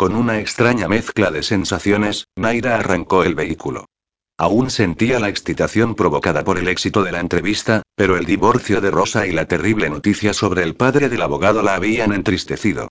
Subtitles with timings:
[0.00, 3.84] Con una extraña mezcla de sensaciones, Naira arrancó el vehículo.
[4.38, 8.90] Aún sentía la excitación provocada por el éxito de la entrevista, pero el divorcio de
[8.90, 12.88] Rosa y la terrible noticia sobre el padre del abogado la habían entristecido.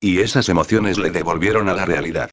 [0.00, 2.30] Y esas emociones le devolvieron a la realidad.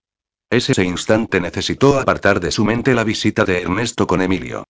[0.49, 4.65] Ese instante necesitó apartar de su mente la visita de Ernesto con Emilio.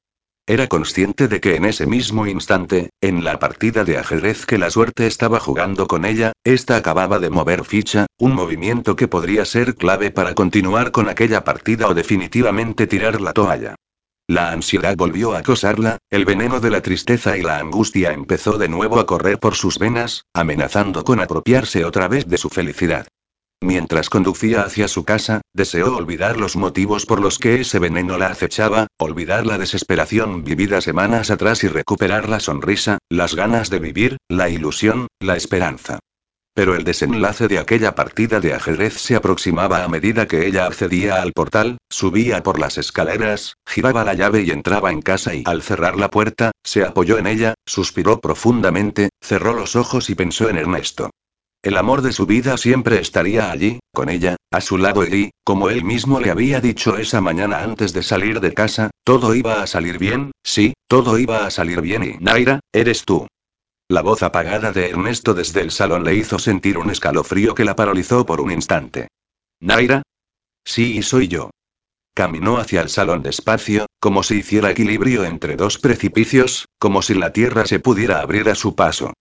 [0.50, 4.70] Era consciente de que en ese mismo instante, en la partida de ajedrez que la
[4.70, 9.76] suerte estaba jugando con ella, ésta acababa de mover ficha, un movimiento que podría ser
[9.76, 13.76] clave para continuar con aquella partida o definitivamente tirar la toalla.
[14.30, 18.70] La ansiedad volvió a acosarla, el veneno de la tristeza y la angustia empezó de
[18.70, 23.06] nuevo a correr por sus venas, amenazando con apropiarse otra vez de su felicidad.
[23.62, 28.28] Mientras conducía hacia su casa, deseó olvidar los motivos por los que ese veneno la
[28.28, 34.18] acechaba, olvidar la desesperación vivida semanas atrás y recuperar la sonrisa, las ganas de vivir,
[34.30, 36.00] la ilusión, la esperanza.
[36.54, 41.22] Pero el desenlace de aquella partida de ajedrez se aproximaba a medida que ella accedía
[41.22, 45.62] al portal, subía por las escaleras, giraba la llave y entraba en casa y al
[45.62, 50.58] cerrar la puerta, se apoyó en ella, suspiró profundamente, cerró los ojos y pensó en
[50.58, 51.10] Ernesto.
[51.68, 55.70] El amor de su vida siempre estaría allí, con ella, a su lado y, como
[55.70, 59.68] él mismo le había dicho esa mañana antes de salir de casa, todo iba a
[59.68, 63.28] salir bien, sí, todo iba a salir bien y Naira, eres tú.
[63.90, 67.76] La voz apagada de Ernesto desde el salón le hizo sentir un escalofrío que la
[67.76, 69.10] paralizó por un instante.
[69.60, 70.04] ¿Naira?
[70.64, 71.50] Sí, soy yo.
[72.14, 77.34] Caminó hacia el salón despacio, como si hiciera equilibrio entre dos precipicios, como si la
[77.34, 79.12] tierra se pudiera abrir a su paso.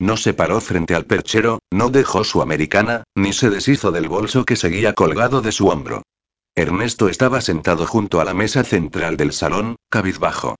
[0.00, 4.46] No se paró frente al perchero, no dejó su americana, ni se deshizo del bolso
[4.46, 6.02] que seguía colgado de su hombro.
[6.54, 10.56] Ernesto estaba sentado junto a la mesa central del salón, cabizbajo.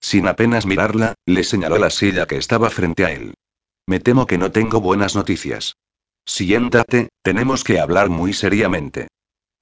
[0.00, 3.32] Sin apenas mirarla, le señaló la silla que estaba frente a él.
[3.86, 5.76] Me temo que no tengo buenas noticias.
[6.26, 9.08] Siéntate, tenemos que hablar muy seriamente.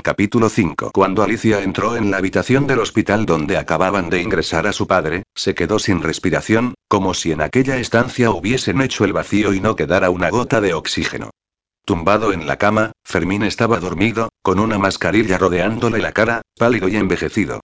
[0.03, 4.73] Capítulo 5 Cuando Alicia entró en la habitación del hospital donde acababan de ingresar a
[4.73, 9.55] su padre, se quedó sin respiración, como si en aquella estancia hubiesen hecho el vacío
[9.55, 11.31] y no quedara una gota de oxígeno.
[11.85, 16.97] Tumbado en la cama, Fermín estaba dormido, con una mascarilla rodeándole la cara, pálido y
[16.97, 17.61] envejecido.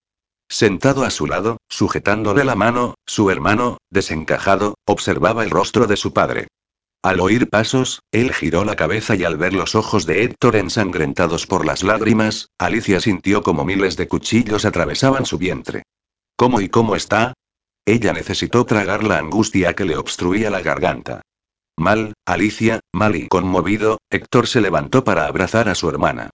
[0.49, 6.13] Sentado a su lado, sujetándole la mano, su hermano, desencajado, observaba el rostro de su
[6.13, 6.47] padre.
[7.03, 11.47] Al oír pasos, él giró la cabeza y al ver los ojos de Héctor ensangrentados
[11.47, 15.85] por las lágrimas, Alicia sintió como miles de cuchillos atravesaban su vientre.
[16.37, 17.35] ¿Cómo y cómo está?
[17.87, 21.23] Ella necesitó tragar la angustia que le obstruía la garganta.
[21.77, 26.31] Mal, Alicia, mal y conmovido, Héctor se levantó para abrazar a su hermana.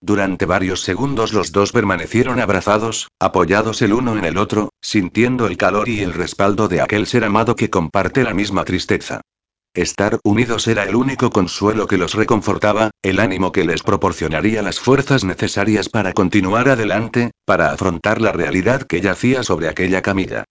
[0.00, 5.58] Durante varios segundos los dos permanecieron abrazados, apoyados el uno en el otro, sintiendo el
[5.58, 9.20] calor y el respaldo de aquel ser amado que comparte la misma tristeza.
[9.76, 14.80] Estar unidos era el único consuelo que los reconfortaba, el ánimo que les proporcionaría las
[14.80, 20.44] fuerzas necesarias para continuar adelante, para afrontar la realidad que yacía sobre aquella camilla.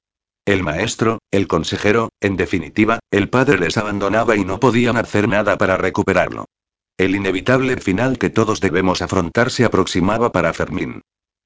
[0.45, 5.57] El maestro, el consejero, en definitiva, el padre les abandonaba y no podían hacer nada
[5.57, 6.45] para recuperarlo.
[6.95, 11.01] El inevitable final que todos debemos afrontar se aproximaba para Fermín.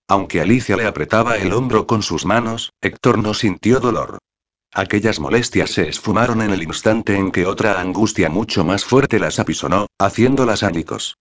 [0.09, 4.17] Aunque Alicia le apretaba el hombro con sus manos, Héctor no sintió dolor.
[4.74, 9.40] Aquellas molestias se esfumaron en el instante en que otra angustia mucho más fuerte las
[9.40, 11.18] apisonó, haciéndolas ánicos.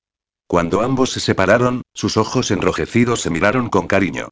[0.46, 4.28] Cuando ambos se separaron, sus ojos enrojecidos se miraron con cariño.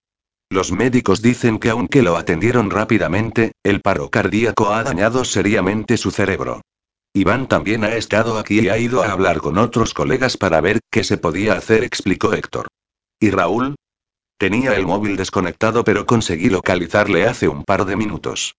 [0.51, 6.11] Los médicos dicen que aunque lo atendieron rápidamente, el paro cardíaco ha dañado seriamente su
[6.11, 6.61] cerebro.
[7.15, 10.81] Iván también ha estado aquí y ha ido a hablar con otros colegas para ver
[10.91, 12.69] qué se podía hacer, explicó Héctor.
[13.19, 13.75] ¿Y Raúl?
[14.39, 18.55] Tenía el móvil desconectado pero conseguí localizarle hace un par de minutos.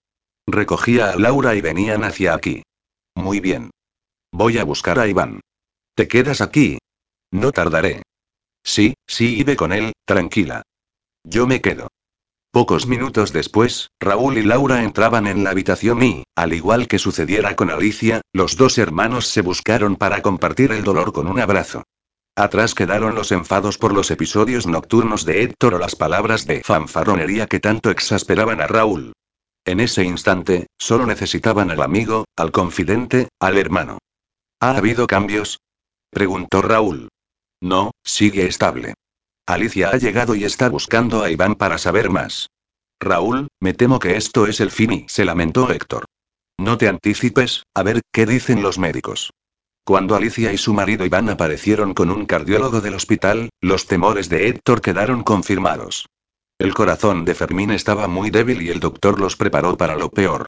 [0.47, 2.63] Recogía a Laura y venían hacia aquí.
[3.16, 3.69] Muy bien.
[4.31, 5.41] Voy a buscar a Iván.
[5.94, 6.78] ¿Te quedas aquí?
[7.31, 8.03] No tardaré.
[8.63, 10.62] Sí, sí, y ve con él, tranquila.
[11.25, 11.90] Yo me quedo.
[12.52, 17.56] Pocos minutos después, Raúl y Laura entraban en la habitación y, al igual que sucediera
[17.58, 21.84] con Alicia, los dos hermanos se buscaron para compartir el dolor con un abrazo.
[22.38, 27.47] Atrás quedaron los enfados por los episodios nocturnos de Héctor o las palabras de fanfarronería
[27.47, 29.14] que tanto exasperaban a Raúl.
[29.67, 33.97] En ese instante, solo necesitaban al amigo, al confidente, al hermano.
[34.61, 35.59] ¿Ha habido cambios?
[36.09, 37.09] preguntó Raúl.
[37.61, 38.93] No, sigue estable.
[39.46, 42.47] Alicia ha llegado y está buscando a Iván para saber más.
[42.97, 46.05] Raúl, me temo que esto es el fin y se lamentó Héctor.
[46.58, 49.31] No te anticipes, a ver qué dicen los médicos.
[49.84, 54.47] Cuando Alicia y su marido Iván aparecieron con un cardiólogo del hospital, los temores de
[54.47, 56.05] Héctor quedaron confirmados.
[56.59, 60.48] El corazón de Fermín estaba muy débil y el doctor los preparó para lo peor.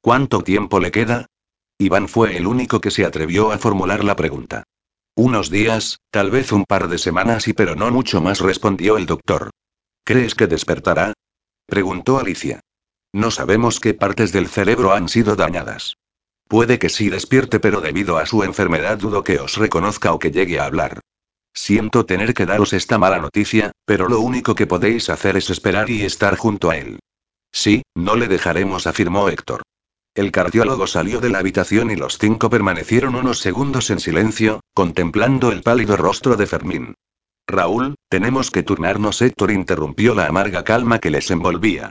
[0.00, 1.26] ¿Cuánto tiempo le queda?
[1.78, 4.64] Iván fue el único que se atrevió a formular la pregunta.
[5.16, 9.06] Unos días, Tal vez un par de semanas y pero no mucho más, respondió el
[9.06, 9.50] doctor.
[10.04, 11.12] ¿Crees que despertará?
[11.66, 12.60] preguntó Alicia.
[13.12, 15.96] No sabemos qué partes del cerebro han sido dañadas.
[16.46, 20.30] Puede que sí despierte, pero debido a su enfermedad dudo que os reconozca o que
[20.30, 21.00] llegue a hablar.
[21.60, 25.90] Siento tener que daros esta mala noticia, pero lo único que podéis hacer es esperar
[25.90, 27.00] y estar junto a él.
[27.52, 29.62] Sí, no le dejaremos, afirmó Héctor.
[30.14, 35.50] El cardiólogo salió de la habitación y los cinco permanecieron unos segundos en silencio, contemplando
[35.50, 36.94] el pálido rostro de Fermín.
[37.46, 39.20] Raúl, tenemos que turnarnos.
[39.20, 41.90] Héctor interrumpió la amarga calma que les envolvía.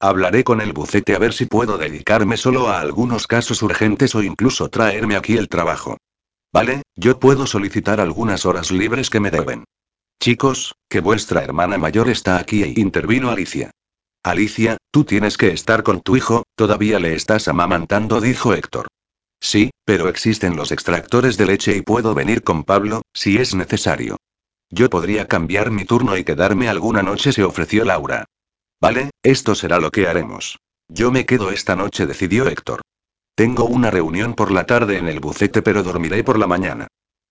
[0.00, 4.22] Hablaré con el bucete a ver si puedo dedicarme solo a algunos casos urgentes o
[4.24, 5.98] incluso traerme aquí el trabajo.
[6.54, 9.64] Vale, yo puedo solicitar algunas horas libres que me deben.
[10.20, 13.72] Chicos, que vuestra hermana mayor está aquí e intervino Alicia.
[14.22, 18.86] Alicia, tú tienes que estar con tu hijo, todavía le estás amamantando, dijo Héctor.
[19.40, 24.16] Sí, pero existen los extractores de leche y puedo venir con Pablo, si es necesario.
[24.70, 28.26] Yo podría cambiar mi turno y quedarme alguna noche, se ofreció Laura.
[28.80, 30.60] Vale, esto será lo que haremos.
[30.88, 32.82] Yo me quedo esta noche, decidió Héctor.
[33.36, 36.86] Tengo una reunión por la tarde en el bucete, pero dormiré por la mañana.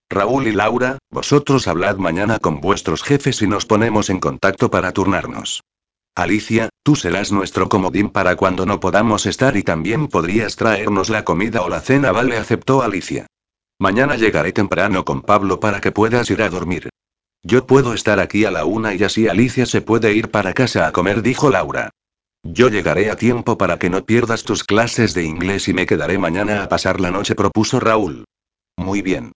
[0.09, 4.91] Raúl y Laura, vosotros hablad mañana con vuestros jefes y nos ponemos en contacto para
[4.91, 5.63] turnarnos.
[6.13, 11.23] Alicia, tú serás nuestro comodín para cuando no podamos estar y también podrías traernos la
[11.23, 13.25] comida o la cena, vale, aceptó Alicia.
[13.79, 16.89] Mañana llegaré temprano con Pablo para que puedas ir a dormir.
[17.43, 20.85] Yo puedo estar aquí a la una y así Alicia se puede ir para casa
[20.85, 21.91] a comer, dijo Laura.
[22.43, 26.17] Yo llegaré a tiempo para que no pierdas tus clases de inglés y me quedaré
[26.17, 28.25] mañana a pasar la noche, propuso Raúl.
[28.77, 29.31] Muy bien.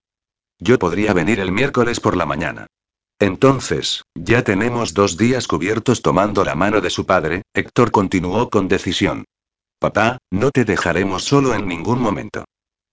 [0.60, 2.66] Yo podría venir el miércoles por la mañana.
[3.18, 8.68] Entonces, ya tenemos dos días cubiertos tomando la mano de su padre, Héctor continuó con
[8.68, 9.24] decisión.
[9.80, 12.44] Papá, no te dejaremos solo en ningún momento.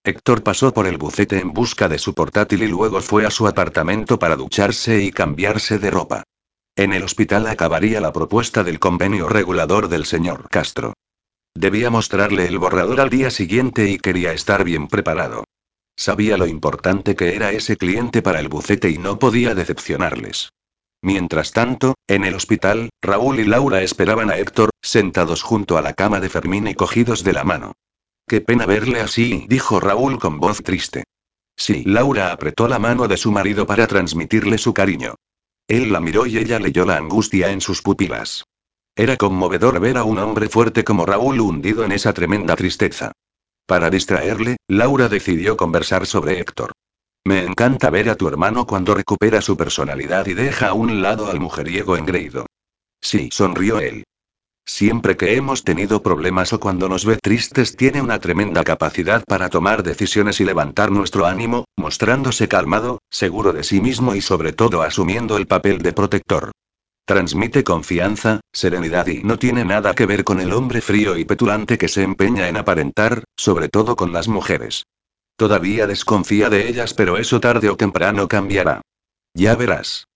[0.04, 3.48] Héctor pasó por el bucete en busca de su portátil y luego fue a su
[3.48, 6.24] apartamento para ducharse y cambiarse de ropa.
[6.78, 10.94] En el hospital acabaría la propuesta del convenio regulador del señor Castro.
[11.54, 15.46] Debía mostrarle el borrador al día siguiente y quería estar bien preparado.
[15.96, 20.50] Sabía lo importante que era ese cliente para el bucete y no podía decepcionarles.
[21.02, 25.94] Mientras tanto, en el hospital, Raúl y Laura esperaban a Héctor, sentados junto a la
[25.94, 27.72] cama de Fermín y cogidos de la mano.
[28.28, 31.06] Qué pena verle así, dijo Raúl con voz triste.
[31.56, 35.16] Sí, Laura apretó la mano de su marido para transmitirle su cariño.
[35.68, 38.44] Él la miró y ella leyó la angustia en sus pupilas.
[38.96, 43.12] Era conmovedor ver a un hombre fuerte como Raúl hundido en esa tremenda tristeza.
[43.66, 46.72] Para distraerle, Laura decidió conversar sobre Héctor.
[47.26, 51.28] Me encanta ver a tu hermano cuando recupera su personalidad y deja a un lado
[51.28, 52.46] al mujeriego engreído.
[53.02, 54.04] Sí, sonrió él.
[54.68, 59.50] Siempre que hemos tenido problemas o cuando nos ve tristes tiene una tremenda capacidad para
[59.50, 64.82] tomar decisiones y levantar nuestro ánimo, mostrándose calmado, seguro de sí mismo y sobre todo
[64.82, 66.52] asumiendo el papel de protector.
[67.06, 71.78] Transmite confianza, serenidad y no tiene nada que ver con el hombre frío y petulante
[71.78, 74.88] que se empeña en aparentar, sobre todo con las mujeres.
[75.36, 78.82] Todavía desconfía de ellas pero eso tarde o temprano cambiará.
[79.36, 80.08] Ya verás.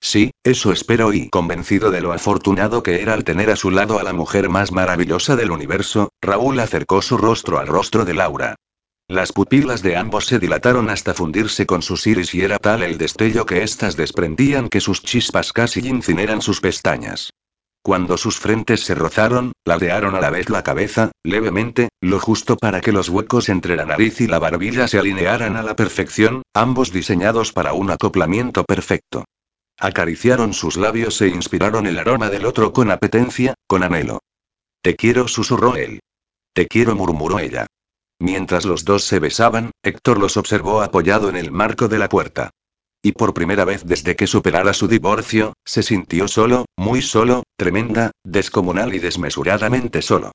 [0.00, 3.98] Sí, eso espero y convencido de lo afortunado que era al tener a su lado
[3.98, 8.56] a la mujer más maravillosa del universo, Raúl acercó su rostro al rostro de Laura.
[9.08, 12.96] Las pupilas de ambos se dilataron hasta fundirse con sus iris y era tal el
[12.96, 17.30] destello que éstas desprendían que sus chispas casi incineran sus pestañas.
[17.82, 22.80] Cuando sus frentes se rozaron, ladearon a la vez la cabeza, levemente, lo justo para
[22.80, 26.92] que los huecos entre la nariz y la barbilla se alinearan a la perfección, ambos
[26.92, 29.24] diseñados para un acoplamiento perfecto.
[29.80, 34.20] Acariciaron sus labios e inspiraron el aroma del otro con apetencia, con anhelo.
[34.82, 36.00] Te quiero, susurró él.
[36.52, 37.66] Te quiero, murmuró ella.
[38.18, 42.50] Mientras los dos se besaban, Héctor los observó apoyado en el marco de la puerta.
[43.02, 48.10] Y por primera vez desde que superara su divorcio, se sintió solo, muy solo, tremenda,
[48.22, 50.32] descomunal y desmesuradamente solo.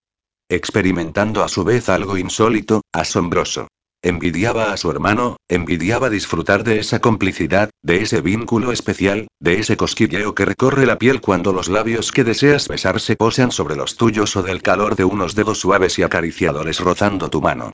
[0.50, 3.68] Experimentando a su vez algo insólito, asombroso.
[4.06, 9.78] Envidiaba a su hermano, envidiaba disfrutar de esa complicidad, de ese vínculo especial, de ese
[9.78, 13.98] cosquilleo que recorre la piel cuando los labios que deseas besar se posan sobre los
[13.98, 17.72] tuyos o del calor de unos dedos suaves y acariciadores rozando tu mano.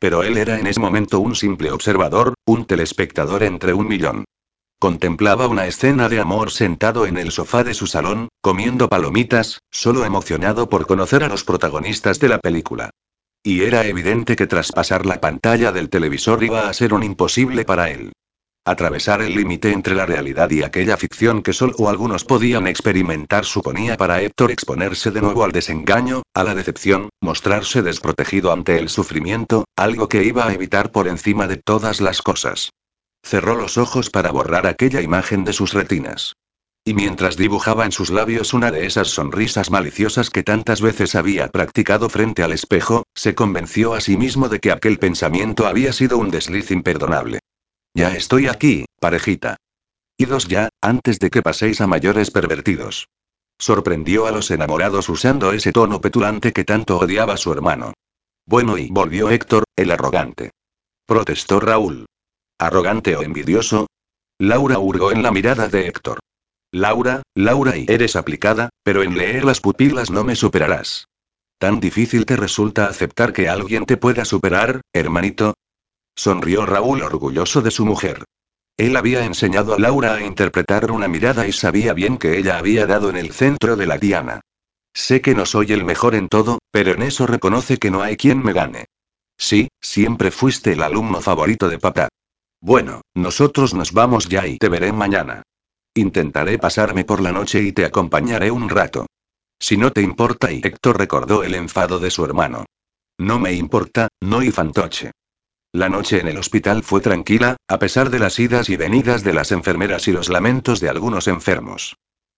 [0.00, 4.24] Pero él era en ese momento un simple observador, un telespectador entre un millón.
[4.80, 10.04] Contemplaba una escena de amor sentado en el sofá de su salón, comiendo palomitas, solo
[10.04, 12.90] emocionado por conocer a los protagonistas de la película.
[13.42, 17.90] Y era evidente que traspasar la pantalla del televisor iba a ser un imposible para
[17.90, 18.12] él.
[18.64, 23.96] Atravesar el límite entre la realidad y aquella ficción que solo algunos podían experimentar suponía
[23.96, 29.64] para Héctor exponerse de nuevo al desengaño, a la decepción, mostrarse desprotegido ante el sufrimiento,
[29.74, 32.70] algo que iba a evitar por encima de todas las cosas.
[33.24, 36.34] Cerró los ojos para borrar aquella imagen de sus retinas.
[36.88, 41.48] Y mientras dibujaba en sus labios una de esas sonrisas maliciosas que tantas veces había
[41.48, 46.16] practicado frente al espejo, se convenció a sí mismo de que aquel pensamiento había sido
[46.16, 47.40] un desliz imperdonable.
[47.92, 49.58] Ya estoy aquí, parejita.
[50.16, 53.08] Idos ya, antes de que paséis a mayores pervertidos.
[53.58, 57.92] Sorprendió a los enamorados usando ese tono petulante que tanto odiaba su hermano.
[58.46, 60.52] Bueno, y volvió Héctor, el arrogante.
[61.04, 62.06] Protestó Raúl.
[62.58, 63.88] ¿Arrogante o envidioso?
[64.38, 66.20] Laura hurgó en la mirada de Héctor.
[66.72, 71.08] Laura, Laura y eres aplicada, pero en leer las pupilas no me superarás.
[71.58, 75.54] ¿Tan difícil te resulta aceptar que alguien te pueda superar, hermanito?
[76.14, 78.24] Sonrió Raúl orgulloso de su mujer.
[78.76, 82.86] Él había enseñado a Laura a interpretar una mirada y sabía bien que ella había
[82.86, 84.40] dado en el centro de la diana.
[84.94, 88.16] Sé que no soy el mejor en todo, pero en eso reconoce que no hay
[88.16, 88.86] quien me gane.
[89.38, 92.08] Sí, siempre fuiste el alumno favorito de papá.
[92.60, 95.42] Bueno, nosotros nos vamos ya y te veré mañana.
[95.94, 99.06] Intentaré pasarme por la noche y te acompañaré un rato.
[99.60, 102.64] Si no te importa y Héctor recordó el enfado de su hermano.
[103.18, 105.10] No me importa, no y fantoche.
[105.72, 109.34] La noche en el hospital fue tranquila, a pesar de las idas y venidas de
[109.34, 111.96] las enfermeras y los lamentos de algunos enfermos.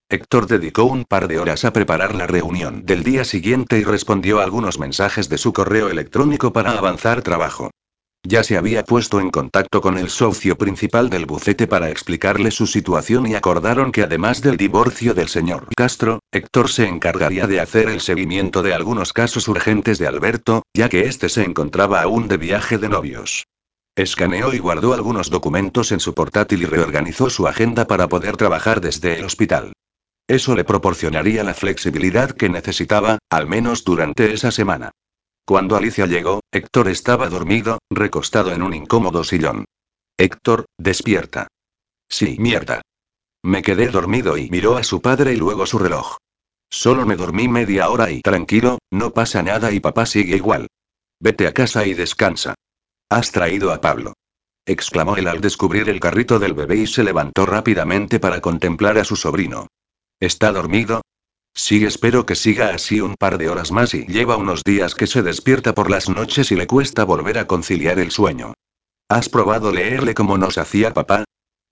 [0.08, 4.40] Héctor dedicó un par de horas a preparar la reunión del día siguiente y respondió
[4.40, 7.70] a algunos mensajes de su correo electrónico para avanzar trabajo.
[8.22, 12.66] Ya se había puesto en contacto con el socio principal del bucete para explicarle su
[12.66, 17.88] situación y acordaron que además del divorcio del señor Castro, Héctor se encargaría de hacer
[17.88, 22.36] el seguimiento de algunos casos urgentes de Alberto, ya que éste se encontraba aún de
[22.36, 23.46] viaje de novios.
[23.96, 28.82] Escaneó y guardó algunos documentos en su portátil y reorganizó su agenda para poder trabajar
[28.82, 29.72] desde el hospital.
[30.28, 34.90] Eso le proporcionaría la flexibilidad que necesitaba, al menos durante esa semana.
[35.44, 39.64] Cuando Alicia llegó, Héctor estaba dormido, recostado en un incómodo sillón.
[40.16, 41.48] Héctor, despierta.
[42.08, 42.82] Sí, mierda.
[43.42, 46.18] Me quedé dormido y miró a su padre y luego su reloj.
[46.70, 50.68] Solo me dormí media hora y tranquilo, no pasa nada y papá sigue igual.
[51.18, 52.54] Vete a casa y descansa.
[53.08, 54.12] Has traído a Pablo.
[54.66, 59.04] exclamó él al descubrir el carrito del bebé y se levantó rápidamente para contemplar a
[59.04, 59.66] su sobrino.
[60.20, 61.02] ¿Está dormido?
[61.54, 65.06] Sí, espero que siga así un par de horas más y lleva unos días que
[65.06, 68.54] se despierta por las noches y le cuesta volver a conciliar el sueño.
[69.08, 71.24] ¿Has probado leerle como nos hacía papá?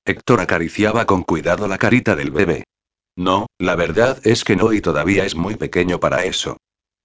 [0.05, 2.65] Héctor acariciaba con cuidado la carita del bebé.
[3.17, 6.57] No, la verdad es que no y todavía es muy pequeño para eso.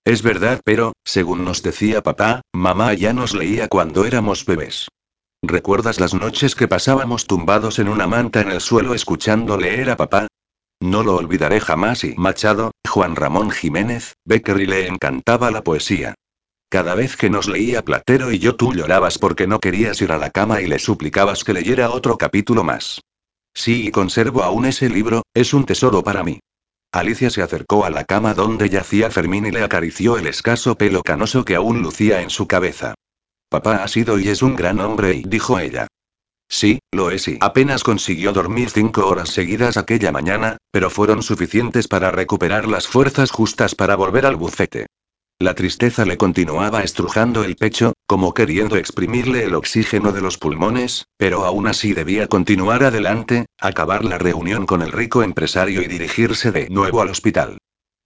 [0.06, 4.88] Es verdad, pero, según nos decía papá, mamá ya nos leía cuando éramos bebés.
[5.42, 9.98] ¿Recuerdas las noches que pasábamos tumbados en una manta en el suelo escuchando leer a
[9.98, 10.28] papá?
[10.84, 16.14] No lo olvidaré jamás y Machado, Juan Ramón Jiménez, Beckery le encantaba la poesía.
[16.70, 20.18] Cada vez que nos leía Platero y yo tú llorabas porque no querías ir a
[20.18, 23.00] la cama y le suplicabas que leyera otro capítulo más.
[23.54, 26.42] Sí, y conservo aún ese libro, es un tesoro para mí.
[26.92, 31.02] Alicia se acercó a la cama donde yacía Fermín y le acarició el escaso pelo
[31.02, 32.94] canoso que aún lucía en su cabeza.
[33.48, 35.88] Papá ha sido y es un gran hombre dijo ella.
[36.56, 41.88] Sí, lo es y apenas consiguió dormir cinco horas seguidas aquella mañana, pero fueron suficientes
[41.88, 44.86] para recuperar las fuerzas justas para volver al bufete.
[45.40, 51.06] La tristeza le continuaba estrujando el pecho, como queriendo exprimirle el oxígeno de los pulmones,
[51.18, 56.52] pero aún así debía continuar adelante, acabar la reunión con el rico empresario y dirigirse
[56.52, 57.58] de nuevo al hospital.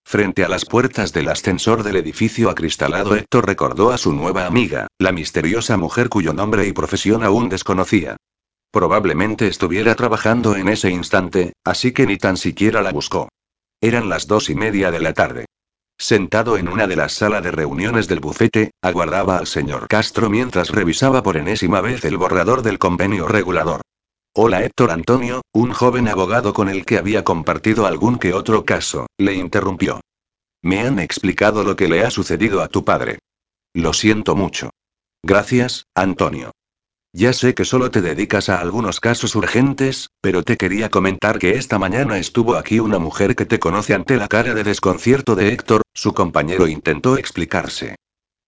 [0.06, 4.88] Frente a las puertas del ascensor del edificio acristalado, Héctor recordó a su nueva amiga,
[5.00, 8.16] la misteriosa mujer cuyo nombre y profesión aún desconocía.
[8.72, 13.30] Probablemente estuviera trabajando en ese instante, así que ni tan siquiera la buscó.
[13.82, 15.46] Eran las dos y media de la tarde.
[16.00, 20.70] Sentado en una de las salas de reuniones del bufete, aguardaba al señor Castro mientras
[20.70, 23.82] revisaba por enésima vez el borrador del convenio regulador.
[24.36, 29.08] Hola Héctor Antonio, un joven abogado con el que había compartido algún que otro caso,
[29.18, 30.02] le interrumpió.
[30.62, 33.18] Me han explicado lo que le ha sucedido a tu padre.
[33.74, 34.70] Lo siento mucho.
[35.24, 36.52] Gracias, Antonio.
[37.14, 41.52] Ya sé que solo te dedicas a algunos casos urgentes, pero te quería comentar que
[41.52, 45.54] esta mañana estuvo aquí una mujer que te conoce ante la cara de desconcierto de
[45.54, 47.96] Héctor, su compañero intentó explicarse.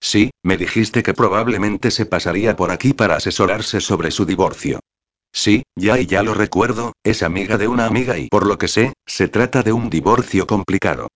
[0.01, 4.79] Sí, me dijiste que probablemente se pasaría por aquí para asesorarse sobre su divorcio.
[5.31, 8.67] Sí, ya y ya lo recuerdo, es amiga de una amiga y por lo que
[8.67, 11.07] sé, se trata de un divorcio complicado.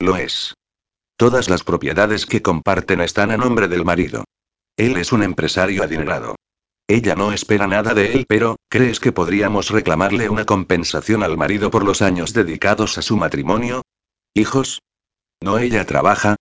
[0.00, 0.54] Lo es.
[1.16, 4.24] Todas las propiedades que comparten están a nombre del marido.
[4.76, 6.36] Él es un empresario adinerado.
[6.90, 11.70] Ella no espera nada de él, pero, ¿crees que podríamos reclamarle una compensación al marido
[11.70, 13.82] por los años dedicados a su matrimonio?
[14.32, 14.80] ¿Hijos?
[15.42, 16.36] ¿No ella trabaja?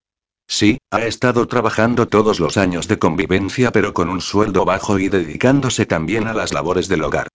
[0.48, 5.10] Sí, ha estado trabajando todos los años de convivencia pero con un sueldo bajo y
[5.10, 7.28] dedicándose también a las labores del hogar.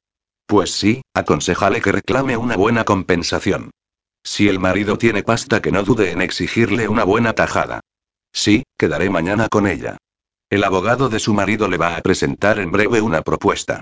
[0.46, 3.72] Pues sí, aconsejale que reclame una buena compensación.
[4.24, 7.80] Si el marido tiene pasta que no dude en exigirle una buena tajada.
[8.32, 9.98] Sí, quedaré mañana con ella.
[10.52, 13.80] El abogado de su marido le va a presentar en breve una propuesta.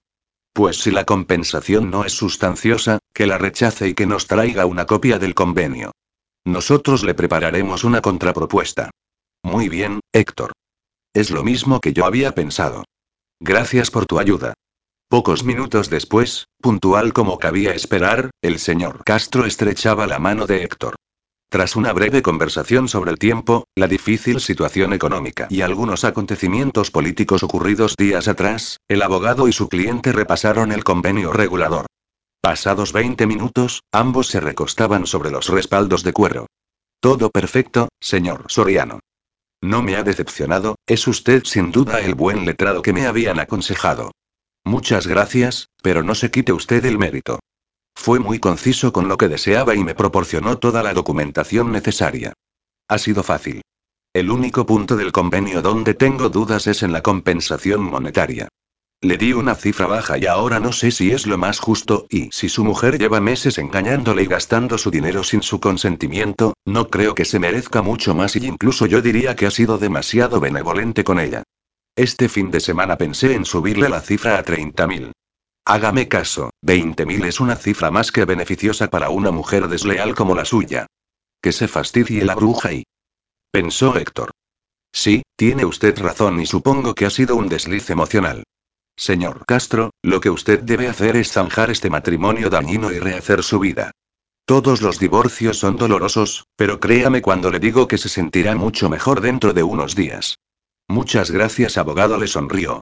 [0.53, 4.87] Pues si la compensación no es sustanciosa, que la rechace y que nos traiga una
[4.87, 5.91] copia del convenio.
[6.45, 8.93] Nosotros le prepararemos una contrapropuesta.
[9.43, 10.53] Muy bien, Héctor.
[11.13, 12.85] Es lo mismo que yo había pensado.
[13.41, 14.55] Gracias por tu ayuda.
[15.09, 20.95] Pocos minutos después, puntual como cabía esperar, el señor Castro estrechaba la mano de Héctor.
[21.51, 27.43] Tras una breve conversación sobre el tiempo, la difícil situación económica y algunos acontecimientos políticos
[27.43, 31.87] ocurridos días atrás, el abogado y su cliente repasaron el convenio regulador.
[32.41, 36.47] Pasados 20 minutos, ambos se recostaban sobre los respaldos de cuero.
[37.01, 39.01] Todo perfecto, señor Soriano.
[39.61, 44.13] No me ha decepcionado, es usted sin duda el buen letrado que me habían aconsejado.
[44.65, 47.41] Muchas gracias, pero no se quite usted el mérito.
[48.03, 52.33] Fue muy conciso con lo que deseaba y me proporcionó toda la documentación necesaria.
[52.89, 53.61] Ha sido fácil.
[54.15, 58.49] El único punto del convenio donde tengo dudas es en la compensación monetaria.
[59.03, 62.31] Le di una cifra baja y ahora no sé si es lo más justo, y
[62.33, 67.15] si su mujer lleva meses engañándole y gastando su dinero sin su consentimiento, no creo
[67.15, 71.21] que se merezca mucho más y incluso yo diría que ha sido demasiado benevolente con
[71.21, 71.43] ella.
[71.97, 75.13] Este fin de semana pensé en subirle la cifra a 30.000.
[75.65, 80.45] Hágame caso, 20.000 es una cifra más que beneficiosa para una mujer desleal como la
[80.45, 80.87] suya.
[81.43, 82.85] Que se fastidie la bruja y...
[83.53, 84.31] Pensó Héctor.
[84.93, 88.45] Sí, tiene usted razón y supongo que ha sido un desliz emocional.
[88.97, 93.59] Señor Castro, lo que usted debe hacer es zanjar este matrimonio dañino y rehacer su
[93.59, 93.93] vida.
[94.45, 99.21] Todos los divorcios son dolorosos, pero créame cuando le digo que se sentirá mucho mejor
[99.21, 100.37] dentro de unos días.
[100.89, 102.81] Muchas gracias, abogado, le sonrió.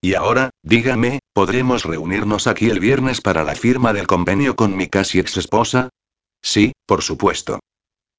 [0.00, 4.88] Y ahora, dígame, ¿podremos reunirnos aquí el viernes para la firma del convenio con mi
[4.88, 5.88] casi ex esposa?
[6.42, 7.60] Sí, por supuesto.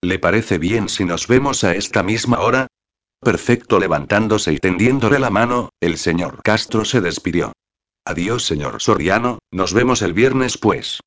[0.02, 2.68] ¿Le parece bien si nos vemos a esta misma hora?
[3.20, 7.54] Perfecto, levantándose y tendiéndole la mano, el señor Castro se despidió.
[8.06, 11.00] Adiós, señor Soriano, nos vemos el viernes pues.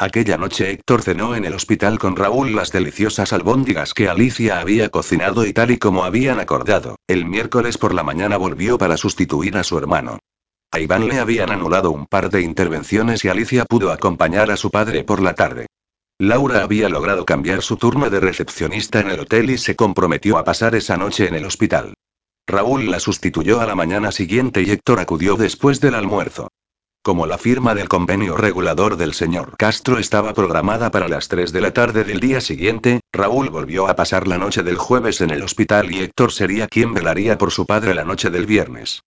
[0.00, 4.90] Aquella noche Héctor cenó en el hospital con Raúl las deliciosas albóndigas que Alicia había
[4.90, 9.56] cocinado y tal y como habían acordado, el miércoles por la mañana volvió para sustituir
[9.56, 10.20] a su hermano.
[10.70, 14.70] A Iván le habían anulado un par de intervenciones y Alicia pudo acompañar a su
[14.70, 15.66] padre por la tarde.
[16.20, 20.44] Laura había logrado cambiar su turno de recepcionista en el hotel y se comprometió a
[20.44, 21.94] pasar esa noche en el hospital.
[22.46, 26.52] Raúl la sustituyó a la mañana siguiente y Héctor acudió después del almuerzo.
[27.02, 31.60] Como la firma del convenio regulador del señor Castro estaba programada para las 3 de
[31.60, 35.42] la tarde del día siguiente, Raúl volvió a pasar la noche del jueves en el
[35.42, 39.02] hospital y Héctor sería quien velaría por su padre la noche del viernes.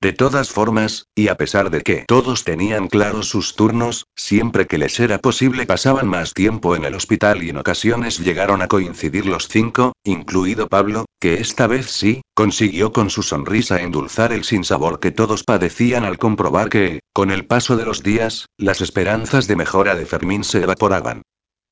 [0.00, 4.76] De todas formas, y a pesar de que todos tenían claros sus turnos, siempre que
[4.76, 9.24] les era posible pasaban más tiempo en el hospital y en ocasiones llegaron a coincidir
[9.24, 15.00] los cinco, incluido Pablo, que esta vez sí, consiguió con su sonrisa endulzar el sinsabor
[15.00, 19.56] que todos padecían al comprobar que, con el paso de los días, las esperanzas de
[19.56, 21.22] mejora de Fermín se evaporaban.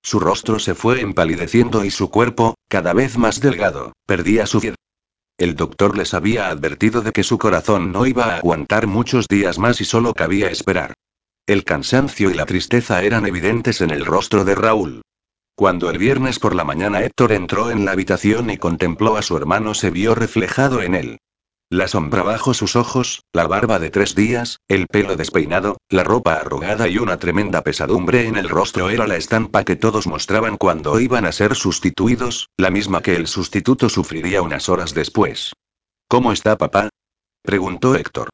[0.03, 4.75] Su rostro se fue empalideciendo y su cuerpo, cada vez más delgado, perdía su.
[5.43, 9.59] El doctor les había advertido de que su corazón no iba a aguantar muchos días
[9.59, 10.95] más y solo cabía esperar.
[11.49, 15.03] El cansancio y la tristeza eran evidentes en el rostro de Raúl.
[15.57, 19.37] Cuando el viernes por la mañana Héctor entró en la habitación y contempló a su
[19.37, 21.19] hermano se vio reflejado en él.
[21.73, 26.35] La sombra bajo sus ojos, la barba de tres días, el pelo despeinado, la ropa
[26.35, 31.01] arrugada y una tremenda pesadumbre en el rostro era la estampa que todos mostraban cuando
[31.01, 35.55] iban a ser sustituidos, la misma que el sustituto sufriría unas horas después.
[36.09, 36.91] ¿Cómo está papá?
[37.41, 38.29] preguntó Héctor.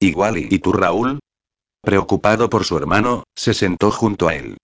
[0.00, 1.20] Igual y, ¿y tú Raúl?
[1.82, 4.56] Preocupado por su hermano, se sentó junto a él.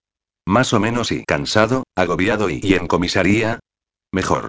[0.44, 3.60] Más o menos y cansado, agobiado y, ¿y en comisaría?
[4.10, 4.48] Mejor.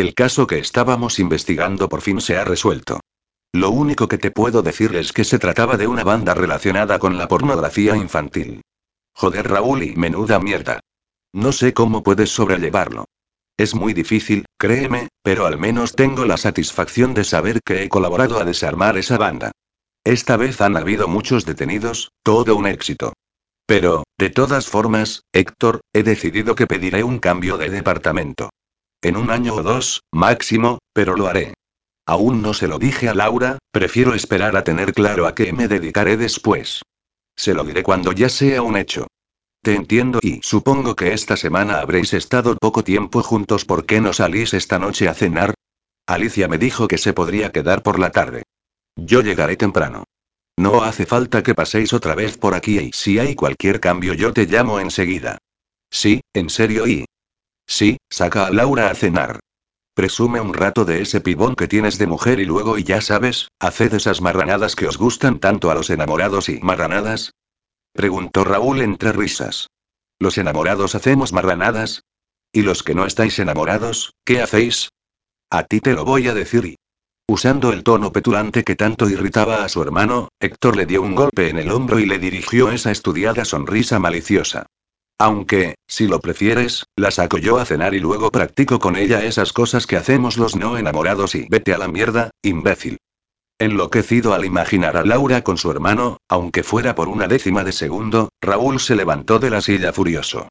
[0.00, 3.00] El caso que estábamos investigando por fin se ha resuelto.
[3.52, 7.18] Lo único que te puedo decir es que se trataba de una banda relacionada con
[7.18, 8.62] la pornografía infantil.
[9.12, 10.80] Joder Raúl y menuda mierda.
[11.34, 13.04] No sé cómo puedes sobrellevarlo.
[13.58, 18.40] Es muy difícil, créeme, pero al menos tengo la satisfacción de saber que he colaborado
[18.40, 19.52] a desarmar esa banda.
[20.02, 23.12] Esta vez han habido muchos detenidos, todo un éxito.
[23.66, 28.48] Pero, de todas formas, Héctor, he decidido que pediré un cambio de departamento.
[29.02, 31.54] En un año o dos, máximo, pero lo haré.
[32.06, 35.68] Aún no se lo dije a Laura, prefiero esperar a tener claro a qué me
[35.68, 36.82] dedicaré después.
[37.36, 39.06] Se lo diré cuando ya sea un hecho.
[39.62, 43.64] Te entiendo y supongo que esta semana habréis estado poco tiempo juntos.
[43.64, 45.54] ¿Por qué no salís esta noche a cenar?
[46.06, 48.42] Alicia me dijo que se podría quedar por la tarde.
[48.96, 50.04] Yo llegaré temprano.
[50.58, 54.32] No hace falta que paséis otra vez por aquí y si hay cualquier cambio yo
[54.32, 55.38] te llamo enseguida.
[55.90, 57.06] Sí, en serio y...
[57.70, 59.38] Sí, saca a Laura a cenar.
[59.94, 63.48] Presume un rato de ese pibón que tienes de mujer y luego y ya sabes,
[63.60, 67.32] haced esas marranadas que os gustan tanto a los enamorados y marranadas.
[67.92, 69.68] Preguntó Raúl entre risas.
[70.18, 72.02] ¿Los enamorados hacemos marranadas?
[72.52, 74.90] ¿Y los que no estáis enamorados, qué hacéis?
[75.48, 76.76] A ti te lo voy a decir y...
[77.28, 81.48] Usando el tono petulante que tanto irritaba a su hermano, Héctor le dio un golpe
[81.48, 84.66] en el hombro y le dirigió esa estudiada sonrisa maliciosa.
[85.20, 89.52] Aunque, si lo prefieres, la saco yo a cenar y luego practico con ella esas
[89.52, 92.96] cosas que hacemos los no enamorados y vete a la mierda, imbécil.
[93.58, 98.30] Enloquecido al imaginar a Laura con su hermano, aunque fuera por una décima de segundo,
[98.40, 100.48] Raúl se levantó de la silla furioso.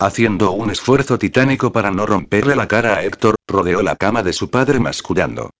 [0.00, 4.32] Haciendo un esfuerzo titánico para no romperle la cara a Héctor, rodeó la cama de
[4.32, 5.50] su padre mascullando.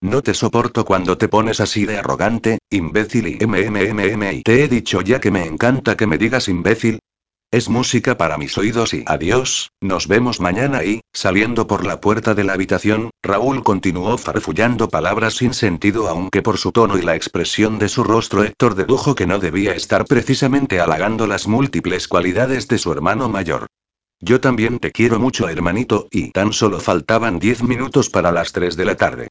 [0.00, 4.68] No te soporto cuando te pones así de arrogante, imbécil y mmmmm y te he
[4.68, 6.98] dicho ya que me encanta que me digas imbécil,
[7.56, 12.34] es música para mis oídos y adiós, nos vemos mañana y, saliendo por la puerta
[12.34, 17.16] de la habitación, Raúl continuó farfullando palabras sin sentido aunque por su tono y la
[17.16, 22.68] expresión de su rostro Héctor dedujo que no debía estar precisamente halagando las múltiples cualidades
[22.68, 23.68] de su hermano mayor.
[24.20, 28.76] Yo también te quiero mucho hermanito, y tan solo faltaban diez minutos para las tres
[28.76, 29.28] de la tarde.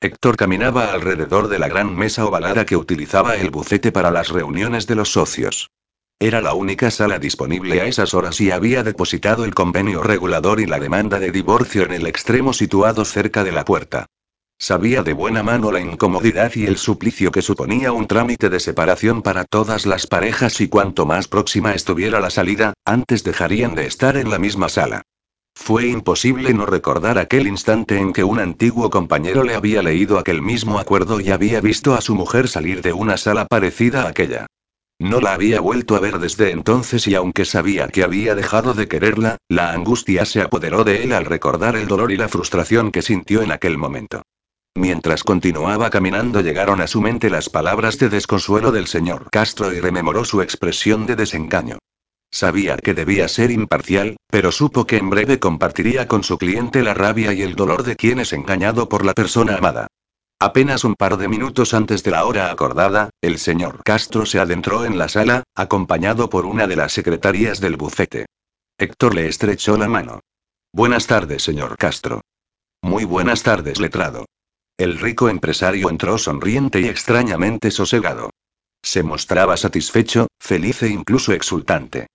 [0.00, 4.86] Héctor caminaba alrededor de la gran mesa ovalada que utilizaba el bucete para las reuniones
[4.86, 5.70] de los socios.
[6.18, 10.66] Era la única sala disponible a esas horas y había depositado el convenio regulador y
[10.66, 14.06] la demanda de divorcio en el extremo situado cerca de la puerta.
[14.58, 19.20] Sabía de buena mano la incomodidad y el suplicio que suponía un trámite de separación
[19.20, 24.16] para todas las parejas y cuanto más próxima estuviera la salida, antes dejarían de estar
[24.16, 25.02] en la misma sala.
[25.54, 30.40] Fue imposible no recordar aquel instante en que un antiguo compañero le había leído aquel
[30.40, 34.46] mismo acuerdo y había visto a su mujer salir de una sala parecida a aquella.
[34.98, 38.88] No la había vuelto a ver desde entonces y aunque sabía que había dejado de
[38.88, 43.02] quererla, la angustia se apoderó de él al recordar el dolor y la frustración que
[43.02, 44.22] sintió en aquel momento.
[44.74, 49.80] Mientras continuaba caminando llegaron a su mente las palabras de desconsuelo del señor Castro y
[49.80, 51.78] rememoró su expresión de desengaño.
[52.30, 56.92] Sabía que debía ser imparcial, pero supo que en breve compartiría con su cliente la
[56.92, 59.88] rabia y el dolor de quien es engañado por la persona amada.
[60.38, 64.84] Apenas un par de minutos antes de la hora acordada, el señor Castro se adentró
[64.84, 68.26] en la sala, acompañado por una de las secretarias del bufete.
[68.76, 70.20] Héctor le estrechó la mano.
[70.74, 72.20] Buenas tardes, señor Castro.
[72.82, 74.26] Muy buenas tardes, letrado.
[74.76, 78.28] El rico empresario entró sonriente y extrañamente sosegado.
[78.82, 82.08] Se mostraba satisfecho, feliz e incluso exultante.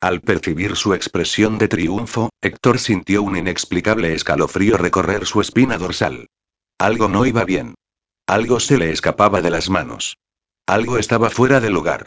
[0.00, 6.26] Al percibir su expresión de triunfo, Héctor sintió un inexplicable escalofrío recorrer su espina dorsal.
[6.78, 7.74] Algo no iba bien.
[8.28, 10.16] Algo se le escapaba de las manos.
[10.64, 12.06] Algo estaba fuera de lugar.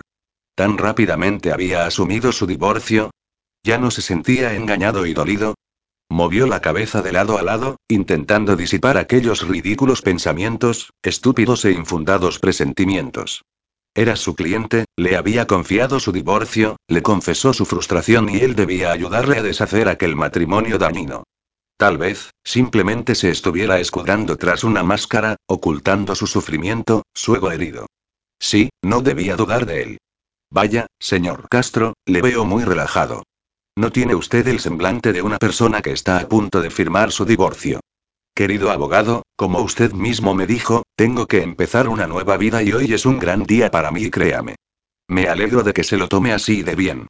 [0.55, 3.11] Tan rápidamente había asumido su divorcio.
[3.63, 5.55] Ya no se sentía engañado y dolido.
[6.09, 12.39] Movió la cabeza de lado a lado, intentando disipar aquellos ridículos pensamientos, estúpidos e infundados
[12.39, 13.43] presentimientos.
[13.93, 18.91] Era su cliente, le había confiado su divorcio, le confesó su frustración y él debía
[18.91, 21.23] ayudarle a deshacer aquel matrimonio dañino.
[21.81, 27.87] Tal vez, simplemente se estuviera escudando tras una máscara, ocultando su sufrimiento, su ego herido.
[28.39, 29.97] Sí, no debía dudar de él.
[30.51, 33.23] Vaya, señor Castro, le veo muy relajado.
[33.75, 37.25] No tiene usted el semblante de una persona que está a punto de firmar su
[37.25, 37.79] divorcio.
[38.35, 42.93] Querido abogado, como usted mismo me dijo, tengo que empezar una nueva vida y hoy
[42.93, 44.53] es un gran día para mí, créame.
[45.07, 47.07] Me alegro de que se lo tome así de bien.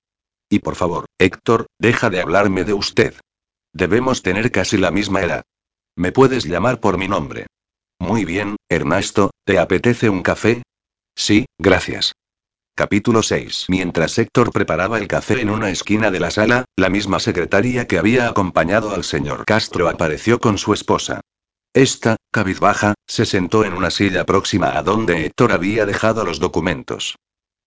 [0.49, 3.15] Y por favor, Héctor, deja de hablarme de usted.
[3.73, 5.43] Debemos tener casi la misma edad.
[5.95, 7.47] Me puedes llamar por mi nombre.
[7.99, 10.63] Muy bien, Ernesto, ¿te apetece un café?
[11.15, 12.13] Sí, gracias.
[12.75, 13.65] Capítulo 6.
[13.67, 17.99] Mientras Héctor preparaba el café en una esquina de la sala, la misma secretaria que
[17.99, 21.21] había acompañado al señor Castro apareció con su esposa.
[21.73, 27.15] Esta, cabizbaja, se sentó en una silla próxima a donde Héctor había dejado los documentos.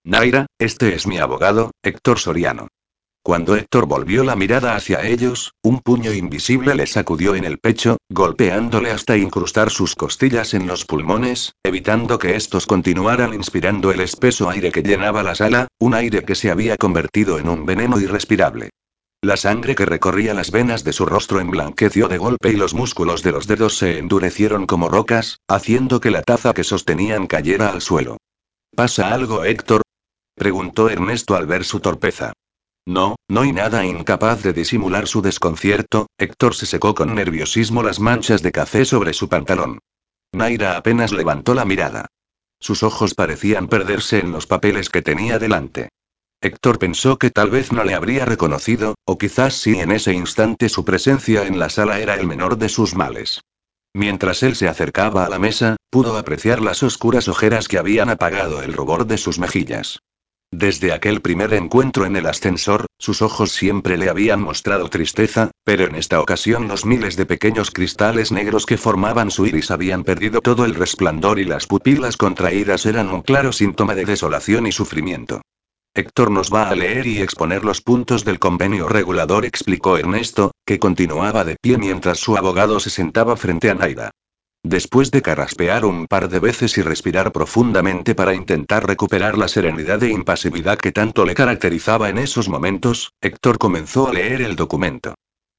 [0.05, 2.69] Naira, este es mi abogado, Héctor Soriano.
[3.25, 7.97] Cuando Héctor volvió la mirada hacia ellos, un puño invisible le sacudió en el pecho,
[8.11, 14.51] golpeándole hasta incrustar sus costillas en los pulmones, evitando que estos continuaran inspirando el espeso
[14.51, 18.69] aire que llenaba la sala, un aire que se había convertido en un veneno irrespirable.
[19.23, 23.23] La sangre que recorría las venas de su rostro emblanqueció de golpe y los músculos
[23.23, 27.81] de los dedos se endurecieron como rocas, haciendo que la taza que sostenían cayera al
[27.81, 28.19] suelo.
[28.77, 29.81] ¿Pasa algo, Héctor?
[30.35, 32.35] preguntó Ernesto al ver su torpeza.
[32.87, 37.99] No, no hay nada incapaz de disimular su desconcierto, Héctor se secó con nerviosismo las
[37.99, 39.79] manchas de café sobre su pantalón.
[40.33, 42.07] Naira apenas levantó la mirada.
[42.61, 45.89] Sus ojos parecían perderse en los papeles que tenía delante.
[46.43, 50.69] Héctor pensó que tal vez no le habría reconocido, o quizás sí en ese instante
[50.69, 53.41] su presencia en la sala era el menor de sus males.
[53.95, 58.63] Mientras él se acercaba a la mesa, pudo apreciar las oscuras ojeras que habían apagado
[58.63, 60.01] el rubor de sus mejillas.
[60.57, 65.85] Desde aquel primer encuentro en el ascensor, sus ojos siempre le habían mostrado tristeza, pero
[65.85, 70.41] en esta ocasión los miles de pequeños cristales negros que formaban su iris habían perdido
[70.41, 75.43] todo el resplandor y las pupilas contraídas eran un claro síntoma de desolación y sufrimiento.
[75.93, 80.79] Héctor nos va a leer y exponer los puntos del convenio regulador, explicó Ernesto, que
[80.79, 84.13] continuaba de pie mientras su abogado se sentaba frente a Naida.
[84.65, 90.03] Después de carraspear un par de veces y respirar profundamente para intentar recuperar la serenidad
[90.03, 95.15] e impasividad que tanto le caracterizaba en esos momentos, Héctor comenzó a leer el documento.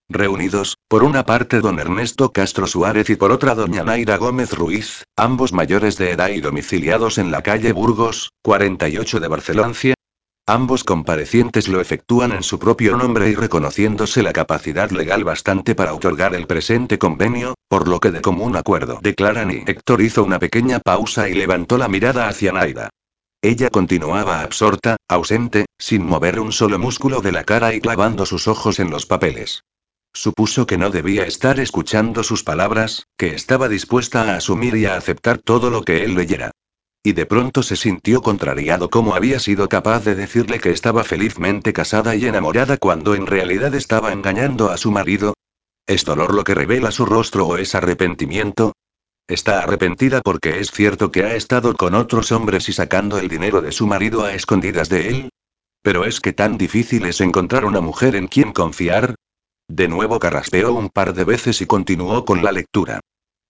[0.09, 5.03] Reunidos, por una parte don Ernesto Castro Suárez y por otra doña Naira Gómez Ruiz,
[5.15, 9.73] ambos mayores de edad y domiciliados en la calle Burgos, 48 de Barcelona,
[10.47, 15.95] Ambos comparecientes lo efectúan en su propio nombre y reconociéndose la capacidad legal bastante para
[15.95, 20.37] otorgar el presente convenio, por lo que de común acuerdo declaran y Héctor hizo una
[20.37, 22.91] pequeña pausa y levantó la mirada hacia Naida.
[23.41, 28.47] Ella continuaba absorta, ausente, sin mover un solo músculo de la cara y clavando sus
[28.47, 29.63] ojos en los papeles.
[30.13, 34.95] Supuso que no debía estar escuchando sus palabras, que estaba dispuesta a asumir y a
[34.95, 36.51] aceptar todo lo que él leyera.
[37.05, 41.71] Y de pronto se sintió contrariado como había sido capaz de decirle que estaba felizmente
[41.71, 45.35] casada y enamorada cuando en realidad estaba engañando a su marido.
[45.85, 48.73] ¿Es dolor lo que revela su rostro o es arrepentimiento?
[49.27, 53.61] Está arrepentida porque es cierto que ha estado con otros hombres y sacando el dinero
[53.61, 55.29] de su marido a escondidas de él.
[55.83, 59.13] Pero es que tan difícil es encontrar una mujer en quien confiar.
[59.67, 62.99] De nuevo carraspeó un par de veces y continuó con la lectura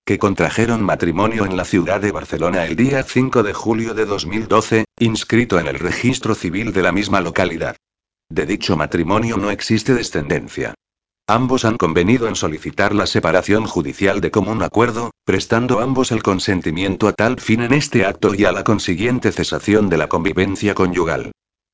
[0.05, 4.85] que contrajeron matrimonio en la ciudad de Barcelona el día 5 de julio de 2012,
[4.99, 7.75] inscrito en el registro civil de la misma localidad.
[8.29, 10.75] De dicho matrimonio no existe descendencia.
[11.27, 17.07] Ambos han convenido en solicitar la separación judicial de común acuerdo, prestando ambos el consentimiento
[17.07, 21.31] a tal fin en este acto y a la consiguiente cesación de la convivencia conyugal.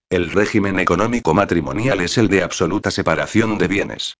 [0.10, 4.16] El régimen económico matrimonial es el de absoluta separación de bienes.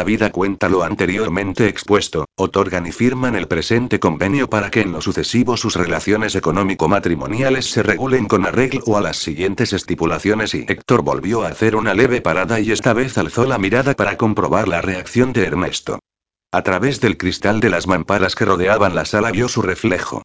[0.00, 5.02] Habida cuenta lo anteriormente expuesto, otorgan y firman el presente convenio para que en lo
[5.02, 11.42] sucesivo sus relaciones económico-matrimoniales se regulen con arreglo a las siguientes estipulaciones y Héctor volvió
[11.42, 15.34] a hacer una leve parada y esta vez alzó la mirada para comprobar la reacción
[15.34, 15.98] de Ernesto.
[16.50, 20.22] A través del cristal de las mamparas que rodeaban la sala vio su reflejo.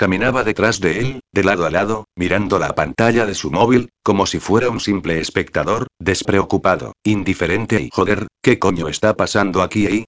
[0.00, 4.24] Caminaba detrás de él, de lado a lado, mirando la pantalla de su móvil, como
[4.24, 10.04] si fuera un simple espectador, despreocupado, indiferente y joder, ¿qué coño está pasando aquí ahí?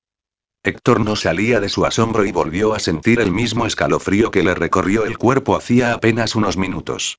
[0.62, 4.54] Héctor no salía de su asombro y volvió a sentir el mismo escalofrío que le
[4.54, 7.18] recorrió el cuerpo hacía apenas unos minutos.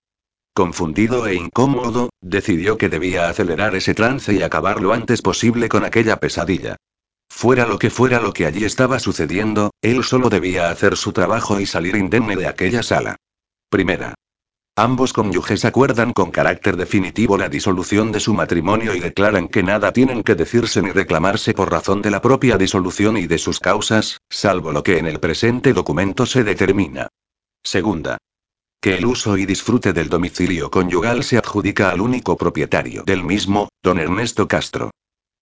[0.55, 5.85] Confundido e incómodo, decidió que debía acelerar ese trance y acabar lo antes posible con
[5.85, 6.77] aquella pesadilla.
[7.35, 11.59] Fuera lo que fuera lo que allí estaba sucediendo, él solo debía hacer su trabajo
[11.59, 13.17] y salir indemne de aquella sala.
[13.69, 14.13] Primera.
[14.77, 19.91] Ambos cónyuges acuerdan con carácter definitivo la disolución de su matrimonio y declaran que nada
[19.91, 24.19] tienen que decirse ni reclamarse por razón de la propia disolución y de sus causas,
[24.29, 27.09] salvo lo que en el presente documento se determina.
[27.61, 28.19] Segunda.
[28.79, 33.69] Que el uso y disfrute del domicilio conyugal se adjudica al único propietario del mismo,
[33.81, 34.91] don Ernesto Castro.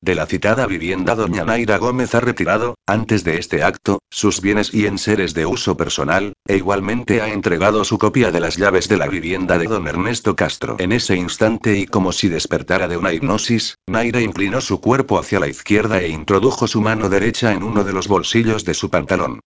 [0.04, 4.74] De la citada vivienda doña Naira Gómez ha retirado, antes de este acto, sus bienes
[4.74, 8.98] y enseres de uso personal, e igualmente ha entregado su copia de las llaves de
[8.98, 10.76] la vivienda de don Ernesto Castro.
[10.80, 15.40] En ese instante y como si despertara de una hipnosis, Naira inclinó su cuerpo hacia
[15.40, 19.40] la izquierda e introdujo su mano derecha en uno de los bolsillos de su pantalón.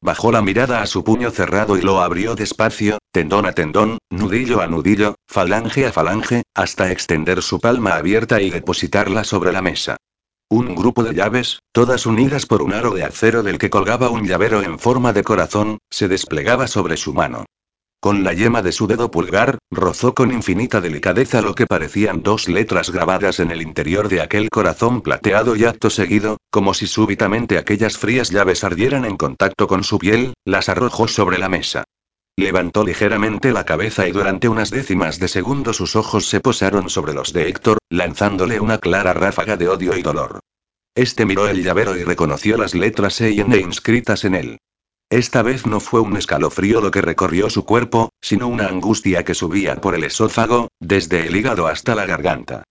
[0.00, 4.60] Bajó la mirada a su puño cerrado y lo abrió despacio, tendón a tendón, nudillo
[4.60, 9.96] a nudillo, falange a falange, hasta extender su palma abierta y depositarla sobre la mesa.
[10.50, 14.26] Un grupo de llaves, todas unidas por un aro de acero del que colgaba un
[14.26, 17.46] llavero en forma de corazón, se desplegaba sobre su mano.
[18.00, 22.50] Con la yema de su dedo pulgar, rozó con infinita delicadeza lo que parecían dos
[22.50, 27.56] letras grabadas en el interior de aquel corazón plateado y acto seguido, como si súbitamente
[27.56, 31.84] aquellas frías llaves ardieran en contacto con su piel, las arrojó sobre la mesa.
[32.38, 37.14] Levantó ligeramente la cabeza y durante unas décimas de segundo sus ojos se posaron sobre
[37.14, 40.40] los de Héctor, lanzándole una clara ráfaga de odio y dolor.
[40.94, 44.58] Este miró el llavero y reconoció las letras E y N inscritas en él.
[45.08, 49.34] Esta vez no fue un escalofrío lo que recorrió su cuerpo, sino una angustia que
[49.34, 52.64] subía por el esófago, desde el hígado hasta la garganta.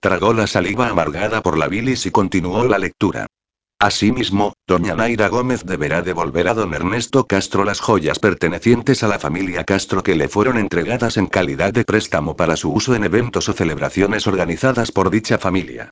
[0.00, 3.26] Tragó la saliva amargada por la bilis y continuó la lectura.
[3.78, 9.18] Asimismo, doña Naira Gómez deberá devolver a don Ernesto Castro las joyas pertenecientes a la
[9.18, 13.50] familia Castro que le fueron entregadas en calidad de préstamo para su uso en eventos
[13.50, 15.90] o celebraciones organizadas por dicha familia.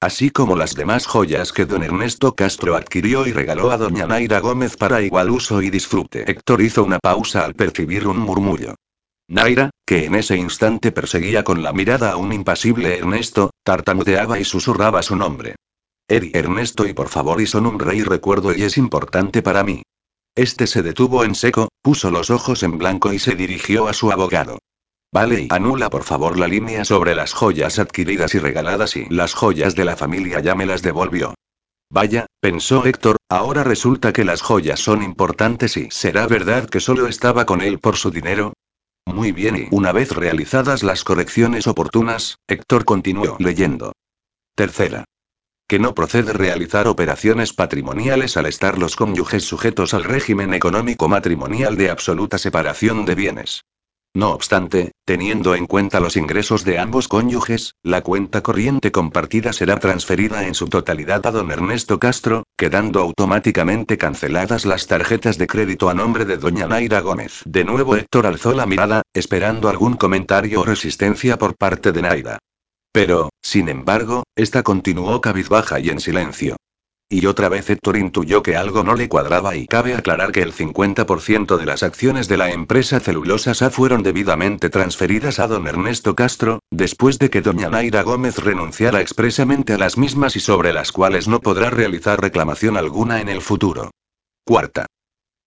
[0.00, 4.38] Así como las demás joyas que don Ernesto Castro adquirió y regaló a doña Naira
[4.38, 6.30] Gómez para igual uso y disfrute.
[6.30, 8.76] Héctor hizo una pausa al percibir un murmullo.
[9.26, 14.44] Naira, que en ese instante perseguía con la mirada a un impasible Ernesto, tartamudeaba y
[14.44, 15.56] susurraba su nombre.
[16.06, 19.82] Eri Ernesto y por favor y son un rey recuerdo y es importante para mí.
[20.34, 24.12] Este se detuvo en seco, puso los ojos en blanco y se dirigió a su
[24.12, 24.58] abogado.
[25.12, 29.32] Vale y anula por favor la línea sobre las joyas adquiridas y regaladas y las
[29.32, 31.34] joyas de la familia ya me las devolvió.
[31.88, 37.06] Vaya, pensó Héctor, ahora resulta que las joyas son importantes y ¿será verdad que solo
[37.06, 38.52] estaba con él por su dinero?
[39.06, 43.92] Muy bien y una vez realizadas las correcciones oportunas, Héctor continuó leyendo.
[44.54, 45.06] Tercera
[45.68, 51.76] que no procede realizar operaciones patrimoniales al estar los cónyuges sujetos al régimen económico matrimonial
[51.76, 53.64] de absoluta separación de bienes.
[54.16, 59.80] No obstante, teniendo en cuenta los ingresos de ambos cónyuges, la cuenta corriente compartida será
[59.80, 65.90] transferida en su totalidad a don Ernesto Castro, quedando automáticamente canceladas las tarjetas de crédito
[65.90, 67.42] a nombre de doña Naira Gómez.
[67.44, 72.38] De nuevo Héctor alzó la mirada, esperando algún comentario o resistencia por parte de Naira.
[72.94, 76.54] Pero, sin embargo, esta continuó cabizbaja y en silencio.
[77.10, 80.52] Y otra vez Héctor intuyó que algo no le cuadraba y cabe aclarar que el
[80.52, 86.14] 50% de las acciones de la empresa celulosa SA fueron debidamente transferidas a don Ernesto
[86.14, 90.92] Castro, después de que doña Naira Gómez renunciara expresamente a las mismas y sobre las
[90.92, 93.90] cuales no podrá realizar reclamación alguna en el futuro.
[94.44, 94.86] Cuarta.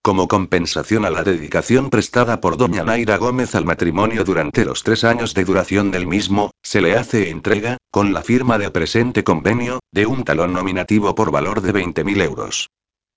[0.02, 5.04] Como compensación a la dedicación prestada por doña Naira Gómez al matrimonio durante los tres
[5.04, 9.80] años de duración del mismo, se le hace entrega, con la firma del presente convenio,
[9.92, 12.70] de un talón nominativo por valor de 20.000 euros.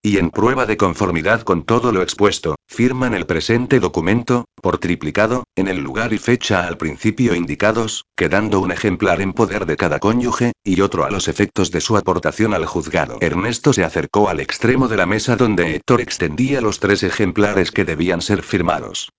[0.03, 5.45] Y en prueba de conformidad con todo lo expuesto, firman el presente documento, por triplicado,
[5.57, 9.99] en el lugar y fecha al principio indicados, quedando un ejemplar en poder de cada
[9.99, 13.19] cónyuge, y otro a los efectos de su aportación al juzgado.
[13.21, 17.85] Ernesto se acercó al extremo de la mesa donde Héctor extendía los tres ejemplares que
[17.85, 19.11] debían ser firmados.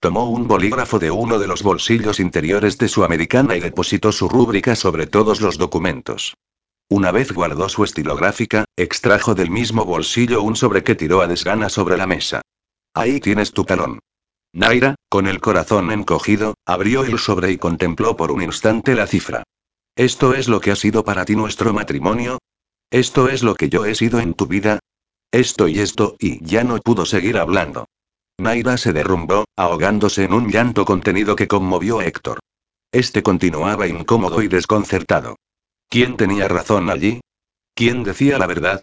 [0.00, 4.28] Tomó un bolígrafo de uno de los bolsillos interiores de su americana y depositó su
[4.28, 6.34] rúbrica sobre todos los documentos.
[6.88, 11.68] Una vez guardó su estilográfica, extrajo del mismo bolsillo un sobre que tiró a desgana
[11.68, 12.42] sobre la mesa.
[12.94, 13.98] Ahí tienes tu talón.
[14.52, 19.42] Naira, con el corazón encogido, abrió el sobre y contempló por un instante la cifra.
[19.96, 22.38] ¿Esto es lo que ha sido para ti nuestro matrimonio?
[22.90, 24.78] ¿Esto es lo que yo he sido en tu vida?
[25.32, 27.86] Esto y esto, y ya no pudo seguir hablando.
[28.38, 32.38] Naira se derrumbó, ahogándose en un llanto contenido que conmovió a Héctor.
[32.92, 35.36] Este continuaba incómodo y desconcertado.
[35.88, 37.20] ¿Quién tenía razón allí?
[37.74, 38.82] ¿Quién decía la verdad?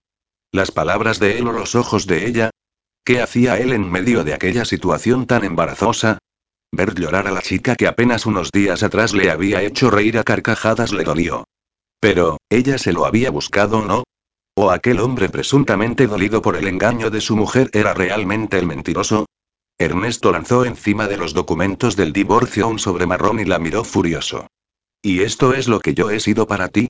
[0.51, 2.51] ¿Las palabras de él o los ojos de ella?
[3.03, 6.19] ¿Qué hacía él en medio de aquella situación tan embarazosa?
[6.71, 10.23] Ver llorar a la chica que apenas unos días atrás le había hecho reír a
[10.23, 11.43] carcajadas le dolió.
[11.99, 14.03] Pero, ¿ella se lo había buscado o no?
[14.55, 19.25] ¿O aquel hombre presuntamente dolido por el engaño de su mujer era realmente el mentiroso?
[19.77, 24.47] Ernesto lanzó encima de los documentos del divorcio un sobre marrón y la miró furioso.
[25.05, 26.87] ¿Y esto es lo que yo he sido para ti?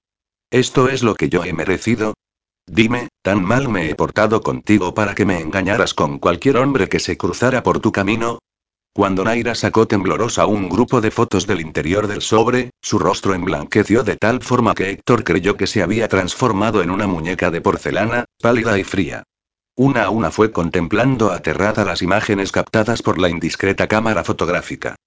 [0.51, 2.13] ¿Esto es lo que yo he merecido?
[2.67, 6.99] Dime, ¿tan mal me he portado contigo para que me engañaras con cualquier hombre que
[6.99, 8.37] se cruzara por tu camino?
[8.93, 14.03] Cuando Naira sacó temblorosa un grupo de fotos del interior del sobre, su rostro emblanqueció
[14.03, 18.25] de tal forma que Héctor creyó que se había transformado en una muñeca de porcelana,
[18.39, 19.23] pálida y fría.
[19.75, 24.97] Una a una fue contemplando aterrada las imágenes captadas por la indiscreta cámara fotográfica.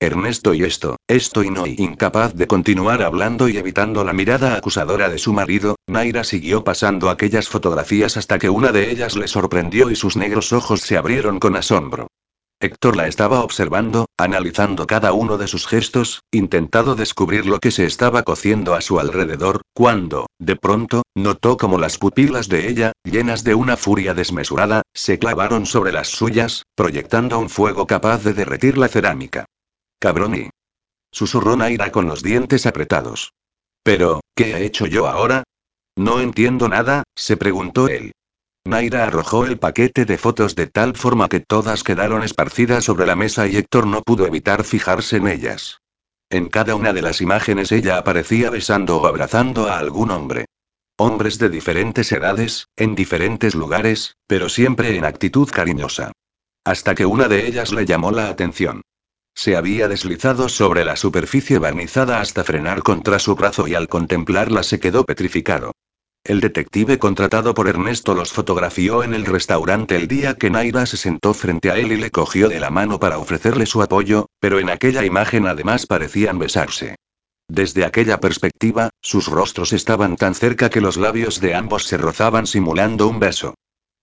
[0.00, 4.56] Ernesto y esto, esto y no, y incapaz de continuar hablando y evitando la mirada
[4.56, 9.28] acusadora de su marido, Naira siguió pasando aquellas fotografías hasta que una de ellas le
[9.28, 12.08] sorprendió y sus negros ojos se abrieron con asombro.
[12.60, 17.84] Héctor la estaba observando, analizando cada uno de sus gestos, intentando descubrir lo que se
[17.84, 23.44] estaba cociendo a su alrededor, cuando, de pronto, notó como las pupilas de ella, llenas
[23.44, 28.78] de una furia desmesurada, se clavaron sobre las suyas, proyectando un fuego capaz de derretir
[28.78, 29.46] la cerámica.
[30.04, 30.50] Cabrón y.
[31.12, 33.32] Susurró Naira con los dientes apretados.
[33.82, 35.44] Pero, ¿qué he hecho yo ahora?
[35.96, 38.12] No entiendo nada, se preguntó él.
[38.66, 43.16] Naira arrojó el paquete de fotos de tal forma que todas quedaron esparcidas sobre la
[43.16, 45.78] mesa y Héctor no pudo evitar fijarse en ellas.
[46.28, 50.44] En cada una de las imágenes ella aparecía besando o abrazando a algún hombre.
[50.98, 56.12] Hombres de diferentes edades, en diferentes lugares, pero siempre en actitud cariñosa.
[56.62, 58.82] Hasta que una de ellas le llamó la atención.
[59.34, 64.62] Se había deslizado sobre la superficie barnizada hasta frenar contra su brazo y al contemplarla
[64.62, 65.72] se quedó petrificado.
[66.24, 70.96] El detective contratado por Ernesto los fotografió en el restaurante el día que Naira se
[70.96, 74.58] sentó frente a él y le cogió de la mano para ofrecerle su apoyo, pero
[74.58, 76.96] en aquella imagen además parecían besarse.
[77.46, 82.46] Desde aquella perspectiva, sus rostros estaban tan cerca que los labios de ambos se rozaban
[82.46, 83.54] simulando un beso.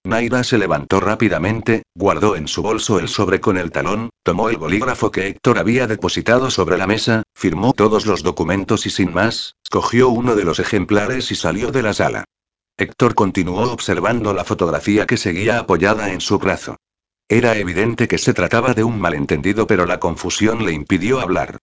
[0.04, 4.58] Naira se levantó rápidamente, guardó en su bolso el sobre con el talón, tomó el
[4.58, 9.56] bolígrafo que Héctor había depositado sobre la mesa, firmó todos los documentos y sin más,
[9.70, 12.26] cogió uno de los ejemplares y salió de la sala.
[12.78, 16.78] Héctor continuó observando la fotografía que seguía apoyada en su brazo.
[17.30, 21.60] Era evidente que se trataba de un malentendido pero la confusión le impidió hablar.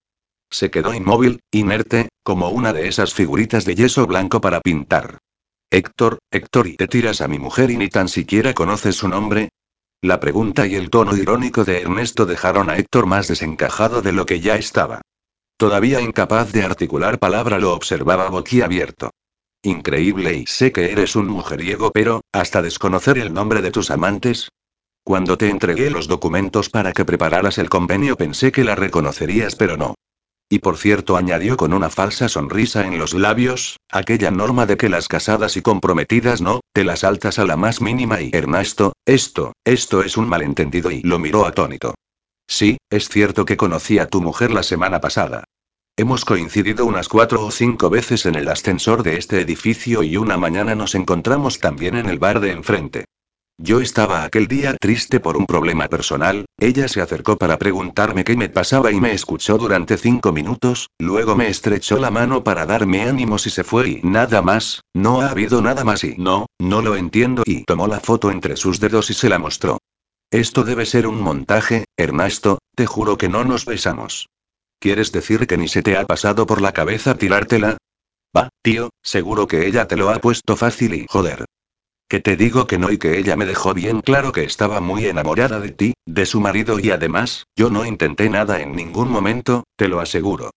[0.49, 5.18] Se quedó inmóvil, inerte, como una de esas figuritas de yeso blanco para pintar.
[5.71, 9.51] Héctor, Héctor, ¿y te tiras a mi mujer y ni tan siquiera conoces su nombre?
[10.01, 14.25] La pregunta y el tono irónico de Ernesto dejaron a Héctor más desencajado de lo
[14.25, 15.03] que ya estaba.
[15.59, 19.11] Todavía incapaz de articular palabra lo observaba boquiabierto.
[19.62, 24.49] Increíble y sé que eres un mujeriego, pero, hasta desconocer el nombre de tus amantes.
[25.05, 29.77] Cuando te entregué los documentos para que prepararas el convenio pensé que la reconocerías, pero
[29.77, 29.97] no.
[30.51, 34.88] Y por cierto, añadió con una falsa sonrisa en los labios, aquella norma de que
[34.88, 39.53] las casadas y comprometidas no, te las saltas a la más mínima y Ernesto, esto,
[39.64, 41.94] esto es un malentendido y lo miró atónito.
[42.46, 45.44] Sí, es cierto que conocí a tu mujer la semana pasada.
[45.99, 50.38] Hemos coincidido unas cuatro o cinco veces en el ascensor de este edificio y una
[50.38, 53.05] mañana nos encontramos también en el bar de enfrente.
[53.61, 58.37] Yo estaba aquel día triste por un problema personal, ella se acercó para preguntarme qué
[58.37, 63.03] me pasaba y me escuchó durante cinco minutos, luego me estrechó la mano para darme
[63.03, 66.83] ánimos y se fue y nada más, no ha habido nada más y no, no
[66.83, 69.79] lo entiendo y tomó la foto entre sus dedos y se la mostró.
[70.31, 74.29] Esto debe ser un montaje, Ernesto, te juro que no nos besamos.
[74.79, 77.77] ¿Quieres decir que ni se te ha pasado por la cabeza tirártela?
[78.37, 81.45] Va, tío, seguro que ella te lo ha puesto fácil y joder.
[82.09, 85.05] Que te digo que no y que ella me dejó bien claro que estaba muy
[85.05, 89.65] enamorada de ti, de su marido y además, yo no intenté nada en ningún momento,
[89.77, 90.51] te lo aseguro.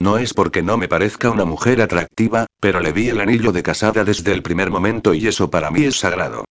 [0.00, 3.62] No es porque no me parezca una mujer atractiva, pero le vi el anillo de
[3.62, 6.46] casada desde el primer momento y eso para mí es sagrado.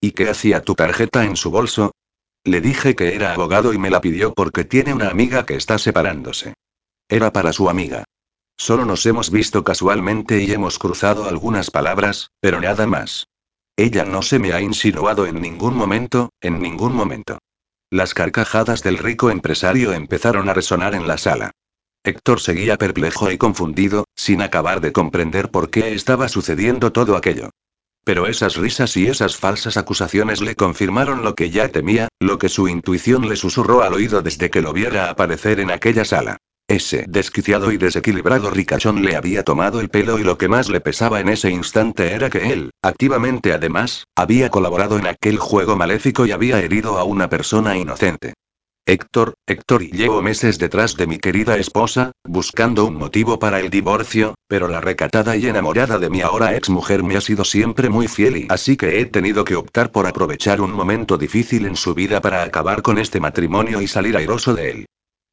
[0.00, 1.92] ¿Y qué hacía tu tarjeta en su bolso?
[2.44, 5.76] Le dije que era abogado y me la pidió porque tiene una amiga que está
[5.76, 6.54] separándose.
[7.10, 8.04] Era para su amiga.
[8.56, 13.26] Solo nos hemos visto casualmente y hemos cruzado algunas palabras, pero nada más.
[13.78, 17.38] Ella no se me ha insinuado en ningún momento, en ningún momento.
[17.90, 21.52] Las carcajadas del rico empresario empezaron a resonar en la sala.
[22.02, 27.50] Héctor seguía perplejo y confundido, sin acabar de comprender por qué estaba sucediendo todo aquello.
[28.02, 32.48] Pero esas risas y esas falsas acusaciones le confirmaron lo que ya temía, lo que
[32.48, 36.38] su intuición le susurró al oído desde que lo viera aparecer en aquella sala.
[36.68, 40.82] Ese desquiciado y desequilibrado ricachón le había tomado el pelo y lo que más le
[40.82, 46.26] pesaba en ese instante era que él, activamente además, había colaborado en aquel juego maléfico
[46.26, 48.34] y había herido a una persona inocente.
[48.84, 53.70] Héctor, Héctor y llevo meses detrás de mi querida esposa, buscando un motivo para el
[53.70, 57.88] divorcio, pero la recatada y enamorada de mi ahora ex mujer me ha sido siempre
[57.88, 61.76] muy fiel y así que he tenido que optar por aprovechar un momento difícil en
[61.76, 64.86] su vida para acabar con este matrimonio y salir airoso de él.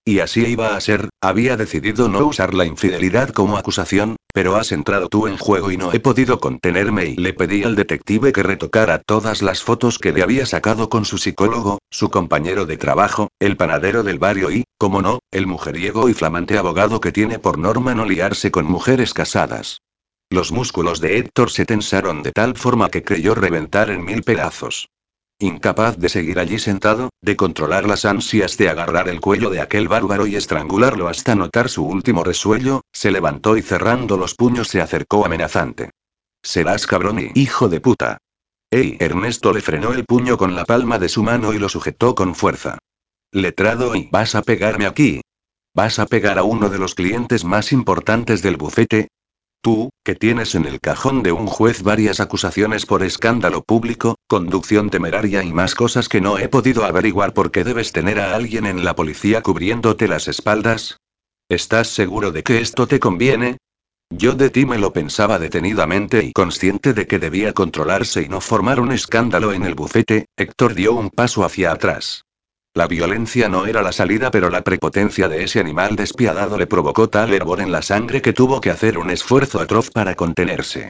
[0.08, 4.72] Y así iba a ser, había decidido no usar la infidelidad como acusación, pero has
[4.72, 8.43] entrado tú en juego y no he podido contenerme y le pedí al detective que
[8.43, 13.30] retocara todas las fotos que le había sacado con su psicólogo, su compañero de trabajo,
[13.39, 17.58] el panadero del barrio y, como no, el mujeriego y flamante abogado que tiene por
[17.58, 19.80] norma no liarse con mujeres casadas.
[20.30, 24.88] Los músculos de Héctor se tensaron de tal forma que creyó reventar en mil pedazos.
[25.40, 29.90] Incapaz de seguir allí sentado, de controlar las ansias de agarrar el cuello de aquel
[29.90, 34.80] bárbaro y estrangularlo hasta notar su último resuello, se levantó y cerrando los puños se
[34.80, 35.92] acercó amenazante.
[36.42, 38.18] Serás cabrón y hijo de puta.
[38.72, 38.96] ¡Ey!
[39.02, 42.34] Ernesto le frenó el puño con la palma de su mano y lo sujetó con
[42.34, 42.78] fuerza.
[43.32, 45.20] Letrado y vas a pegarme aquí.
[45.74, 49.10] ¿Vas a pegar a uno de los clientes más importantes del bufete?
[49.66, 54.91] Tú, que tienes en el cajón de un juez varias acusaciones por escándalo público, conducción
[54.91, 58.86] temeraria y más cosas que no he podido averiguar porque debes tener a alguien en
[58.86, 60.99] la policía cubriéndote las espaldas.
[61.49, 63.57] ¿Estás seguro de que esto te conviene?
[64.11, 68.41] Yo de ti me lo pensaba detenidamente y consciente de que debía controlarse y no
[68.41, 72.25] formar un escándalo en el bufete, Héctor dio un paso hacia atrás.
[72.76, 77.08] La violencia no era la salida, pero la prepotencia de ese animal despiadado le provocó
[77.08, 80.90] tal hervor en la sangre que tuvo que hacer un esfuerzo atroz para contenerse.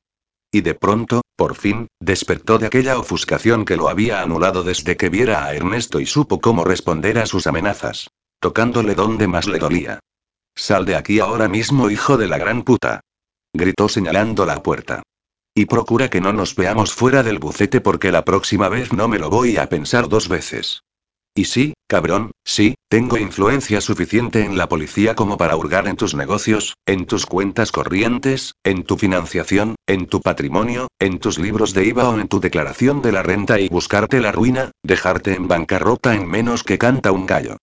[0.52, 5.10] Y de pronto, por fin, despertó de aquella ofuscación que lo había anulado desde que
[5.10, 8.10] viera a Ernesto y supo cómo responder a sus amenazas.
[8.40, 10.00] Tocándole donde más le dolía.
[10.56, 13.02] Sal de aquí ahora mismo, hijo de la gran puta.
[13.54, 15.04] Gritó señalando la puerta.
[15.54, 19.20] Y procura que no nos veamos fuera del bucete porque la próxima vez no me
[19.20, 20.82] lo voy a pensar dos veces.
[21.38, 26.16] Y sí, cabrón, sí, tengo influencia suficiente en la policía como para hurgar en tus
[26.16, 31.88] negocios, en tus cuentas corrientes, en tu financiación, en tu patrimonio, en tus libros de
[31.88, 36.16] IVA o en tu declaración de la renta y buscarte la ruina, dejarte en bancarrota
[36.16, 37.58] en menos que canta un gallo.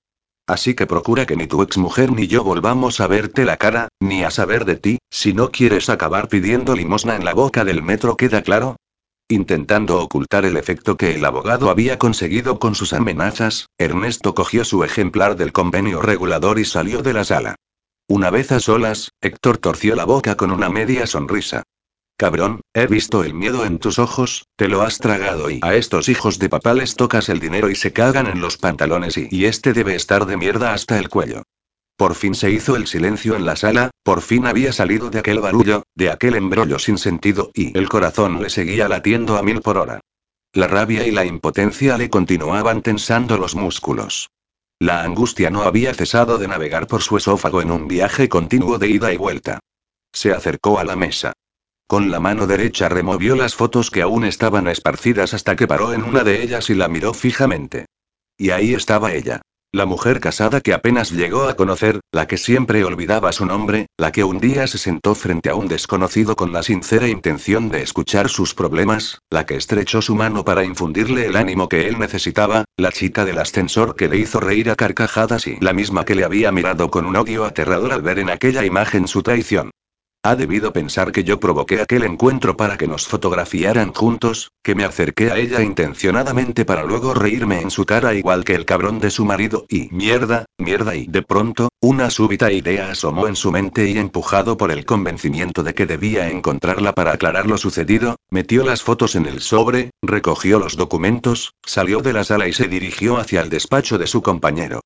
[0.47, 4.23] Así que procura que ni tu exmujer ni yo volvamos a verte la cara, ni
[4.23, 8.19] a saber de ti, si no quieres acabar pidiendo limosna en la boca del metro,
[8.19, 8.77] ¿queda claro?
[9.29, 14.85] Intentando ocultar el efecto que el abogado había conseguido con sus amenazas, Ernesto cogió su
[14.85, 17.57] ejemplar del convenio regulador y salió de la sala.
[18.09, 21.63] Una vez a solas, Héctor torció la boca con una media sonrisa.
[22.19, 26.09] Cabrón, he visto el miedo en tus ojos, te lo has tragado y a estos
[26.09, 29.47] hijos de papá les tocas el dinero y se cagan en los pantalones y, y
[29.47, 31.43] este debe estar de mierda hasta el cuello.
[31.97, 35.41] Por fin se hizo el silencio en la sala, por fin había salido de aquel
[35.41, 39.79] barullo, de aquel embrollo sin sentido, y el corazón le seguía latiendo a mil por
[39.79, 40.01] hora.
[40.55, 44.31] La rabia y la impotencia le continuaban tensando los músculos.
[44.79, 48.89] La angustia no había cesado de navegar por su esófago en un viaje continuo de
[48.89, 49.61] ida y vuelta.
[50.13, 51.33] Se acercó a la mesa.
[51.87, 56.03] Con la mano derecha removió las fotos que aún estaban esparcidas hasta que paró en
[56.03, 57.87] una de ellas y la miró fijamente.
[58.37, 59.43] Y ahí estaba ella.
[59.75, 64.13] La mujer casada que apenas llegó a conocer, la que siempre olvidaba su nombre, la
[64.13, 68.29] que un día se sentó frente a un desconocido con la sincera intención de escuchar
[68.29, 72.93] sus problemas, la que estrechó su mano para infundirle el ánimo que él necesitaba, la
[72.93, 76.53] chica del ascensor que le hizo reír a carcajadas y la misma que le había
[76.53, 79.71] mirado con un odio aterrador al ver en aquella imagen su traición.
[80.25, 84.85] Ha debido pensar que yo provoqué aquel encuentro para que nos fotografiaran juntos, que me
[84.85, 89.11] acerqué a ella intencionadamente para luego reírme en su cara igual que el cabrón de
[89.11, 93.91] su marido y mierda, mierda y de pronto, una súbita idea asomó en su mente
[93.91, 98.85] y empujado por el convencimiento de que debía encontrarla para aclarar lo sucedido, metió las
[98.85, 103.41] fotos en el sobre, recogió los documentos, salió de la sala y se dirigió hacia
[103.41, 104.83] el despacho de su compañero.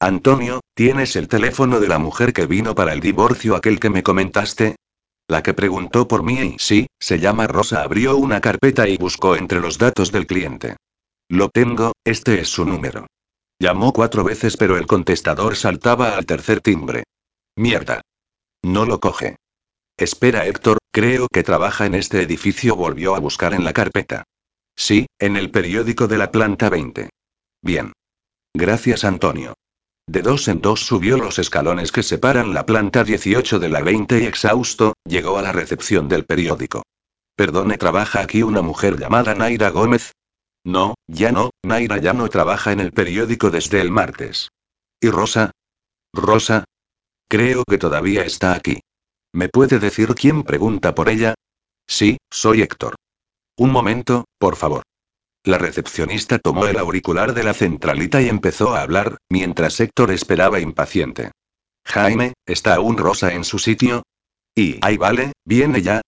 [0.00, 4.02] Antonio, ¿tienes el teléfono de la mujer que vino para el divorcio aquel que me
[4.02, 4.76] comentaste?
[5.26, 7.82] La que preguntó por mí y sí, se llama Rosa.
[7.82, 10.76] Abrió una carpeta y buscó entre los datos del cliente.
[11.30, 13.06] Lo tengo, este es su número.
[13.58, 17.04] Llamó cuatro veces pero el contestador saltaba al tercer timbre.
[17.56, 18.02] Mierda.
[18.62, 19.36] No lo coge.
[19.96, 22.76] Espera Héctor, creo que trabaja en este edificio.
[22.76, 24.24] Volvió a buscar en la carpeta.
[24.76, 27.08] Sí, en el periódico de la planta 20.
[27.62, 27.94] Bien.
[28.54, 29.54] Gracias Antonio.
[30.08, 34.22] De dos en dos subió los escalones que separan la planta 18 de la 20
[34.22, 36.84] y exhausto, llegó a la recepción del periódico.
[37.34, 40.12] Perdone, ¿trabaja aquí una mujer llamada Naira Gómez?
[40.64, 44.50] No, ya no, Naira ya no trabaja en el periódico desde el martes.
[45.00, 45.50] ¿Y Rosa?
[46.12, 46.64] ¿Rosa?
[47.28, 48.80] Creo que todavía está aquí.
[49.32, 51.34] ¿Me puede decir quién pregunta por ella?
[51.86, 52.94] Sí, soy Héctor.
[53.58, 54.82] Un momento, por favor.
[55.46, 60.58] La recepcionista tomó el auricular de la centralita y empezó a hablar, mientras Héctor esperaba
[60.58, 61.30] impaciente.
[61.86, 64.02] Jaime, ¿está aún Rosa en su sitio?
[64.56, 66.00] Y, ay vale, viene ya.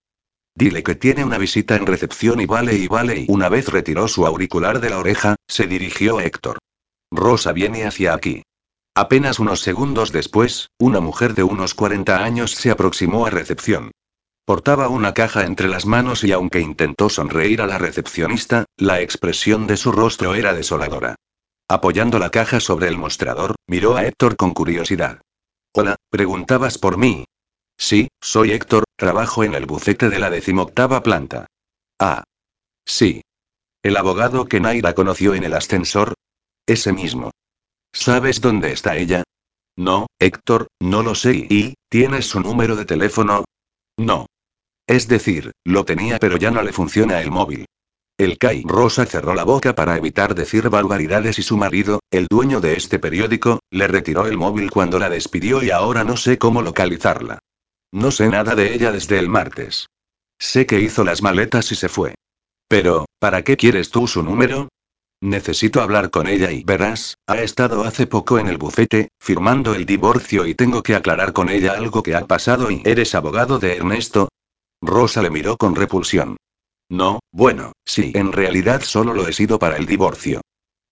[0.56, 4.08] Dile que tiene una visita en recepción y vale y vale y una vez retiró
[4.08, 6.58] su auricular de la oreja, se dirigió a Héctor.
[7.12, 8.42] Rosa viene hacia aquí.
[8.96, 13.92] Apenas unos segundos después, una mujer de unos 40 años se aproximó a recepción.
[14.48, 19.66] Portaba una caja entre las manos y aunque intentó sonreír a la recepcionista, la expresión
[19.66, 21.16] de su rostro era desoladora.
[21.68, 25.20] Apoyando la caja sobre el mostrador, miró a Héctor con curiosidad.
[25.74, 27.26] Hola, ¿preguntabas por mí?
[27.76, 31.46] Sí, soy Héctor, trabajo en el bucete de la decimoctava planta.
[32.00, 32.24] Ah.
[32.86, 33.20] Sí.
[33.82, 36.14] ¿El abogado que Naira conoció en el ascensor?
[36.64, 37.32] Ese mismo.
[37.92, 39.24] ¿Sabes dónde está ella?
[39.76, 41.34] No, Héctor, no lo sé.
[41.34, 43.44] ¿Y, tienes su número de teléfono?
[43.98, 44.24] No.
[44.88, 47.66] Es decir, lo tenía pero ya no le funciona el móvil.
[48.18, 52.60] El Kai Rosa cerró la boca para evitar decir barbaridades y su marido, el dueño
[52.60, 56.62] de este periódico, le retiró el móvil cuando la despidió y ahora no sé cómo
[56.62, 57.38] localizarla.
[57.92, 59.86] No sé nada de ella desde el martes.
[60.38, 62.14] Sé que hizo las maletas y se fue.
[62.66, 64.68] Pero, ¿para qué quieres tú su número?
[65.20, 69.84] Necesito hablar con ella y verás, ha estado hace poco en el bufete, firmando el
[69.84, 73.76] divorcio y tengo que aclarar con ella algo que ha pasado y eres abogado de
[73.76, 74.28] Ernesto,
[74.80, 76.36] Rosa le miró con repulsión.
[76.90, 80.40] No, bueno, sí, en realidad solo lo he sido para el divorcio.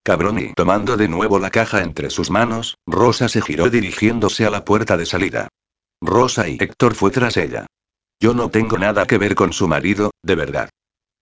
[0.02, 4.50] Cabrón y tomando de nuevo la caja entre sus manos, Rosa se giró dirigiéndose a
[4.50, 5.48] la puerta de salida.
[6.00, 7.66] Rosa y Héctor fue tras ella.
[8.20, 10.70] Yo no tengo nada que ver con su marido, de verdad.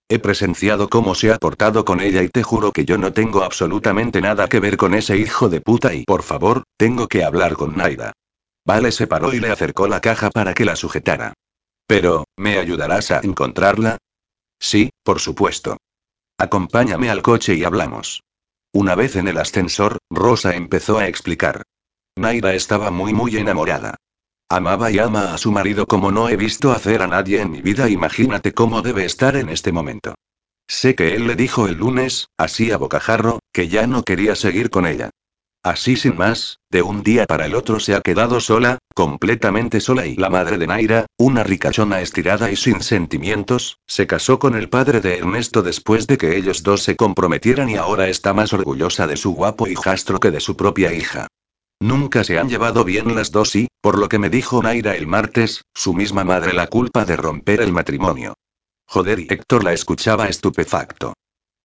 [0.09, 3.43] He presenciado cómo se ha portado con ella y te juro que yo no tengo
[3.43, 7.55] absolutamente nada que ver con ese hijo de puta y por favor, tengo que hablar
[7.55, 8.13] con Naida.
[8.67, 11.33] Vale se paró y le acercó la caja para que la sujetara.
[11.87, 13.99] Pero, ¿me ayudarás a encontrarla?
[14.59, 15.77] Sí, por supuesto.
[16.39, 18.23] Acompáñame al coche y hablamos.
[18.73, 21.63] Una vez en el ascensor, Rosa empezó a explicar.
[22.17, 23.97] Naira estaba muy muy enamorada.
[24.49, 27.63] Amaba y ama a su marido como no he visto hacer a nadie en mi
[27.63, 27.89] vida.
[27.89, 30.15] Imagínate cómo debe estar en este momento.
[30.67, 34.71] Sé que él le dijo el lunes, así a bocajarro, que ya no quería seguir
[34.71, 35.11] con ella.
[35.65, 40.05] Así sin más, de un día para el otro se ha quedado sola, completamente sola
[40.05, 44.69] y la madre de Naira, una ricachona estirada y sin sentimientos, se casó con el
[44.69, 49.07] padre de Ernesto después de que ellos dos se comprometieran y ahora está más orgullosa
[49.07, 51.29] de su guapo hijastro que de su propia hija.
[51.81, 55.07] Nunca se han llevado bien las dos y, por lo que me dijo Naira el
[55.07, 58.35] martes, su misma madre la culpa de romper el matrimonio.
[58.87, 61.15] Joder y Héctor la escuchaba estupefacto.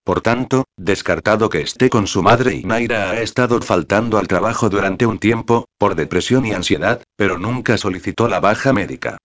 [0.04, 4.68] Por tanto, descartado que esté con su madre y Naira ha estado faltando al trabajo
[4.68, 9.18] durante un tiempo, por depresión y ansiedad, pero nunca solicitó la baja médica.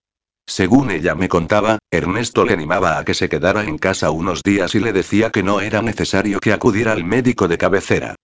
[0.48, 4.74] Según ella me contaba, Ernesto le animaba a que se quedara en casa unos días
[4.76, 8.14] y le decía que no era necesario que acudiera al médico de cabecera.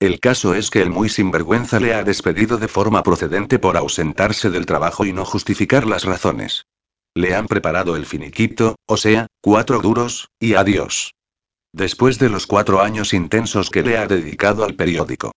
[0.00, 4.50] El caso es que el muy sinvergüenza le ha despedido de forma procedente por ausentarse
[4.50, 6.66] del trabajo y no justificar las razones.
[7.14, 11.12] Le han preparado el finiquito, o sea, cuatro duros, y adiós.
[11.72, 15.32] Después de los cuatro años intensos que le ha dedicado al periódico.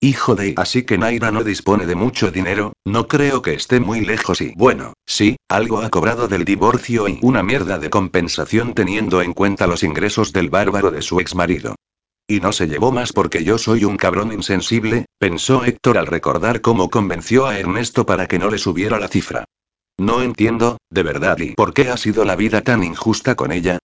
[0.00, 0.54] Hijo de...
[0.56, 4.52] Así que Naira no dispone de mucho dinero, no creo que esté muy lejos y...
[4.56, 9.66] Bueno, sí, algo ha cobrado del divorcio y una mierda de compensación teniendo en cuenta
[9.66, 11.74] los ingresos del bárbaro de su ex marido.
[12.26, 16.62] Y no se llevó más porque yo soy un cabrón insensible, pensó Héctor al recordar
[16.62, 19.44] cómo convenció a Ernesto para que no le subiera la cifra.
[19.98, 23.78] No entiendo, de verdad, y por qué ha sido la vida tan injusta con ella,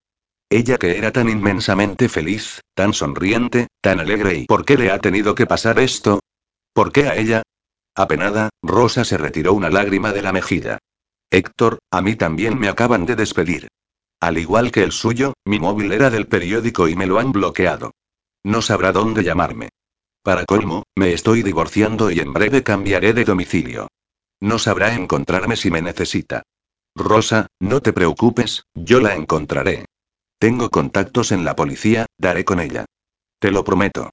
[0.50, 4.98] ella que era tan inmensamente feliz, tan sonriente, tan alegre y ¿por qué le ha
[4.98, 6.20] tenido que pasar esto?
[6.72, 7.42] ¿Por qué a ella?
[7.94, 10.78] Apenada, Rosa se retiró una lágrima de la mejilla.
[11.30, 13.68] Héctor, a mí también me acaban de despedir.
[14.20, 17.92] Al igual que el suyo, mi móvil era del periódico y me lo han bloqueado.
[18.44, 19.68] No sabrá dónde llamarme.
[20.22, 23.88] Para colmo, me estoy divorciando y en breve cambiaré de domicilio.
[24.40, 26.42] No sabrá encontrarme si me necesita.
[26.94, 29.86] Rosa, no te preocupes, yo la encontraré.
[30.40, 32.86] Tengo contactos en la policía, daré con ella.
[33.38, 34.08] Te lo prometo.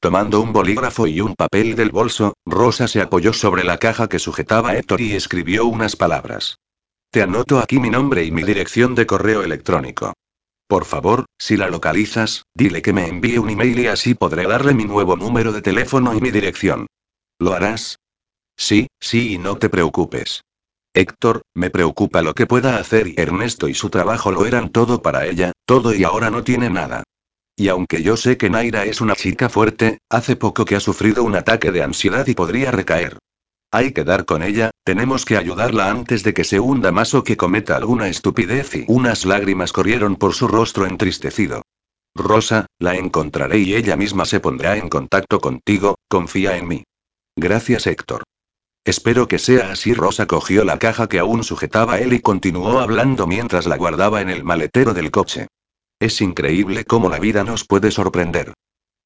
[0.00, 4.18] Tomando un bolígrafo y un papel del bolso, Rosa se apoyó sobre la caja que
[4.18, 6.56] sujetaba a Héctor y escribió unas palabras.
[7.10, 10.14] Te anoto aquí mi nombre y mi dirección de correo electrónico.
[10.66, 14.72] Por favor, si la localizas, dile que me envíe un email y así podré darle
[14.72, 16.86] mi nuevo número de teléfono y mi dirección.
[17.38, 17.98] ¿Lo harás?
[18.56, 20.40] Sí, sí y no te preocupes.
[20.94, 25.02] Héctor, me preocupa lo que pueda hacer y Ernesto y su trabajo lo eran todo
[25.02, 27.02] para ella, todo y ahora no tiene nada.
[27.56, 31.24] Y aunque yo sé que Naira es una chica fuerte, hace poco que ha sufrido
[31.24, 33.18] un ataque de ansiedad y podría recaer.
[33.72, 37.24] Hay que dar con ella, tenemos que ayudarla antes de que se hunda más o
[37.24, 41.62] que cometa alguna estupidez y unas lágrimas corrieron por su rostro entristecido.
[42.14, 46.84] Rosa, la encontraré y ella misma se pondrá en contacto contigo, confía en mí.
[47.36, 48.22] Gracias Héctor.
[48.86, 49.94] Espero que sea así.
[49.94, 54.30] Rosa cogió la caja que aún sujetaba él y continuó hablando mientras la guardaba en
[54.30, 55.48] el maletero del coche.
[55.98, 58.54] Es increíble cómo la vida nos puede sorprender.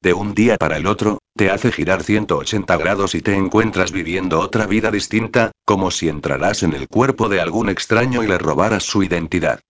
[0.03, 4.41] De un día para el otro, te hace girar 180 grados y te encuentras viviendo
[4.41, 8.83] otra vida distinta, como si entraras en el cuerpo de algún extraño y le robaras
[8.83, 9.61] su identidad.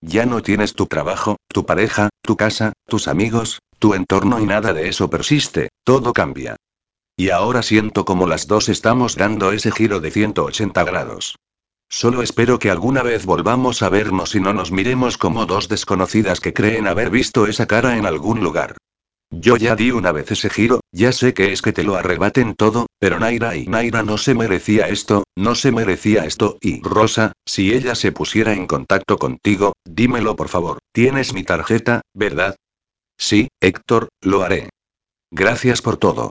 [0.00, 4.72] Ya no tienes tu trabajo, tu pareja, tu casa, tus amigos, tu entorno y nada
[4.72, 6.56] de eso persiste, todo cambia.
[7.18, 11.36] Y ahora siento como las dos estamos dando ese giro de 180 grados.
[11.88, 16.40] Solo espero que alguna vez volvamos a vernos y no nos miremos como dos desconocidas
[16.40, 18.76] que creen haber visto esa cara en algún lugar.
[19.30, 22.54] Yo ya di una vez ese giro, ya sé que es que te lo arrebaten
[22.54, 27.32] todo, pero Naira y Naira no se merecía esto, no se merecía esto, y Rosa,
[27.46, 32.56] si ella se pusiera en contacto contigo, dímelo por favor, tienes mi tarjeta, ¿verdad?
[33.18, 34.68] Sí, Héctor, lo haré.
[35.32, 36.30] Gracias por todo.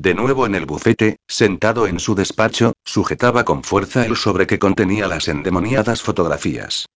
[0.00, 4.60] De nuevo en el bufete, sentado en su despacho, sujetaba con fuerza el sobre que
[4.60, 6.86] contenía las endemoniadas fotografías.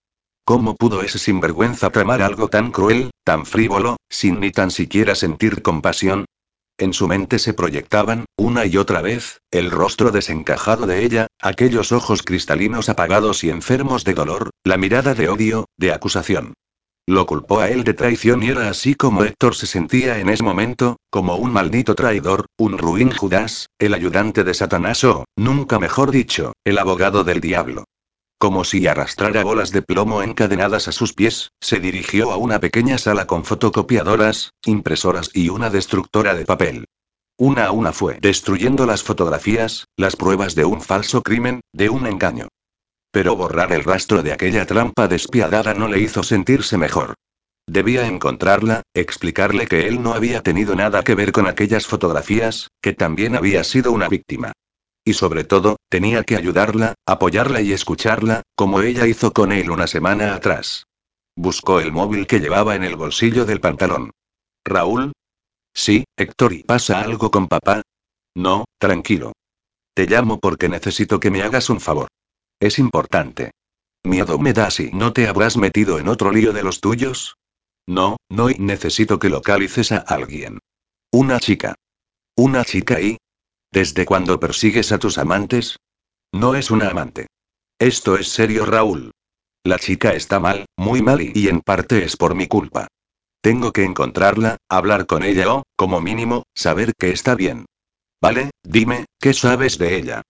[0.44, 5.62] ¿Cómo pudo ese sinvergüenza tramar algo tan cruel, tan frívolo, sin ni tan siquiera sentir
[5.62, 6.26] compasión?
[6.78, 11.90] En su mente se proyectaban, una y otra vez, el rostro desencajado de ella, aquellos
[11.90, 16.54] ojos cristalinos apagados y enfermos de dolor, la mirada de odio, de acusación.
[17.06, 20.44] Lo culpó a él de traición y era así como Héctor se sentía en ese
[20.44, 26.12] momento, como un maldito traidor, un ruin Judas, el ayudante de Satanás o, nunca mejor
[26.12, 27.84] dicho, el abogado del diablo.
[28.38, 32.98] Como si arrastrara bolas de plomo encadenadas a sus pies, se dirigió a una pequeña
[32.98, 36.84] sala con fotocopiadoras, impresoras y una destructora de papel.
[37.36, 42.06] Una a una fue destruyendo las fotografías, las pruebas de un falso crimen, de un
[42.06, 42.48] engaño.
[43.12, 47.14] Pero borrar el rastro de aquella trampa despiadada no le hizo sentirse mejor.
[47.66, 52.94] Debía encontrarla, explicarle que él no había tenido nada que ver con aquellas fotografías, que
[52.94, 54.52] también había sido una víctima.
[55.04, 59.86] Y sobre todo, tenía que ayudarla, apoyarla y escucharla, como ella hizo con él una
[59.86, 60.86] semana atrás.
[61.36, 64.10] Buscó el móvil que llevaba en el bolsillo del pantalón.
[64.64, 65.12] ¿Raúl?
[65.74, 67.82] Sí, Héctor, ¿y pasa algo con papá?
[68.34, 69.32] No, tranquilo.
[69.94, 72.08] Te llamo porque necesito que me hagas un favor.
[72.62, 73.50] Es importante.
[74.04, 77.34] Miedo me da si no te habrás metido en otro lío de los tuyos.
[77.88, 80.60] No, no y necesito que localices a alguien.
[81.10, 81.74] Una chica.
[82.36, 83.18] Una chica y...
[83.72, 85.78] ¿Desde cuándo persigues a tus amantes?
[86.32, 87.26] No es una amante.
[87.80, 89.10] Esto es serio, Raúl.
[89.64, 92.86] La chica está mal, muy mal y, y en parte es por mi culpa.
[93.40, 97.66] Tengo que encontrarla, hablar con ella o, como mínimo, saber que está bien.
[98.20, 100.22] Vale, dime, ¿qué sabes de ella?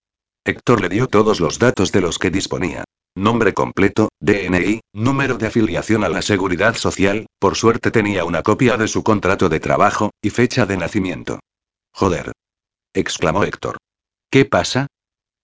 [0.45, 2.83] Héctor le dio todos los datos de los que disponía.
[3.15, 8.77] Nombre completo, DNI, número de afiliación a la seguridad social, por suerte tenía una copia
[8.77, 11.39] de su contrato de trabajo, y fecha de nacimiento.
[11.93, 12.33] Joder.
[12.93, 13.77] exclamó Héctor.
[14.31, 14.89] ¿Qué pasa?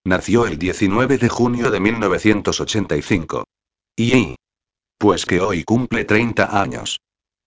[0.05, 3.45] Nació el 19 de junio de 1985.
[3.97, 4.35] Y...
[4.99, 6.99] Pues que hoy cumple 30 años.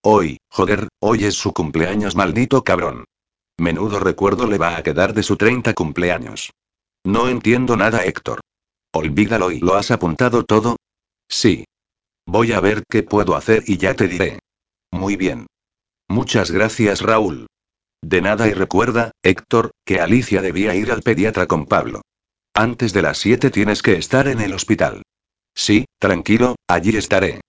[0.04, 3.04] Hoy, joder, hoy es su cumpleaños maldito cabrón.
[3.58, 6.52] Menudo recuerdo le va a quedar de su 30 cumpleaños.
[7.04, 8.42] No entiendo nada, Héctor.
[8.94, 10.78] Olvídalo y lo has apuntado todo.
[11.30, 11.66] Sí.
[12.28, 14.40] Voy a ver qué puedo hacer y ya te diré.
[14.92, 15.48] Muy bien.
[16.08, 17.48] Muchas gracias, Raúl.
[18.02, 22.02] De nada y recuerda, Héctor, que Alicia debía ir al pediatra con Pablo.
[22.54, 25.04] Antes de las 7 tienes que estar en el hospital.
[25.56, 27.42] Sí, tranquilo, allí estaré.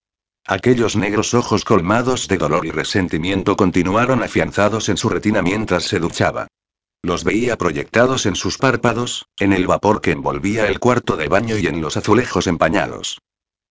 [0.46, 5.98] Aquellos negros ojos colmados de dolor y resentimiento continuaron afianzados en su retina mientras se
[5.98, 6.48] duchaba.
[7.04, 11.58] Los veía proyectados en sus párpados, en el vapor que envolvía el cuarto de baño
[11.58, 13.18] y en los azulejos empañados.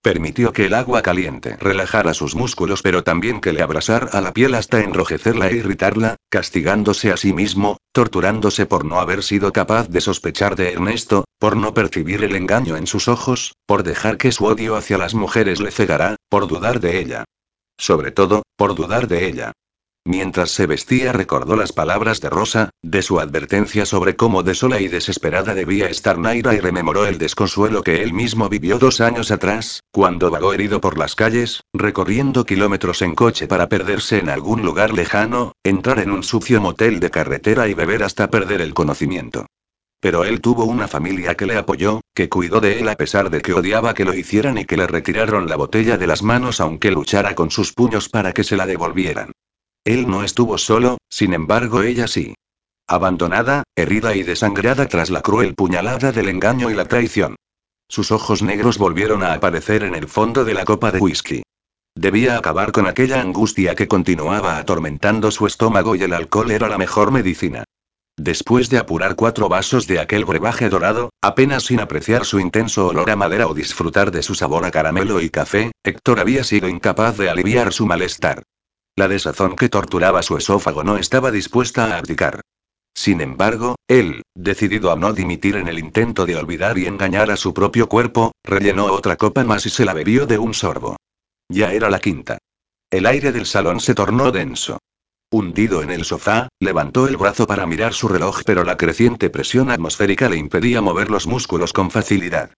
[0.02, 4.54] Permitió que el agua caliente relajara sus músculos pero también que le abrasara la piel
[4.56, 10.02] hasta enrojecerla e irritarla, castigándose a sí mismo, torturándose por no haber sido capaz de
[10.02, 14.44] sospechar de Ernesto, por no percibir el engaño en sus ojos, por dejar que su
[14.44, 17.24] odio hacia las mujeres le cegara, por dudar de ella.
[17.78, 19.54] Sobre todo, por dudar de ella.
[20.04, 24.88] Mientras se vestía recordó las palabras de Rosa, de su advertencia sobre cómo desola y
[24.88, 29.84] desesperada debía estar Naira y rememoró el desconsuelo que él mismo vivió dos años atrás,
[29.92, 34.92] cuando vagó herido por las calles, recorriendo kilómetros en coche para perderse en algún lugar
[34.92, 39.46] lejano, entrar en un sucio motel de carretera y beber hasta perder el conocimiento.
[40.00, 43.42] Pero él tuvo una familia que le apoyó, que cuidó de él a pesar de
[43.42, 46.90] que odiaba que lo hicieran y que le retiraron la botella de las manos aunque
[46.90, 49.32] luchara con sus puños para que se la devolvieran.
[49.84, 52.36] Él no estuvo solo, sin embargo ella sí.
[52.88, 57.36] Abandonada, herida y desangrada tras la cruel puñalada del engaño y la traición.
[57.88, 61.44] Sus ojos negros volvieron a aparecer en el fondo de la copa de whisky.
[61.96, 66.78] Debía acabar con aquella angustia que continuaba atormentando su estómago y el alcohol era la
[66.78, 67.64] mejor medicina.
[68.18, 73.10] Después de apurar cuatro vasos de aquel brebaje dorado, apenas sin apreciar su intenso olor
[73.10, 77.18] a madera o disfrutar de su sabor a caramelo y café, Héctor había sido incapaz
[77.18, 78.44] de aliviar su malestar.
[78.96, 82.42] La desazón que torturaba su esófago no estaba dispuesta a abdicar.
[82.94, 87.38] Sin embargo, él, decidido a no dimitir en el intento de olvidar y engañar a
[87.38, 90.98] su propio cuerpo, rellenó otra copa más y se la bebió de un sorbo.
[91.50, 92.38] Ya era la quinta.
[92.90, 94.80] El aire del salón se tornó denso.
[95.32, 99.72] Hundido en el sofá, levantó el brazo para mirar su reloj pero la creciente presión
[99.72, 102.52] atmosférica le impedía mover los músculos con facilidad.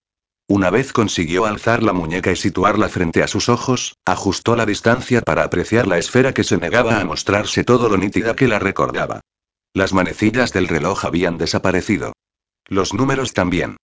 [0.48, 5.22] Una vez consiguió alzar la muñeca y situarla frente a sus ojos, ajustó la distancia
[5.22, 9.22] para apreciar la esfera que se negaba a mostrarse todo lo nítida que la recordaba.
[9.74, 12.14] Las manecillas del reloj habían desaparecido.
[12.68, 13.78] Los números también.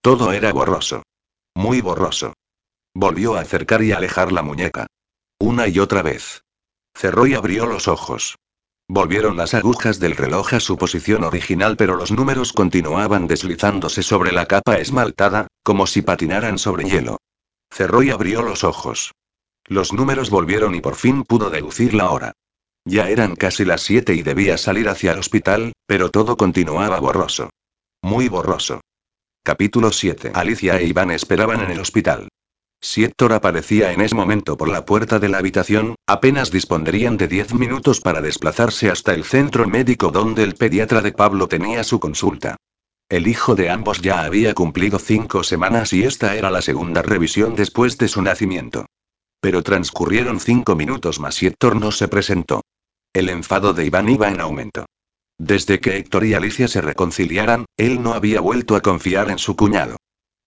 [0.00, 1.02] Todo era borroso.
[1.54, 2.34] Muy borroso.
[2.94, 4.86] Volvió a acercar y alejar la muñeca.
[5.38, 6.42] Una y otra vez.
[6.94, 8.36] Cerró y abrió los ojos.
[8.88, 14.30] Volvieron las agujas del reloj a su posición original, pero los números continuaban deslizándose sobre
[14.32, 17.18] la capa esmaltada, como si patinaran sobre hielo.
[17.70, 19.12] Cerró y abrió los ojos.
[19.66, 22.32] Los números volvieron y por fin pudo deducir la hora.
[22.84, 27.48] Ya eran casi las siete y debía salir hacia el hospital, pero todo continuaba borroso.
[28.02, 28.82] Muy borroso.
[29.42, 30.32] Capítulo 7.
[30.34, 32.28] Alicia e Iván esperaban en el hospital.
[32.84, 37.28] Si Héctor aparecía en ese momento por la puerta de la habitación, apenas dispondrían de
[37.28, 41.98] diez minutos para desplazarse hasta el centro médico donde el pediatra de Pablo tenía su
[41.98, 42.56] consulta.
[43.08, 47.54] El hijo de ambos ya había cumplido cinco semanas y esta era la segunda revisión
[47.54, 48.84] después de su nacimiento.
[49.40, 52.60] Pero transcurrieron cinco minutos más y Héctor no se presentó.
[53.14, 54.84] El enfado de Iván iba en aumento.
[55.38, 59.56] Desde que Héctor y Alicia se reconciliaran, él no había vuelto a confiar en su
[59.56, 59.96] cuñado.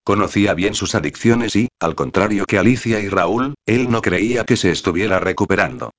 [0.07, 4.55] Conocía bien sus adicciones y, al contrario que Alicia y Raúl, él no creía que
[4.55, 5.91] se estuviera recuperando.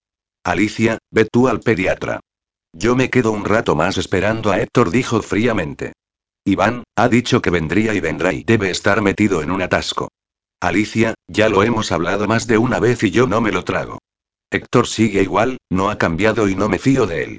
[0.43, 2.19] Alicia, ve tú al pediatra.
[2.73, 5.93] Yo me quedo un rato más esperando a Héctor, dijo fríamente.
[6.47, 10.09] Iván, ha dicho que vendría y vendrá y debe estar metido en un atasco.
[10.59, 13.99] Alicia, ya lo hemos hablado más de una vez y yo no me lo trago.
[14.51, 17.39] Héctor sigue igual, no ha cambiado y no me fío de él.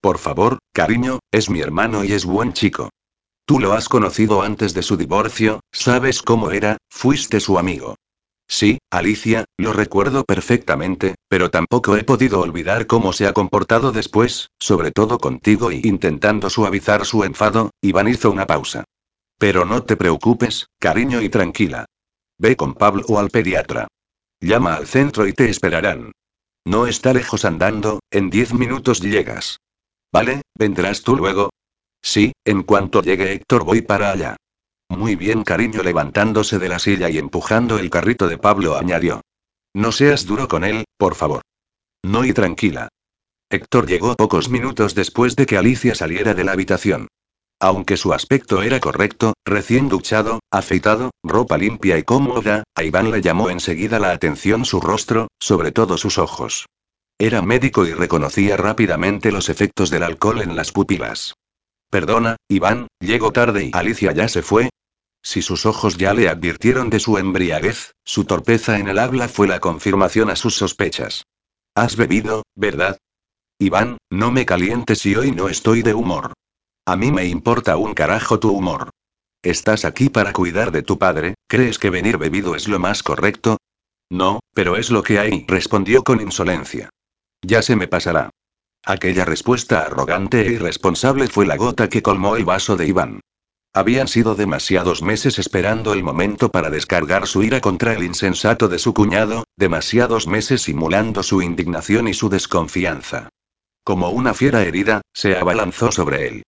[0.00, 2.88] Por favor, cariño, es mi hermano y es buen chico.
[3.46, 7.94] Tú lo has conocido antes de su divorcio, sabes cómo era, fuiste su amigo.
[8.48, 14.50] Sí, Alicia, lo recuerdo perfectamente, pero tampoco he podido olvidar cómo se ha comportado después,
[14.58, 18.84] sobre todo contigo y intentando suavizar su enfado, Iván hizo una pausa.
[19.38, 21.86] Pero no te preocupes, cariño y tranquila.
[22.38, 23.86] Ve con Pablo o al pediatra.
[24.40, 26.10] Llama al centro y te esperarán.
[26.64, 29.58] No está lejos andando, en diez minutos llegas.
[30.12, 31.50] Vale, ¿vendrás tú luego?
[32.06, 34.36] Sí, en cuanto llegue Héctor voy para allá.
[34.88, 39.22] Muy bien, cariño, levantándose de la silla y empujando el carrito de Pablo, añadió.
[39.74, 41.42] No seas duro con él, por favor.
[42.04, 42.86] No y tranquila.
[43.50, 47.08] Héctor llegó pocos minutos después de que Alicia saliera de la habitación.
[47.58, 53.20] Aunque su aspecto era correcto, recién duchado, afeitado, ropa limpia y cómoda, a Iván le
[53.20, 56.66] llamó enseguida la atención su rostro, sobre todo sus ojos.
[57.18, 61.34] Era médico y reconocía rápidamente los efectos del alcohol en las pupilas.
[61.96, 64.68] Perdona, Iván, llego tarde y Alicia ya se fue.
[65.22, 69.48] Si sus ojos ya le advirtieron de su embriaguez, su torpeza en el habla fue
[69.48, 71.24] la confirmación a sus sospechas.
[71.74, 72.98] Has bebido, ¿verdad?
[73.58, 76.34] Iván, no me calientes si hoy no estoy de humor.
[76.84, 78.90] A mí me importa un carajo tu humor.
[79.42, 83.56] Estás aquí para cuidar de tu padre, ¿crees que venir bebido es lo más correcto?
[84.10, 86.90] No, pero es lo que hay, respondió con insolencia.
[87.40, 88.28] Ya se me pasará.
[88.88, 93.18] Aquella respuesta arrogante e irresponsable fue la gota que colmó el vaso de Iván.
[93.74, 98.78] Habían sido demasiados meses esperando el momento para descargar su ira contra el insensato de
[98.78, 103.28] su cuñado, demasiados meses simulando su indignación y su desconfianza.
[103.82, 106.42] Como una fiera herida, se abalanzó sobre él.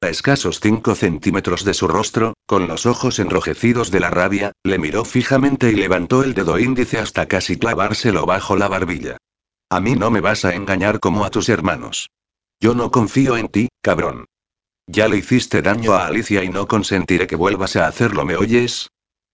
[0.00, 4.78] A escasos cinco centímetros de su rostro, con los ojos enrojecidos de la rabia, le
[4.78, 9.18] miró fijamente y levantó el dedo índice hasta casi clavárselo bajo la barbilla.
[9.72, 12.10] A mí no me vas a engañar como a tus hermanos.
[12.60, 14.26] Yo no confío en ti, cabrón.
[14.86, 18.90] Ya le hiciste daño a Alicia y no consentiré que vuelvas a hacerlo, ¿me oyes?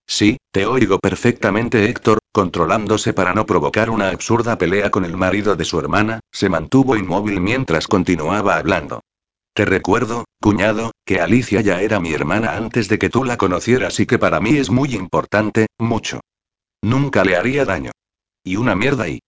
[0.06, 5.56] Sí, te oigo perfectamente, Héctor, controlándose para no provocar una absurda pelea con el marido
[5.56, 9.00] de su hermana, se mantuvo inmóvil mientras continuaba hablando.
[9.54, 13.98] Te recuerdo, cuñado, que Alicia ya era mi hermana antes de que tú la conocieras
[13.98, 16.20] y que para mí es muy importante, mucho.
[16.80, 17.90] Nunca le haría daño.
[18.44, 19.18] Y una mierda y...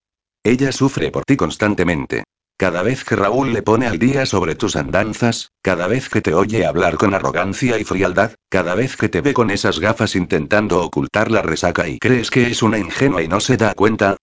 [0.42, 2.24] Ella sufre por ti constantemente.
[2.56, 6.32] Cada vez que Raúl le pone al día sobre tus andanzas, cada vez que te
[6.32, 10.82] oye hablar con arrogancia y frialdad, cada vez que te ve con esas gafas intentando
[10.82, 14.16] ocultar la resaca y crees que es una ingenua y no se da cuenta.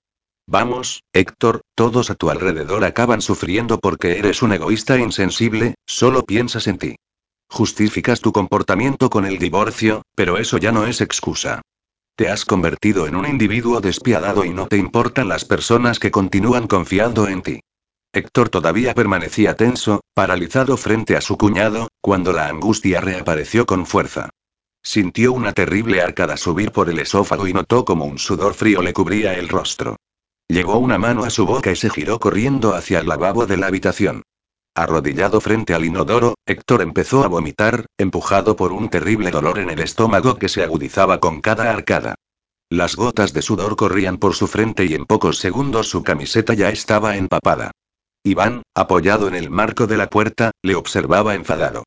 [0.47, 6.65] Vamos, Héctor, todos a tu alrededor acaban sufriendo porque eres un egoísta insensible, solo piensas
[6.65, 6.95] en ti.
[7.49, 11.61] Justificas tu comportamiento con el divorcio, pero eso ya no es excusa.
[12.17, 16.65] Te has convertido en un individuo despiadado y no te importan las personas que continúan
[16.65, 17.59] confiando en ti.
[18.11, 24.31] Héctor todavía permanecía tenso, paralizado frente a su cuñado, cuando la angustia reapareció con fuerza.
[24.81, 28.93] Sintió una terrible arcada subir por el esófago y notó como un sudor frío le
[28.93, 29.97] cubría el rostro.
[30.47, 33.67] Llegó una mano a su boca y se giró corriendo hacia el lavabo de la
[33.67, 34.23] habitación.
[34.77, 39.79] Arrodillado frente al inodoro, Héctor empezó a vomitar, empujado por un terrible dolor en el
[39.79, 42.13] estómago que se agudizaba con cada arcada.
[42.69, 46.69] Las gotas de sudor corrían por su frente y en pocos segundos su camiseta ya
[46.69, 47.71] estaba empapada.
[48.23, 51.83] Iván, apoyado en el marco de la puerta, le observaba enfadado.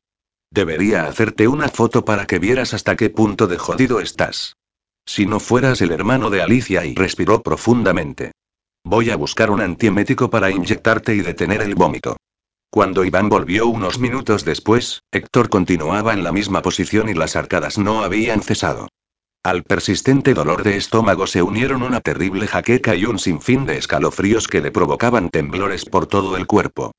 [0.51, 4.57] Debería hacerte una foto para que vieras hasta qué punto de jodido estás.
[5.05, 8.33] Si no fueras el hermano de Alicia y respiró profundamente.
[8.83, 12.17] Voy a buscar un antiemético para inyectarte y detener el vómito.
[12.73, 17.77] Cuando Iván volvió unos minutos después, Héctor continuaba en la misma posición y las arcadas
[17.77, 18.87] no habían cesado.
[19.43, 24.47] Al persistente dolor de estómago se unieron una terrible jaqueca y un sinfín de escalofríos
[24.47, 26.93] que le provocaban temblores por todo el cuerpo.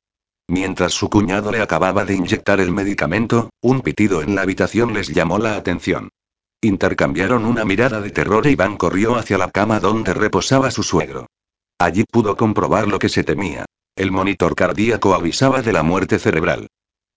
[0.47, 5.09] Mientras su cuñado le acababa de inyectar el medicamento, un pitido en la habitación les
[5.09, 6.11] llamó la atención.
[6.61, 11.29] Intercambiaron una mirada de terror e Iván corrió hacia la cama donde reposaba su suegro.
[11.79, 13.65] Allí pudo comprobar lo que se temía.
[13.97, 16.69] El monitor cardíaco avisaba de la muerte cerebral.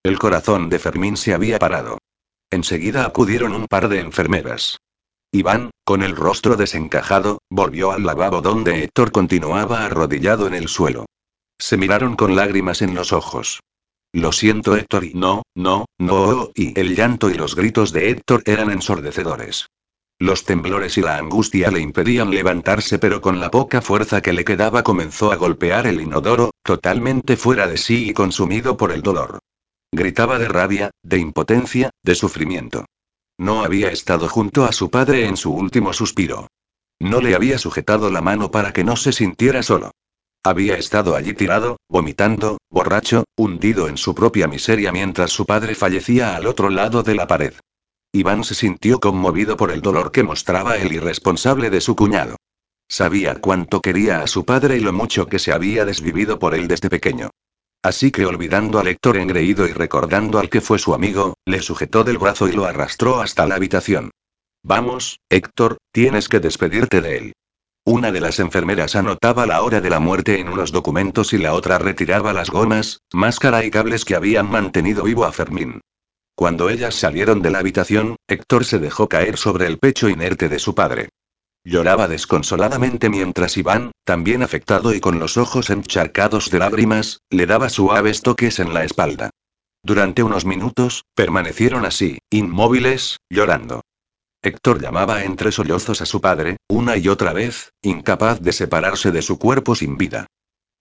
[0.02, 1.98] El corazón de Fermín se había parado.
[2.50, 4.78] Enseguida acudieron un par de enfermeras.
[5.32, 11.06] Iván, con el rostro desencajado, volvió al lavabo donde Héctor continuaba arrodillado en el suelo.
[11.58, 13.60] Se miraron con lágrimas en los ojos.
[14.12, 18.42] Lo siento Héctor y no, no, no, y el llanto y los gritos de Héctor
[18.46, 19.66] eran ensordecedores.
[20.18, 24.44] Los temblores y la angustia le impedían levantarse, pero con la poca fuerza que le
[24.44, 29.40] quedaba comenzó a golpear el inodoro, totalmente fuera de sí y consumido por el dolor.
[29.92, 32.86] Gritaba de rabia, de impotencia, de sufrimiento.
[33.38, 36.48] No había estado junto a su padre en su último suspiro.
[36.98, 39.90] No le había sujetado la mano para que no se sintiera solo.
[40.42, 46.36] Había estado allí tirado, vomitando, borracho, hundido en su propia miseria mientras su padre fallecía
[46.36, 47.52] al otro lado de la pared.
[48.16, 52.36] Iván se sintió conmovido por el dolor que mostraba el irresponsable de su cuñado.
[52.88, 56.68] Sabía cuánto quería a su padre y lo mucho que se había desvivido por él
[56.68, 57.30] desde pequeño.
[57.82, 62.04] Así que olvidando al Héctor engreído y recordando al que fue su amigo, le sujetó
[62.04, 64.10] del brazo y lo arrastró hasta la habitación.
[64.62, 67.32] Vamos, Héctor, tienes que despedirte de él.
[67.84, 71.54] Una de las enfermeras anotaba la hora de la muerte en unos documentos y la
[71.54, 75.80] otra retiraba las gomas, máscara y cables que habían mantenido vivo a Fermín.
[76.36, 80.58] Cuando ellas salieron de la habitación, Héctor se dejó caer sobre el pecho inerte de
[80.58, 81.08] su padre.
[81.64, 87.70] Lloraba desconsoladamente mientras Iván, también afectado y con los ojos encharcados de lágrimas, le daba
[87.70, 89.30] suaves toques en la espalda.
[89.82, 93.80] Durante unos minutos, permanecieron así, inmóviles, llorando.
[94.42, 99.22] Héctor llamaba entre sollozos a su padre, una y otra vez, incapaz de separarse de
[99.22, 100.26] su cuerpo sin vida.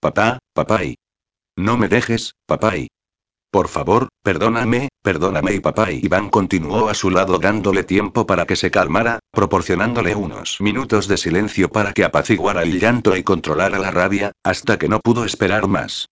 [0.02, 0.96] Papá, papá y.
[1.56, 2.90] No me dejes, papá y.
[3.56, 8.46] Por favor, perdóname, perdóname y papá y Iván continuó a su lado dándole tiempo para
[8.46, 13.80] que se calmara, proporcionándole unos minutos de silencio para que apaciguara el llanto y controlara
[13.80, 16.10] la rabia, hasta que no pudo esperar más.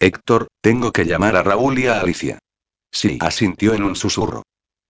[0.00, 2.38] Héctor, tengo que llamar a Raúl y a Alicia.
[2.90, 4.42] Sí, asintió en un susurro.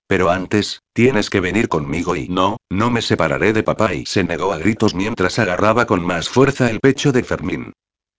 [0.07, 4.23] Pero antes, tienes que venir conmigo y no, no me separaré de papá y se
[4.23, 7.73] negó a gritos mientras agarraba con más fuerza el pecho de Fermín.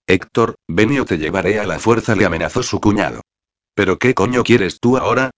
[0.06, 3.22] Héctor, ven y o te llevaré a la fuerza le amenazó su cuñado.
[3.78, 5.30] ¿Pero qué coño quieres tú ahora?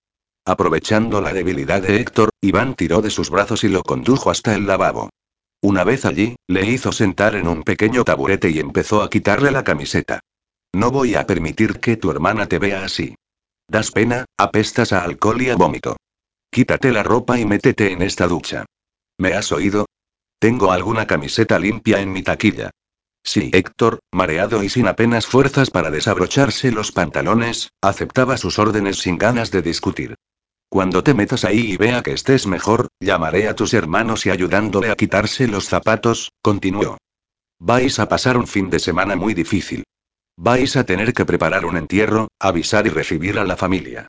[0.47, 4.67] Aprovechando la debilidad de Héctor, Iván tiró de sus brazos y lo condujo hasta el
[4.67, 5.11] lavabo.
[5.61, 9.63] Una vez allí, le hizo sentar en un pequeño taburete y empezó a quitarle la
[9.63, 10.21] camiseta.
[10.73, 13.15] No voy a permitir que tu hermana te vea así.
[13.69, 15.97] Das pena, apestas a alcohol y a vómito.
[16.51, 18.65] Quítate la ropa y métete en esta ducha.
[19.19, 19.85] ¿Me has oído?
[20.39, 22.71] Tengo alguna camiseta limpia en mi taquilla.
[23.23, 29.19] Sí, Héctor, mareado y sin apenas fuerzas para desabrocharse los pantalones, aceptaba sus órdenes sin
[29.19, 30.15] ganas de discutir.
[30.69, 34.91] Cuando te metas ahí y vea que estés mejor, llamaré a tus hermanos y ayudándole
[34.91, 36.97] a quitarse los zapatos, continuó.
[37.59, 39.85] Vais a pasar un fin de semana muy difícil.
[40.37, 44.09] Vais a tener que preparar un entierro, avisar y recibir a la familia.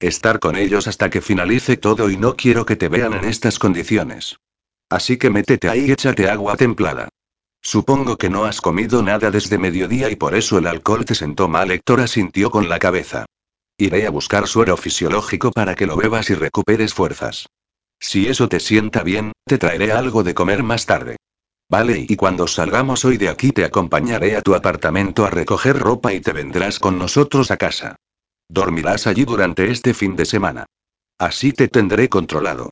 [0.00, 3.58] Estar con ellos hasta que finalice todo y no quiero que te vean en estas
[3.58, 4.36] condiciones.
[4.90, 7.08] Así que métete ahí y échate agua templada.
[7.62, 11.48] Supongo que no has comido nada desde mediodía y por eso el alcohol te sentó
[11.48, 11.70] mal.
[11.70, 13.26] Héctor asintió con la cabeza.
[13.76, 17.46] Iré a buscar suero fisiológico para que lo bebas y recuperes fuerzas.
[17.98, 21.16] Si eso te sienta bien, te traeré algo de comer más tarde.
[21.68, 26.12] Vale, y cuando salgamos hoy de aquí te acompañaré a tu apartamento a recoger ropa
[26.12, 27.96] y te vendrás con nosotros a casa.
[28.48, 30.66] Dormirás allí durante este fin de semana.
[31.18, 32.70] Así te tendré controlado.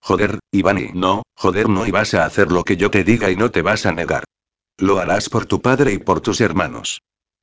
[0.00, 3.36] Joder, Ivani, no, joder, no y vas a hacer lo que yo te diga y
[3.36, 4.24] no te vas a negar.
[4.78, 7.00] Lo harás por tu padre y por tus hermanos.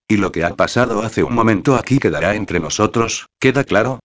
[0.08, 4.00] Y lo que ha pasado hace un momento aquí quedará entre nosotros, ¿queda claro?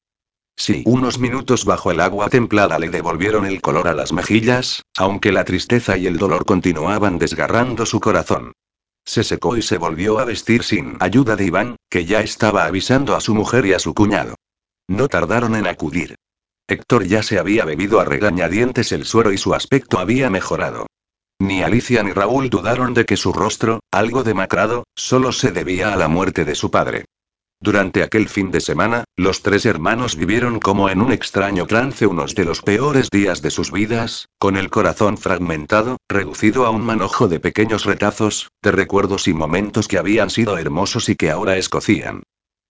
[0.57, 5.33] Sí, unos minutos bajo el agua templada le devolvieron el color a las mejillas, aunque
[5.33, 8.53] la tristeza y el dolor continuaban desgarrando su corazón.
[9.05, 13.17] Se secó y se volvió a vestir sin ayuda de Iván, que ya estaba avisando
[13.17, 14.35] a su mujer y a su cuñado.
[14.89, 16.17] No tardaron en acudir.
[16.71, 20.87] Héctor ya se había bebido a regañadientes el suero y su aspecto había mejorado.
[21.41, 25.97] Ni Alicia ni Raúl dudaron de que su rostro, algo demacrado, solo se debía a
[25.97, 27.07] la muerte de su padre.
[27.61, 32.37] Durante aquel fin de semana, los tres hermanos vivieron como en un extraño trance unos
[32.37, 37.27] de los peores días de sus vidas, con el corazón fragmentado, reducido a un manojo
[37.27, 42.23] de pequeños retazos, de recuerdos y momentos que habían sido hermosos y que ahora escocían.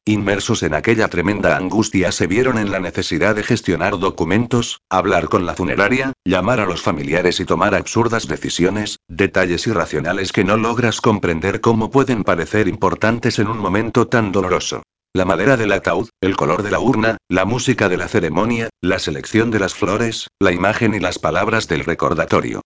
[0.06, 5.44] Inmersos en aquella tremenda angustia se vieron en la necesidad de gestionar documentos, hablar con
[5.44, 11.02] la funeraria, llamar a los familiares y tomar absurdas decisiones, detalles irracionales que no logras
[11.02, 14.82] comprender cómo pueden parecer importantes en un momento tan doloroso.
[15.12, 19.00] La madera del ataúd, el color de la urna, la música de la ceremonia, la
[19.00, 22.62] selección de las flores, la imagen y las palabras del recordatorio.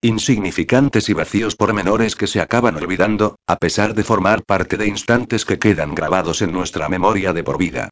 [0.00, 5.44] Insignificantes y vacíos pormenores que se acaban olvidando, a pesar de formar parte de instantes
[5.44, 7.88] que quedan grabados en nuestra memoria de por vida.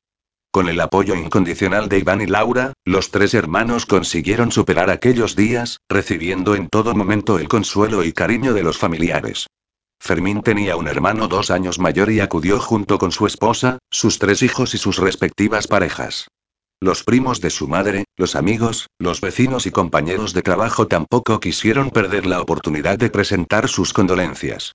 [0.53, 5.81] Con el apoyo incondicional de Iván y Laura, los tres hermanos consiguieron superar aquellos días,
[5.89, 9.49] recibiendo en todo momento el consuelo y cariño de los familiares.
[9.99, 14.45] Fermín tenía un hermano dos años mayor y acudió junto con su esposa, sus tres
[14.45, 16.29] hijos y sus respectivas parejas.
[16.81, 21.91] Los primos de su madre, los amigos, los vecinos y compañeros de trabajo tampoco quisieron
[21.91, 24.73] perder la oportunidad de presentar sus condolencias.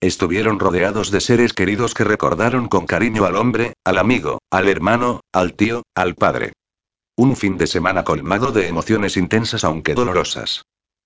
[0.00, 5.20] Estuvieron rodeados de seres queridos que recordaron con cariño al hombre, al amigo, al hermano,
[5.30, 6.54] al tío, al padre.
[7.16, 10.64] Un fin de semana colmado de emociones intensas aunque dolorosas.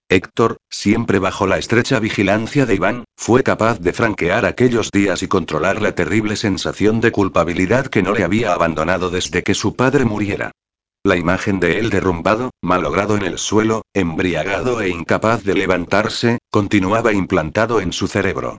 [0.09, 5.27] Héctor, siempre bajo la estrecha vigilancia de Iván, fue capaz de franquear aquellos días y
[5.27, 10.05] controlar la terrible sensación de culpabilidad que no le había abandonado desde que su padre
[10.05, 10.53] muriera.
[11.05, 17.13] La imagen de él derrumbado, malogrado en el suelo, embriagado e incapaz de levantarse, continuaba
[17.13, 18.59] implantado en su cerebro.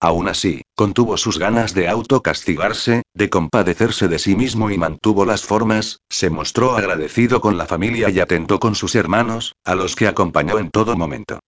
[0.00, 5.42] Aún así, contuvo sus ganas de autocastigarse, de compadecerse de sí mismo y mantuvo las
[5.42, 10.06] formas, se mostró agradecido con la familia y atento con sus hermanos, a los que
[10.06, 11.40] acompañó en todo momento.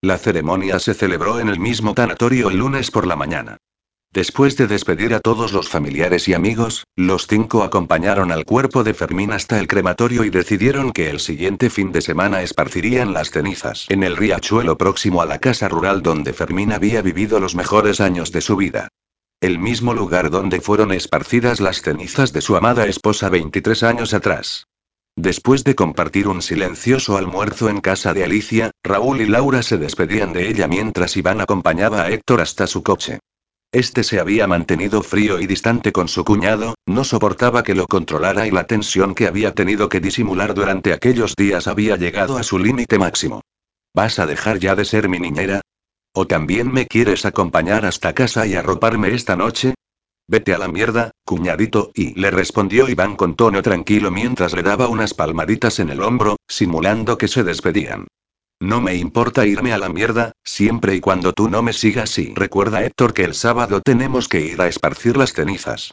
[0.00, 3.58] La ceremonia se celebró en el mismo tanatorio el lunes por la mañana.
[4.16, 8.94] Después de despedir a todos los familiares y amigos, los cinco acompañaron al cuerpo de
[8.94, 13.84] Fermín hasta el crematorio y decidieron que el siguiente fin de semana esparcirían las cenizas
[13.90, 18.32] en el riachuelo próximo a la casa rural donde Fermín había vivido los mejores años
[18.32, 18.88] de su vida.
[19.42, 24.66] El mismo lugar donde fueron esparcidas las cenizas de su amada esposa 23 años atrás.
[25.14, 30.32] Después de compartir un silencioso almuerzo en casa de Alicia, Raúl y Laura se despedían
[30.32, 33.18] de ella mientras Iván acompañaba a Héctor hasta su coche.
[33.72, 38.46] Este se había mantenido frío y distante con su cuñado, no soportaba que lo controlara
[38.46, 42.58] y la tensión que había tenido que disimular durante aquellos días había llegado a su
[42.58, 43.42] límite máximo.
[43.94, 45.60] ¿Vas a dejar ya de ser mi niñera?
[46.14, 49.74] ¿O también me quieres acompañar hasta casa y arroparme esta noche?
[50.28, 54.88] Vete a la mierda, cuñadito, y le respondió Iván con tono tranquilo mientras le daba
[54.88, 58.06] unas palmaditas en el hombro, simulando que se despedían.
[58.60, 62.32] No me importa irme a la mierda, siempre y cuando tú no me sigas y
[62.34, 65.92] recuerda Héctor que el sábado tenemos que ir a esparcir las cenizas.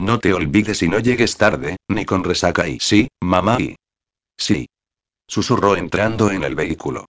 [0.00, 3.76] No te olvides y no llegues tarde, ni con resaca y sí, mamá y...
[4.36, 4.68] Sí.
[5.28, 7.06] Susurró entrando en el vehículo.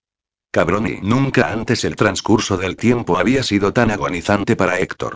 [0.52, 5.14] Cabrón y nunca antes el transcurso del tiempo había sido tan agonizante para Héctor.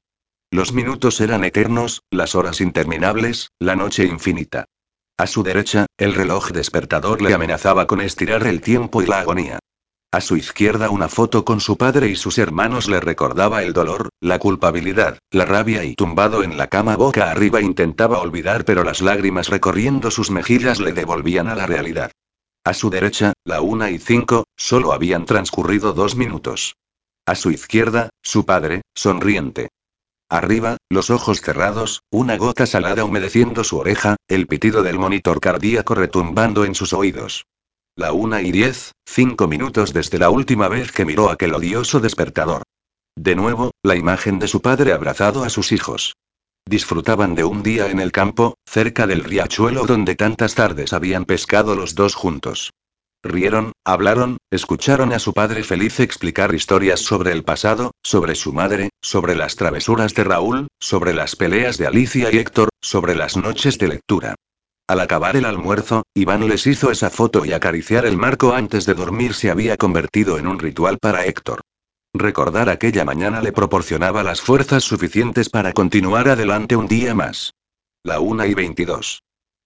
[0.51, 4.65] Los minutos eran eternos, las horas interminables, la noche infinita.
[5.19, 9.59] A su derecha, el reloj despertador le amenazaba con estirar el tiempo y la agonía.
[10.13, 14.11] A su izquierda una foto con su padre y sus hermanos le recordaba el dolor,
[14.21, 19.03] la culpabilidad, la rabia y tumbado en la cama boca arriba intentaba olvidar pero las
[19.03, 22.13] lágrimas recorriendo sus mejillas le devolvían a la realidad.
[22.65, 26.77] A su derecha, la una y cinco, solo habían transcurrido dos minutos.
[27.27, 29.69] A su izquierda, su padre, sonriente.
[30.29, 35.95] Arriba, los ojos cerrados, una gota salada humedeciendo su oreja, el pitido del monitor cardíaco
[35.95, 37.45] retumbando en sus oídos.
[37.99, 42.63] La una y diez, cinco minutos desde la última vez que miró aquel odioso despertador.
[43.19, 46.15] De nuevo, la imagen de su padre abrazado a sus hijos.
[46.69, 51.75] Disfrutaban de un día en el campo, cerca del riachuelo donde tantas tardes habían pescado
[51.75, 52.71] los dos juntos.
[53.23, 58.91] Rieron, hablaron, escucharon a su padre feliz explicar historias sobre el pasado, sobre su madre,
[59.01, 63.79] sobre las travesuras de Raúl, sobre las peleas de Alicia y Héctor, sobre las noches
[63.79, 64.35] de lectura.
[64.89, 68.95] Al acabar el almuerzo, Iván les hizo esa foto y acariciar el marco antes de
[68.95, 71.63] dormir se había convertido en un ritual para Héctor.
[72.15, 77.53] Recordar aquella mañana le proporcionaba las fuerzas suficientes para continuar adelante un día más.
[78.05, 79.23] La una y veintidós.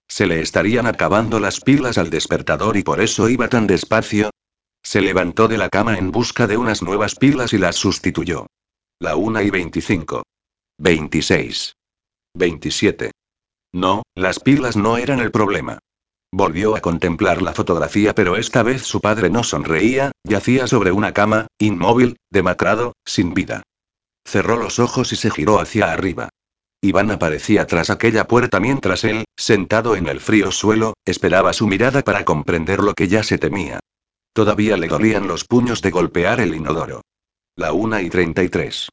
[0.09, 4.31] Se le estarían acabando las pilas al despertador y por eso iba tan despacio.
[4.83, 8.47] Se levantó de la cama en busca de unas nuevas pilas y las sustituyó.
[8.99, 10.23] La una y veinticinco.
[10.79, 11.75] Veintiséis.
[12.35, 13.13] Veintisiete.
[13.73, 15.79] No, las pilas no eran el problema.
[16.33, 21.13] Volvió a contemplar la fotografía, pero esta vez su padre no sonreía, yacía sobre una
[21.13, 23.63] cama, inmóvil, demacrado, sin vida.
[24.25, 26.29] Cerró los ojos y se giró hacia arriba.
[26.83, 32.03] Iván aparecía tras aquella puerta mientras él, sentado en el frío suelo, esperaba su mirada
[32.03, 33.81] para comprender lo que ya se temía.
[34.33, 37.03] Todavía le dolían los puños de golpear el inodoro.
[37.57, 38.89] La una y treinta y tres.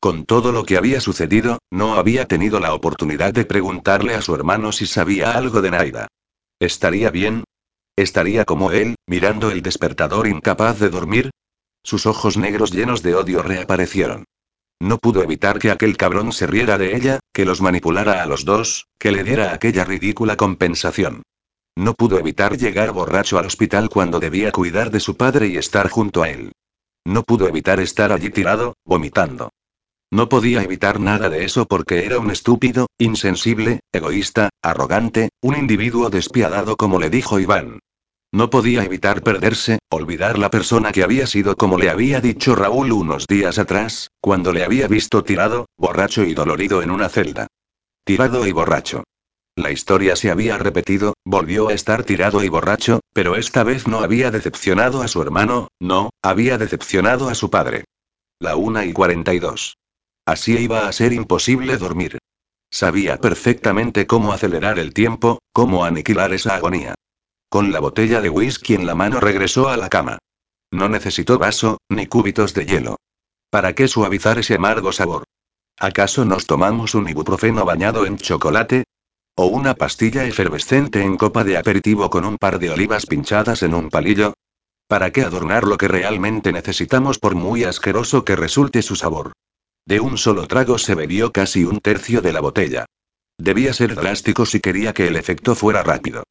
[0.00, 4.34] Con todo lo que había sucedido, no había tenido la oportunidad de preguntarle a su
[4.34, 6.08] hermano si sabía algo de Naida.
[6.60, 7.44] ¿Estaría bien?
[7.96, 11.30] ¿Estaría como él, mirando el despertador incapaz de dormir?
[11.82, 14.24] Sus ojos negros llenos de odio reaparecieron.
[14.80, 18.44] No pudo evitar que aquel cabrón se riera de ella, que los manipulara a los
[18.44, 21.22] dos, que le diera aquella ridícula compensación.
[21.74, 25.88] No pudo evitar llegar borracho al hospital cuando debía cuidar de su padre y estar
[25.88, 26.52] junto a él.
[27.06, 29.50] No pudo evitar estar allí tirado, vomitando.
[30.12, 36.10] No podía evitar nada de eso porque era un estúpido, insensible, egoísta, arrogante, un individuo
[36.10, 37.80] despiadado como le dijo Iván.
[38.32, 42.92] No podía evitar perderse, olvidar la persona que había sido como le había dicho Raúl
[42.92, 47.46] unos días atrás, cuando le había visto tirado, borracho y dolorido en una celda.
[48.04, 49.04] Tirado y borracho.
[49.56, 54.00] La historia se había repetido, volvió a estar tirado y borracho, pero esta vez no
[54.00, 57.84] había decepcionado a su hermano, no, había decepcionado a su padre.
[58.38, 59.78] La una y cuarenta y dos.
[60.26, 62.18] Así iba a ser imposible dormir.
[62.68, 66.96] Sabía perfectamente cómo acelerar el tiempo, cómo aniquilar esa agonía.
[67.48, 70.18] Con la botella de whisky en la mano regresó a la cama.
[70.72, 72.96] No necesitó vaso, ni cúbitos de hielo.
[73.50, 75.24] ¿Para qué suavizar ese amargo sabor?
[75.78, 78.84] ¿Acaso nos tomamos un ibuprofeno bañado en chocolate?
[79.36, 83.74] ¿O una pastilla efervescente en copa de aperitivo con un par de olivas pinchadas en
[83.74, 84.34] un palillo?
[84.88, 89.32] ¿Para qué adornar lo que realmente necesitamos por muy asqueroso que resulte su sabor?
[89.86, 92.86] De un solo trago se bebió casi un tercio de la botella.
[93.38, 96.24] Debía ser drástico si quería que el efecto fuera rápido.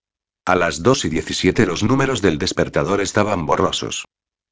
[0.46, 4.06] A las 2 y 17 los números del despertador estaban borrosos.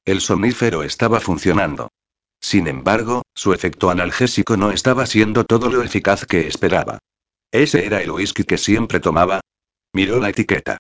[0.05, 1.89] El somnífero estaba funcionando.
[2.39, 6.99] Sin embargo, su efecto analgésico no estaba siendo todo lo eficaz que esperaba.
[7.51, 9.41] ¿Ese era el whisky que siempre tomaba?
[9.93, 10.77] Miró la etiqueta.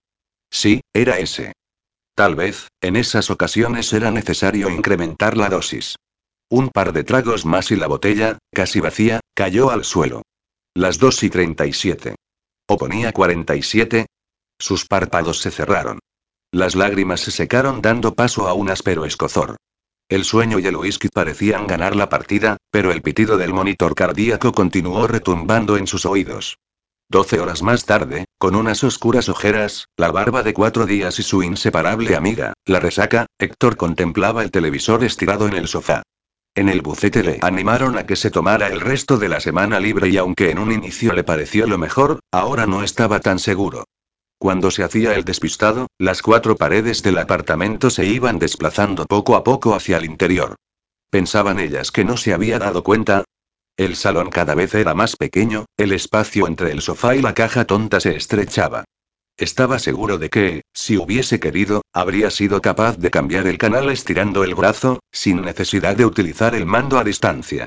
[0.49, 1.53] Sí, era ese.
[2.15, 5.95] Tal vez, en esas ocasiones era necesario incrementar la dosis.
[6.49, 10.21] Un par de tragos más y la botella, casi vacía, cayó al suelo.
[10.75, 12.15] Las 2 y 37.
[12.67, 14.05] ¿O ponía 47?
[14.59, 15.99] Sus párpados se cerraron.
[16.51, 19.57] Las lágrimas se secaron dando paso a un áspero escozor.
[20.09, 24.51] El sueño y el whisky parecían ganar la partida, pero el pitido del monitor cardíaco
[24.51, 26.57] continuó retumbando en sus oídos.
[27.09, 31.43] Doce horas más tarde, con unas oscuras ojeras, la barba de cuatro días y su
[31.43, 36.03] inseparable amiga, la resaca, Héctor contemplaba el televisor estirado en el sofá.
[36.55, 40.09] En el bufete le animaron a que se tomara el resto de la semana libre
[40.09, 43.85] y aunque en un inicio le pareció lo mejor, ahora no estaba tan seguro.
[44.37, 49.43] Cuando se hacía el despistado, las cuatro paredes del apartamento se iban desplazando poco a
[49.43, 50.55] poco hacia el interior.
[51.09, 53.23] Pensaban ellas que no se había dado cuenta.
[53.75, 57.65] El salón cada vez era más pequeño, el espacio entre el sofá y la caja
[57.65, 58.83] tonta se estrechaba.
[59.37, 64.43] Estaba seguro de que, si hubiese querido, habría sido capaz de cambiar el canal estirando
[64.43, 67.65] el brazo, sin necesidad de utilizar el mando a distancia.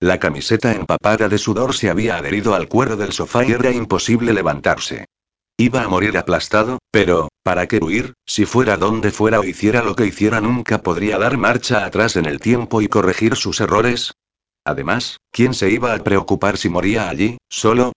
[0.00, 4.32] La camiseta empapada de sudor se había adherido al cuero del sofá y era imposible
[4.32, 5.06] levantarse.
[5.56, 8.14] Iba a morir aplastado, pero, ¿para qué huir?
[8.26, 12.26] Si fuera donde fuera o hiciera lo que hiciera nunca podría dar marcha atrás en
[12.26, 14.12] el tiempo y corregir sus errores.
[14.64, 17.92] Además, ¿quién se iba a preocupar si moría allí, solo?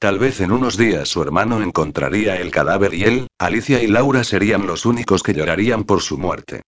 [0.00, 4.22] Tal vez en unos días su hermano encontraría el cadáver y él, Alicia y Laura
[4.22, 6.62] serían los únicos que llorarían por su muerte.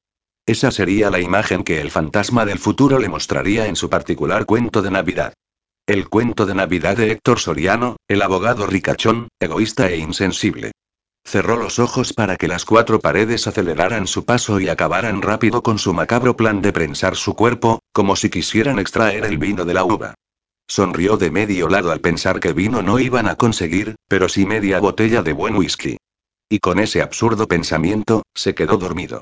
[0.46, 4.82] Esa sería la imagen que el fantasma del futuro le mostraría en su particular cuento
[4.82, 5.32] de Navidad.
[5.86, 10.72] El cuento de Navidad de Héctor Soriano, el abogado ricachón, egoísta e insensible.
[11.24, 15.78] Cerró los ojos para que las cuatro paredes aceleraran su paso y acabaran rápido con
[15.78, 19.84] su macabro plan de prensar su cuerpo, como si quisieran extraer el vino de la
[19.84, 20.14] uva.
[20.70, 24.78] Sonrió de medio lado al pensar que vino no iban a conseguir, pero sí media
[24.78, 25.96] botella de buen whisky.
[26.48, 29.20] Y con ese absurdo pensamiento, se quedó dormido.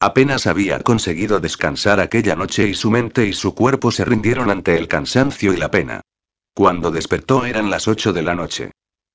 [0.00, 4.78] Apenas había conseguido descansar aquella noche y su mente y su cuerpo se rindieron ante
[4.78, 6.00] el cansancio y la pena.
[6.54, 8.70] Cuando despertó eran las ocho de la noche.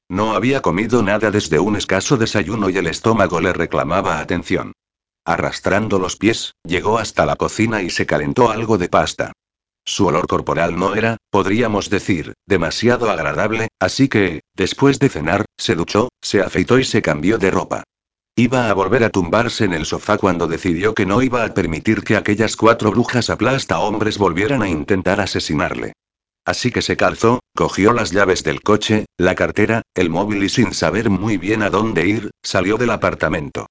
[0.08, 4.74] No había comido nada desde un escaso desayuno y el estómago le reclamaba atención.
[5.26, 9.34] Arrastrando los pies, llegó hasta la cocina y se calentó algo de pasta.
[9.86, 15.76] Su olor corporal no era, podríamos decir, demasiado agradable, así que, después de cenar, se
[15.76, 17.84] duchó, se afeitó y se cambió de ropa.
[18.36, 22.04] Iba a volver a tumbarse en el sofá cuando decidió que no iba a permitir
[22.04, 25.94] que aquellas cuatro brujas aplasta hombres volvieran a intentar asesinarle.
[26.46, 30.74] Así que se calzó, cogió las llaves del coche, la cartera, el móvil y sin
[30.74, 33.68] saber muy bien a dónde ir, salió del apartamento.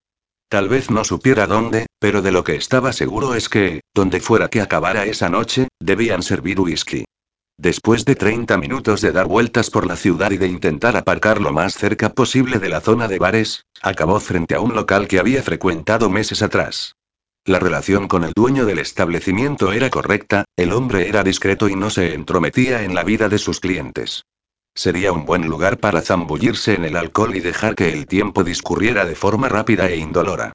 [0.50, 4.48] Tal vez no supiera dónde, pero de lo que estaba seguro es que, donde fuera
[4.48, 7.04] que acabara esa noche, debían servir whisky.
[7.56, 11.52] Después de 30 minutos de dar vueltas por la ciudad y de intentar aparcar lo
[11.52, 15.40] más cerca posible de la zona de bares, acabó frente a un local que había
[15.44, 16.96] frecuentado meses atrás.
[17.44, 21.90] La relación con el dueño del establecimiento era correcta, el hombre era discreto y no
[21.90, 24.24] se entrometía en la vida de sus clientes.
[24.74, 29.04] Sería un buen lugar para zambullirse en el alcohol y dejar que el tiempo discurriera
[29.04, 30.52] de forma rápida e indolora.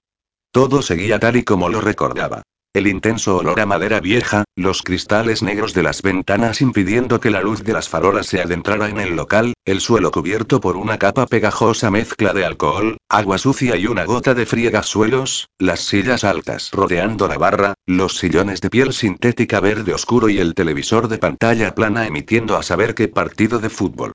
[0.51, 2.43] Todo seguía tal y como lo recordaba.
[2.75, 7.39] El intenso olor a madera vieja, los cristales negros de las ventanas impidiendo que la
[7.41, 11.25] luz de las farolas se adentrara en el local, el suelo cubierto por una capa
[11.25, 17.29] pegajosa mezcla de alcohol, agua sucia y una gota de friegasuelos, las sillas altas rodeando
[17.29, 22.05] la barra, los sillones de piel sintética verde oscuro y el televisor de pantalla plana
[22.05, 24.11] emitiendo a saber qué partido de fútbol.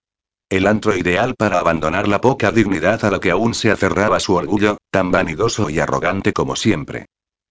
[0.51, 4.35] El antro ideal para abandonar la poca dignidad a la que aún se aferraba su
[4.35, 7.07] orgullo, tan vanidoso y arrogante como siempre.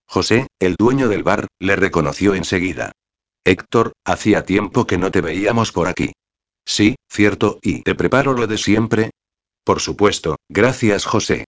[0.09, 2.93] José, el dueño del bar, le reconoció enseguida.
[3.45, 6.13] Héctor, hacía tiempo que no te veíamos por aquí.
[6.65, 9.11] Sí, cierto, y te preparo lo de siempre.
[9.63, 11.45] Por supuesto, gracias José.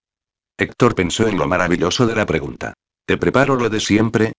[0.60, 2.76] Héctor pensó en lo maravilloso de la pregunta.
[3.08, 4.34] ¿Te preparo lo de siempre?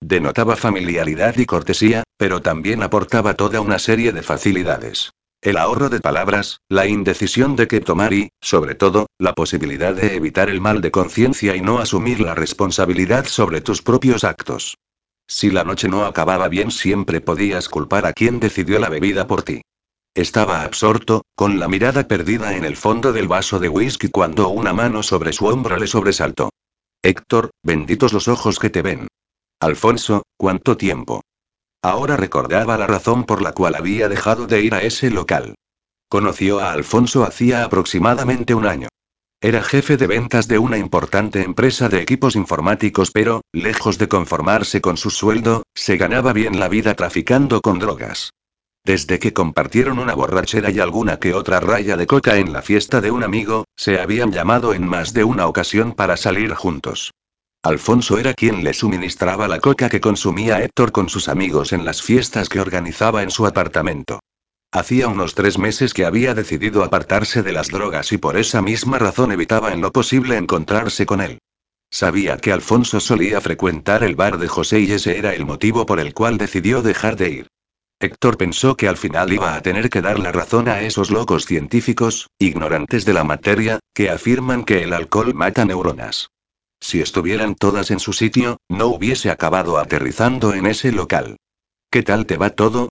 [0.00, 5.10] Denotaba familiaridad y cortesía, pero también aportaba toda una serie de facilidades.
[5.46, 10.16] El ahorro de palabras, la indecisión de qué tomar y, sobre todo, la posibilidad de
[10.16, 14.76] evitar el mal de conciencia y no asumir la responsabilidad sobre tus propios actos.
[15.28, 19.44] Si la noche no acababa bien siempre podías culpar a quien decidió la bebida por
[19.44, 19.62] ti.
[20.16, 24.72] Estaba absorto, con la mirada perdida en el fondo del vaso de whisky cuando una
[24.72, 26.50] mano sobre su hombro le sobresaltó.
[27.04, 29.06] Héctor, benditos los ojos que te ven.
[29.60, 31.22] Alfonso, ¿cuánto tiempo?
[31.86, 35.54] Ahora recordaba la razón por la cual había dejado de ir a ese local.
[36.08, 38.88] Conoció a Alfonso hacía aproximadamente un año.
[39.40, 44.80] Era jefe de ventas de una importante empresa de equipos informáticos, pero, lejos de conformarse
[44.80, 48.30] con su sueldo, se ganaba bien la vida traficando con drogas.
[48.84, 53.00] Desde que compartieron una borrachera y alguna que otra raya de coca en la fiesta
[53.00, 57.12] de un amigo, se habían llamado en más de una ocasión para salir juntos.
[57.66, 62.00] Alfonso era quien le suministraba la coca que consumía Héctor con sus amigos en las
[62.00, 64.20] fiestas que organizaba en su apartamento.
[64.70, 69.00] Hacía unos tres meses que había decidido apartarse de las drogas y por esa misma
[69.00, 71.40] razón evitaba en lo posible encontrarse con él.
[71.90, 75.98] Sabía que Alfonso solía frecuentar el bar de José y ese era el motivo por
[75.98, 77.46] el cual decidió dejar de ir.
[77.98, 81.46] Héctor pensó que al final iba a tener que dar la razón a esos locos
[81.46, 86.28] científicos, ignorantes de la materia, que afirman que el alcohol mata neuronas.
[86.80, 91.36] Si estuvieran todas en su sitio, no hubiese acabado aterrizando en ese local.
[91.90, 92.88] ¿Qué tal te va todo?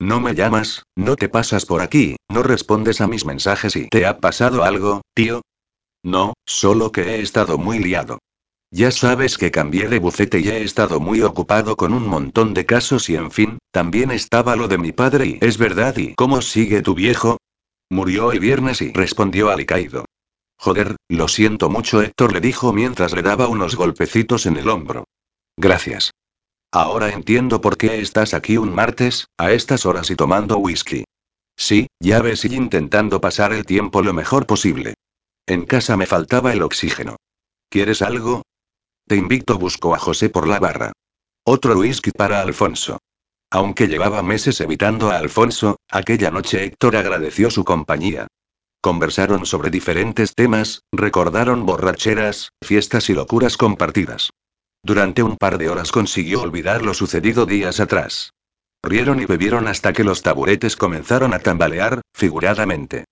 [0.00, 4.06] No me llamas, no te pasas por aquí, no respondes a mis mensajes y ¿te
[4.06, 5.42] ha pasado algo, tío?
[6.02, 8.18] No, solo que he estado muy liado.
[8.70, 12.66] Ya sabes que cambié de bucete y he estado muy ocupado con un montón de
[12.66, 16.42] casos y en fin, también estaba lo de mi padre y es verdad y ¿cómo
[16.42, 17.38] sigue tu viejo?
[17.88, 20.04] Murió el viernes y respondió Alicaído.
[20.56, 25.04] Joder, lo siento mucho, Héctor le dijo mientras le daba unos golpecitos en el hombro.
[25.56, 26.12] Gracias.
[26.72, 31.04] Ahora entiendo por qué estás aquí un martes, a estas horas y tomando whisky.
[31.56, 34.94] Sí, ya ves y intentando pasar el tiempo lo mejor posible.
[35.46, 37.16] En casa me faltaba el oxígeno.
[37.68, 38.42] ¿Quieres algo?
[39.06, 40.92] Te invito, buscó a José por la barra.
[41.44, 42.98] Otro whisky para Alfonso.
[43.50, 48.26] Aunque llevaba meses evitando a Alfonso, aquella noche Héctor agradeció su compañía.
[48.84, 54.28] Conversaron sobre diferentes temas, recordaron borracheras, fiestas y locuras compartidas.
[54.82, 58.34] Durante un par de horas consiguió olvidar lo sucedido días atrás.
[58.82, 63.06] Rieron y bebieron hasta que los taburetes comenzaron a tambalear, figuradamente.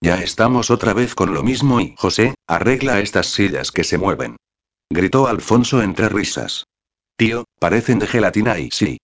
[0.00, 4.38] Ya estamos otra vez con lo mismo y, José, arregla estas sillas que se mueven.
[4.88, 6.64] Gritó Alfonso entre risas.
[7.18, 8.96] Tío, parecen de gelatina y sí,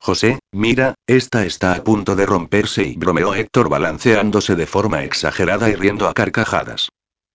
[0.00, 5.68] José, mira, esta está a punto de romperse y bromeó Héctor balanceándose de forma exagerada
[5.68, 6.88] y riendo a carcajadas.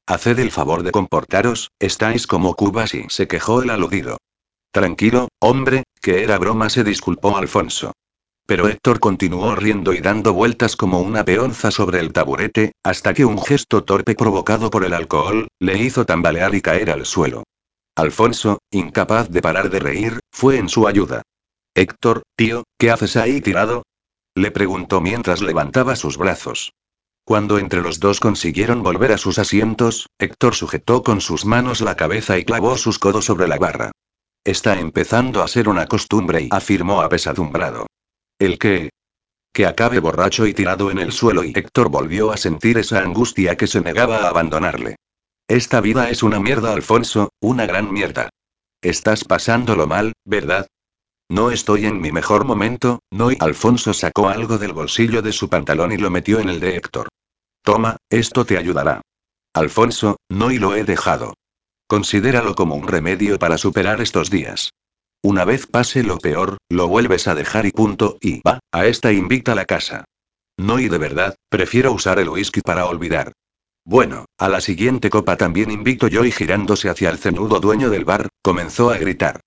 [0.08, 4.18] Haced el favor de comportaros, estáis como cubas y se quejó el aludido.
[4.72, 7.94] Tranquilo, hombre, que era broma, se disculpó Alfonso.
[8.46, 13.24] Pero Héctor continuó riendo y dando vueltas como una peonza sobre el taburete, hasta que
[13.24, 17.44] un gesto torpe provocado por el alcohol, le hizo tambalear y caer al suelo.
[17.96, 21.22] Alfonso, incapaz de parar de reír, fue en su ayuda.
[21.76, 23.84] Héctor, tío, ¿qué haces ahí tirado?
[24.36, 26.74] Le preguntó mientras levantaba sus brazos.
[27.26, 31.96] Cuando entre los dos consiguieron volver a sus asientos, Héctor sujetó con sus manos la
[31.96, 33.92] cabeza y clavó sus codos sobre la barra.
[34.44, 37.88] Está empezando a ser una costumbre y afirmó apesadumbrado.
[38.40, 38.90] ¿El qué?
[39.54, 43.56] Que acabe borracho y tirado en el suelo y Héctor volvió a sentir esa angustia
[43.56, 44.98] que se negaba a abandonarle.
[45.48, 48.30] Esta vida es una mierda, Alfonso, una gran mierda.
[48.82, 50.68] Estás pasándolo mal, ¿verdad?
[51.30, 53.32] No estoy en mi mejor momento, no.
[53.32, 56.76] Y Alfonso sacó algo del bolsillo de su pantalón y lo metió en el de
[56.76, 57.10] Héctor.
[57.64, 59.02] Toma, esto te ayudará.
[59.54, 61.34] Alfonso, no y lo he dejado.
[61.88, 64.72] Considéralo como un remedio para superar estos días.
[65.22, 69.14] Una vez pase lo peor, lo vuelves a dejar y punto, y va, a esta
[69.14, 70.04] invita a la casa.
[70.58, 73.32] No y de verdad, prefiero usar el whisky para olvidar.
[73.86, 78.06] Bueno, a la siguiente copa también invito yo y girándose hacia el cenudo dueño del
[78.06, 79.40] bar, comenzó a gritar.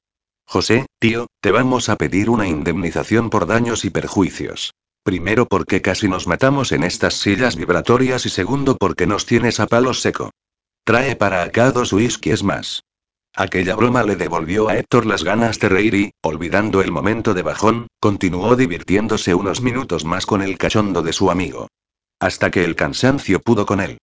[0.46, 4.72] José, tío, te vamos a pedir una indemnización por daños y perjuicios.
[5.02, 9.66] Primero porque casi nos matamos en estas sillas vibratorias y segundo porque nos tienes a
[9.66, 10.30] palo seco.
[10.84, 12.84] Trae para acá dos whiskies más.
[13.34, 17.42] Aquella broma le devolvió a Héctor las ganas de reír y, olvidando el momento de
[17.42, 21.68] bajón, continuó divirtiéndose unos minutos más con el cachondo de su amigo.
[22.18, 23.98] Hasta que el cansancio pudo con él.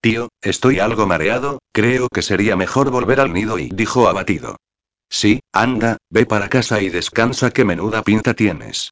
[0.00, 4.56] Tío, estoy algo mareado, creo que sería mejor volver al nido y dijo abatido.
[5.08, 8.90] Sí, anda, ve para casa y descansa que menuda pinta tienes.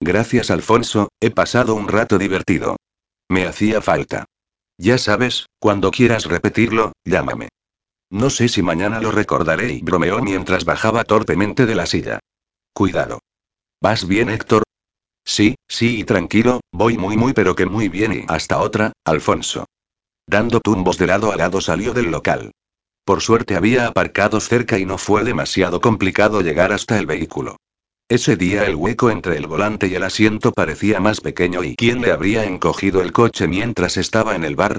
[0.00, 2.76] Gracias Alfonso, he pasado un rato divertido.
[3.28, 4.26] Me hacía falta.
[4.78, 7.48] Ya sabes, cuando quieras repetirlo, llámame.
[8.10, 12.20] No sé si mañana lo recordaré y bromeó mientras bajaba torpemente de la silla.
[12.72, 13.20] Cuidado.
[13.80, 14.62] ¿Vas bien, Héctor?
[15.24, 19.64] Sí, sí y tranquilo, voy muy muy pero que muy bien y hasta otra, Alfonso.
[20.26, 22.50] Dando tumbos de lado a lado salió del local.
[23.04, 27.56] Por suerte había aparcado cerca y no fue demasiado complicado llegar hasta el vehículo.
[28.08, 32.00] Ese día el hueco entre el volante y el asiento parecía más pequeño y ¿quién
[32.00, 34.78] le habría encogido el coche mientras estaba en el bar?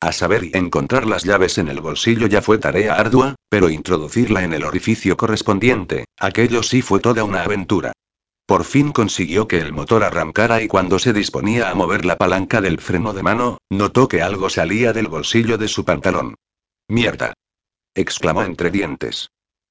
[0.00, 4.52] A saber, encontrar las llaves en el bolsillo ya fue tarea ardua, pero introducirla en
[4.52, 7.92] el orificio correspondiente, aquello sí fue toda una aventura.
[8.46, 12.60] Por fin consiguió que el motor arrancara y cuando se disponía a mover la palanca
[12.60, 16.34] del freno de mano, notó que algo salía del bolsillo de su pantalón.
[16.88, 17.32] Mierda.
[17.94, 19.30] Exclamó entre dientes.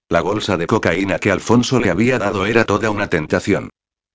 [0.09, 3.69] La bolsa de cocaína que Alfonso le había dado era toda una tentación.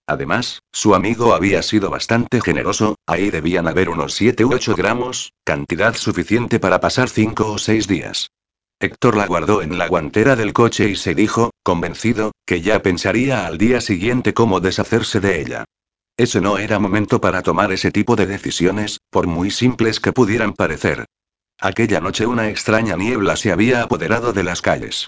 [0.06, 5.32] Además, su amigo había sido bastante generoso, ahí debían haber unos 7 u 8 gramos,
[5.42, 8.30] cantidad suficiente para pasar 5 o 6 días.
[8.78, 13.46] Héctor la guardó en la guantera del coche y se dijo, convencido, que ya pensaría
[13.46, 15.64] al día siguiente cómo deshacerse de ella.
[16.18, 20.52] Ese no era momento para tomar ese tipo de decisiones, por muy simples que pudieran
[20.52, 21.06] parecer.
[21.60, 25.06] Aquella noche una extraña niebla se había apoderado de las calles.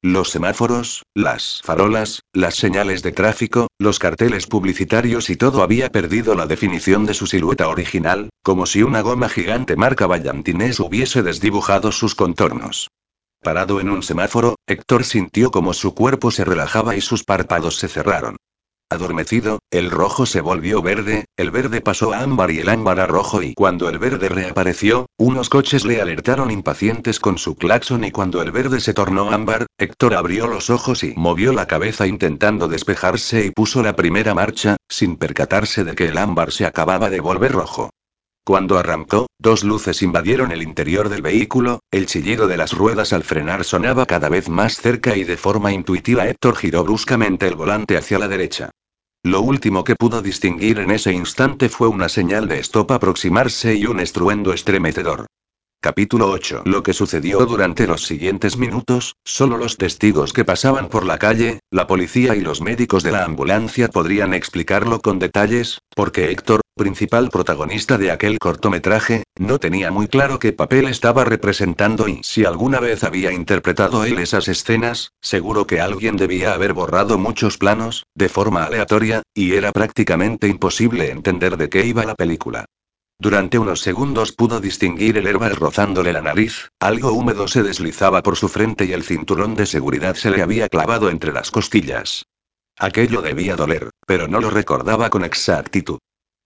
[0.00, 6.36] Los semáforos, las farolas, las señales de tráfico, los carteles publicitarios y todo había perdido
[6.36, 11.90] la definición de su silueta original, como si una goma gigante marca Vallantinés hubiese desdibujado
[11.90, 12.88] sus contornos.
[13.42, 17.88] Parado en un semáforo, Héctor sintió como su cuerpo se relajaba y sus párpados se
[17.88, 18.36] cerraron.
[18.90, 23.06] Adormecido, el rojo se volvió verde, el verde pasó a ámbar y el ámbar a
[23.06, 28.12] rojo y cuando el verde reapareció, unos coches le alertaron impacientes con su claxon y
[28.12, 32.66] cuando el verde se tornó ámbar, Héctor abrió los ojos y movió la cabeza intentando
[32.66, 37.20] despejarse y puso la primera marcha, sin percatarse de que el ámbar se acababa de
[37.20, 37.90] volver rojo.
[38.48, 43.22] Cuando arrancó, dos luces invadieron el interior del vehículo, el chillido de las ruedas al
[43.22, 47.98] frenar sonaba cada vez más cerca y de forma intuitiva Héctor giró bruscamente el volante
[47.98, 48.70] hacia la derecha.
[49.22, 53.84] Lo último que pudo distinguir en ese instante fue una señal de stop aproximarse y
[53.84, 55.26] un estruendo estremecedor.
[55.82, 56.62] Capítulo 8.
[56.64, 61.60] Lo que sucedió durante los siguientes minutos, solo los testigos que pasaban por la calle,
[61.70, 67.28] la policía y los médicos de la ambulancia podrían explicarlo con detalles, porque Héctor, principal
[67.28, 72.80] protagonista de aquel cortometraje, no tenía muy claro qué papel estaba representando y si alguna
[72.80, 78.30] vez había interpretado él esas escenas, seguro que alguien debía haber borrado muchos planos, de
[78.30, 82.64] forma aleatoria, y era prácticamente imposible entender de qué iba la película.
[83.20, 88.36] Durante unos segundos pudo distinguir el herbal rozándole la nariz, algo húmedo se deslizaba por
[88.36, 92.24] su frente y el cinturón de seguridad se le había clavado entre las costillas.
[92.78, 95.98] Aquello debía doler, pero no lo recordaba con exactitud.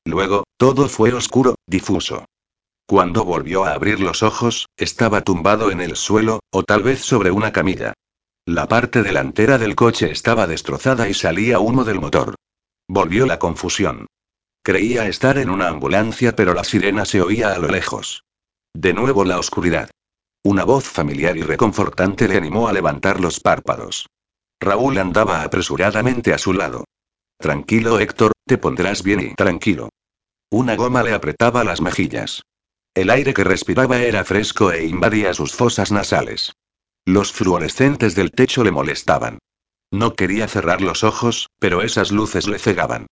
[0.05, 2.25] Luego, todo fue oscuro, difuso.
[2.87, 7.31] Cuando volvió a abrir los ojos, estaba tumbado en el suelo, o tal vez sobre
[7.31, 7.95] una camilla.
[8.47, 12.35] La parte delantera del coche estaba destrozada y salía humo del motor.
[12.89, 14.07] Volvió la confusión.
[14.65, 18.25] Creía estar en una ambulancia, pero la sirena se oía a lo lejos.
[18.75, 19.91] De nuevo la oscuridad.
[20.45, 24.07] Una voz familiar y reconfortante le animó a levantar los párpados.
[24.61, 26.85] Raúl andaba apresuradamente a su lado.
[27.39, 29.89] Tranquilo, Héctor, te pondrás bien y tranquilo.
[30.51, 32.43] Una goma le apretaba las mejillas.
[32.93, 36.53] El aire que respiraba era fresco e invadía sus fosas nasales.
[37.07, 39.39] Los fluorescentes del techo le molestaban.
[39.91, 43.07] No quería cerrar los ojos, pero esas luces le cegaban.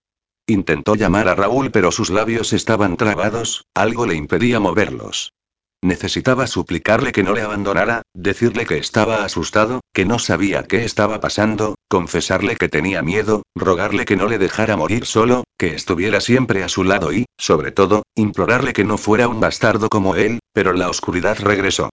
[0.46, 5.32] Intentó llamar a Raúl pero sus labios estaban trabados, algo le impedía moverlos.
[5.82, 11.20] Necesitaba suplicarle que no le abandonara, decirle que estaba asustado, que no sabía qué estaba
[11.20, 16.62] pasando, confesarle que tenía miedo, rogarle que no le dejara morir solo, que estuviera siempre
[16.62, 20.74] a su lado y, sobre todo, implorarle que no fuera un bastardo como él, pero
[20.74, 21.88] la oscuridad regresó.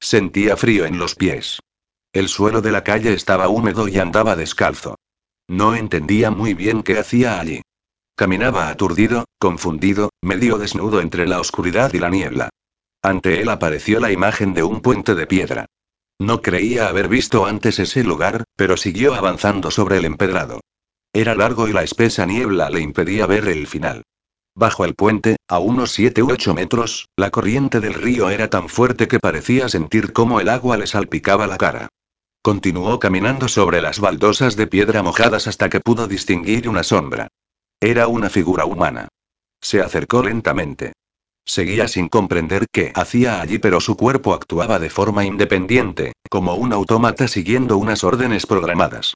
[0.00, 1.60] Sentía frío en los pies.
[2.12, 4.96] El suelo de la calle estaba húmedo y andaba descalzo.
[5.46, 7.62] No entendía muy bien qué hacía allí.
[8.16, 12.50] Caminaba aturdido, confundido, medio desnudo entre la oscuridad y la niebla.
[13.02, 15.66] Ante él apareció la imagen de un puente de piedra.
[16.18, 20.60] No creía haber visto antes ese lugar, pero siguió avanzando sobre el empedrado.
[21.12, 24.02] Era largo y la espesa niebla le impedía ver el final.
[24.54, 28.68] Bajo el puente, a unos 7 u 8 metros, la corriente del río era tan
[28.68, 31.88] fuerte que parecía sentir cómo el agua le salpicaba la cara.
[32.42, 37.28] Continuó caminando sobre las baldosas de piedra mojadas hasta que pudo distinguir una sombra.
[37.80, 39.06] Era una figura humana.
[39.60, 40.92] Se acercó lentamente.
[41.48, 46.74] Seguía sin comprender qué hacía allí, pero su cuerpo actuaba de forma independiente, como un
[46.74, 49.14] autómata siguiendo unas órdenes programadas.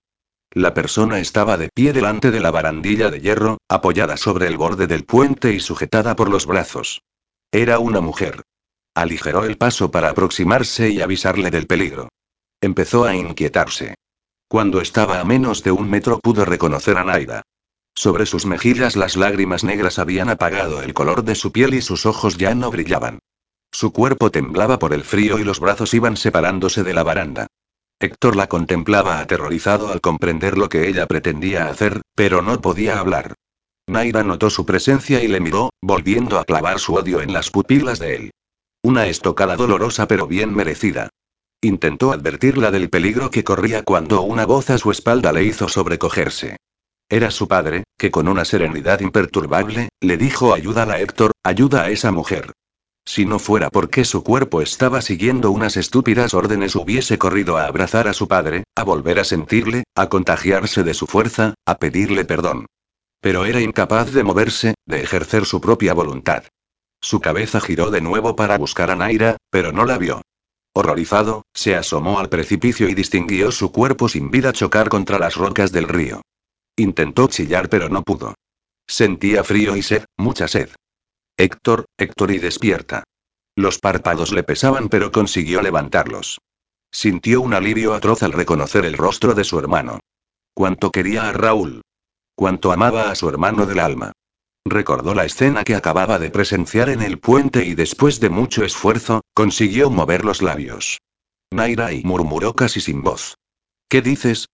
[0.50, 4.86] La persona estaba de pie delante de la barandilla de hierro, apoyada sobre el borde
[4.86, 7.02] del puente y sujetada por los brazos.
[7.52, 8.40] Era una mujer.
[8.94, 12.08] Aligeró el paso para aproximarse y avisarle del peligro.
[12.62, 13.94] Empezó a inquietarse.
[14.48, 17.42] Cuando estaba a menos de un metro pudo reconocer a Naira.
[17.94, 22.06] Sobre sus mejillas las lágrimas negras habían apagado el color de su piel y sus
[22.06, 23.18] ojos ya no brillaban.
[23.70, 27.46] Su cuerpo temblaba por el frío y los brazos iban separándose de la baranda.
[28.00, 33.34] Héctor la contemplaba aterrorizado al comprender lo que ella pretendía hacer, pero no podía hablar.
[33.86, 37.98] Naira notó su presencia y le miró, volviendo a clavar su odio en las pupilas
[37.98, 38.30] de él.
[38.82, 41.10] Una estocada dolorosa pero bien merecida.
[41.60, 46.56] Intentó advertirla del peligro que corría cuando una voz a su espalda le hizo sobrecogerse.
[47.12, 52.10] Era su padre, que con una serenidad imperturbable, le dijo ayúdala Héctor, ayuda a esa
[52.10, 52.52] mujer.
[53.04, 58.08] Si no fuera porque su cuerpo estaba siguiendo unas estúpidas órdenes hubiese corrido a abrazar
[58.08, 62.64] a su padre, a volver a sentirle, a contagiarse de su fuerza, a pedirle perdón.
[63.20, 66.44] Pero era incapaz de moverse, de ejercer su propia voluntad.
[67.02, 70.22] Su cabeza giró de nuevo para buscar a Naira, pero no la vio.
[70.72, 75.72] Horrorizado, se asomó al precipicio y distinguió su cuerpo sin vida chocar contra las rocas
[75.72, 76.22] del río.
[76.76, 78.34] Intentó chillar pero no pudo.
[78.86, 80.70] Sentía frío y sed, mucha sed.
[81.36, 83.04] Héctor, Héctor y despierta.
[83.56, 86.38] Los párpados le pesaban pero consiguió levantarlos.
[86.90, 90.00] Sintió un alivio atroz al reconocer el rostro de su hermano.
[90.54, 91.82] Cuánto quería a Raúl.
[92.34, 94.12] Cuánto amaba a su hermano del alma.
[94.64, 99.22] Recordó la escena que acababa de presenciar en el puente y después de mucho esfuerzo,
[99.34, 100.98] consiguió mover los labios.
[101.50, 103.36] Naira y murmuró casi sin voz.
[103.88, 104.46] ¿Qué dices?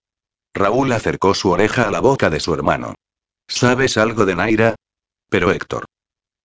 [0.58, 2.94] Raúl acercó su oreja a la boca de su hermano.
[3.46, 4.74] ¿Sabes algo de Naira?
[5.30, 5.84] Pero Héctor.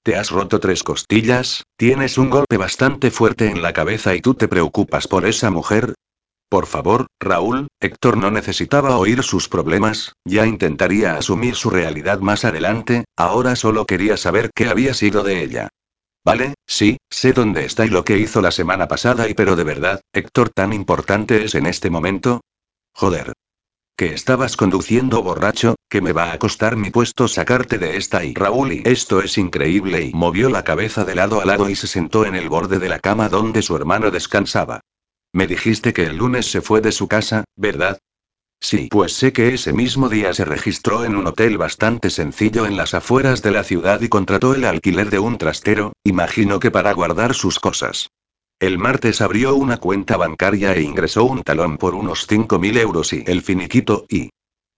[0.03, 4.35] Te has roto tres costillas, tienes un golpe bastante fuerte en la cabeza y tú
[4.35, 5.95] te preocupas por esa mujer.
[6.47, 12.45] Por favor, Raúl, Héctor no necesitaba oír sus problemas, ya intentaría asumir su realidad más
[12.45, 15.69] adelante, ahora solo quería saber qué había sido de ella.
[16.23, 19.63] Vale, sí, sé dónde está y lo que hizo la semana pasada y pero de
[19.63, 22.41] verdad, Héctor tan importante es en este momento.
[22.93, 23.33] Joder.
[23.95, 28.33] Que estabas conduciendo borracho, que me va a costar mi puesto sacarte de esta y
[28.33, 31.85] Raúl y esto es increíble y movió la cabeza de lado a lado y se
[31.85, 34.81] sentó en el borde de la cama donde su hermano descansaba.
[35.31, 37.99] Me dijiste que el lunes se fue de su casa, ¿verdad?
[38.59, 42.77] Sí, pues sé que ese mismo día se registró en un hotel bastante sencillo en
[42.77, 46.93] las afueras de la ciudad y contrató el alquiler de un trastero, imagino que para
[46.93, 48.09] guardar sus cosas.
[48.59, 53.23] El martes abrió una cuenta bancaria e ingresó un talón por unos 5.000 euros y
[53.27, 54.29] el finiquito y...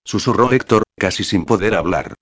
[0.03, 2.15] Susurró Héctor, casi sin poder hablar.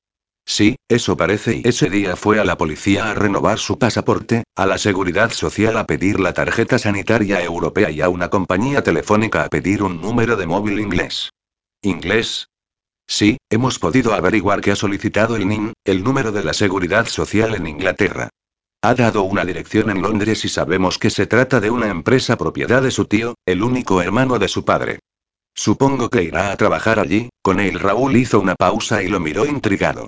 [0.45, 4.65] Sí, eso parece y ese día fue a la policía a renovar su pasaporte, a
[4.65, 9.49] la seguridad social a pedir la tarjeta sanitaria europea y a una compañía telefónica a
[9.49, 11.29] pedir un número de móvil inglés.
[11.81, 12.47] ¿Inglés?
[13.07, 17.55] Sí, hemos podido averiguar que ha solicitado el NIN, el número de la seguridad social
[17.55, 18.29] en Inglaterra.
[18.85, 22.81] Ha dado una dirección en Londres y sabemos que se trata de una empresa propiedad
[22.81, 24.99] de su tío, el único hermano de su padre.
[25.55, 29.45] Supongo que irá a trabajar allí, con él Raúl hizo una pausa y lo miró
[29.45, 30.07] intrigado.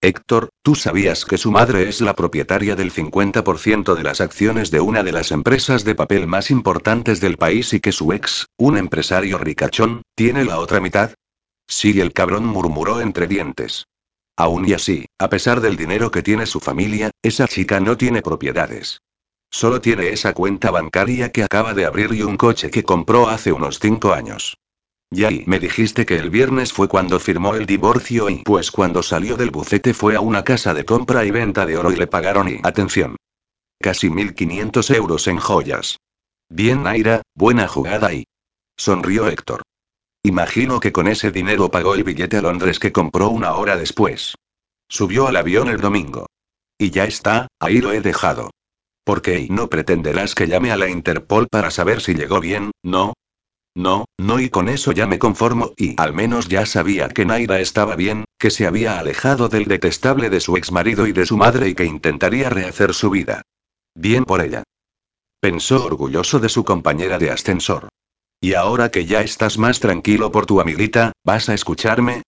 [0.00, 4.80] Héctor, ¿tú sabías que su madre es la propietaria del 50% de las acciones de
[4.80, 8.78] una de las empresas de papel más importantes del país y que su ex, un
[8.78, 11.12] empresario ricachón, tiene la otra mitad?
[11.68, 13.84] Sí, el cabrón murmuró entre dientes.
[14.36, 18.20] Aún y así, a pesar del dinero que tiene su familia, esa chica no tiene
[18.20, 19.00] propiedades.
[19.50, 23.52] Solo tiene esa cuenta bancaria que acaba de abrir y un coche que compró hace
[23.52, 24.56] unos cinco años.
[25.12, 29.36] Y me dijiste que el viernes fue cuando firmó el divorcio y pues cuando salió
[29.36, 32.48] del bucete fue a una casa de compra y venta de oro y le pagaron
[32.48, 33.16] y atención.
[33.80, 35.98] Casi 1500 euros en joyas.
[36.48, 38.24] Bien Naira, buena jugada y...
[38.76, 39.62] Sonrió Héctor.
[40.26, 44.34] Imagino que con ese dinero pagó el billete a Londres que compró una hora después.
[44.88, 46.26] Subió al avión el domingo.
[46.78, 48.50] Y ya está, ahí lo he dejado.
[49.04, 53.12] Porque no pretenderás que llame a la Interpol para saber si llegó bien, ¿no?
[53.76, 57.60] No, no y con eso ya me conformo y al menos ya sabía que Naira
[57.60, 61.68] estaba bien, que se había alejado del detestable de su exmarido y de su madre
[61.68, 63.42] y que intentaría rehacer su vida.
[63.94, 64.62] Bien por ella.
[65.38, 67.88] Pensó orgulloso de su compañera de ascensor.
[68.44, 72.24] Y ahora que ya estás más tranquilo por tu amiguita, ¿vas a escucharme?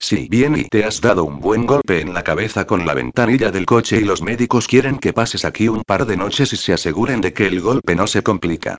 [0.00, 3.50] Sí, bien, y te has dado un buen golpe en la cabeza con la ventanilla
[3.50, 6.72] del coche y los médicos quieren que pases aquí un par de noches y se
[6.72, 8.78] aseguren de que el golpe no se complica.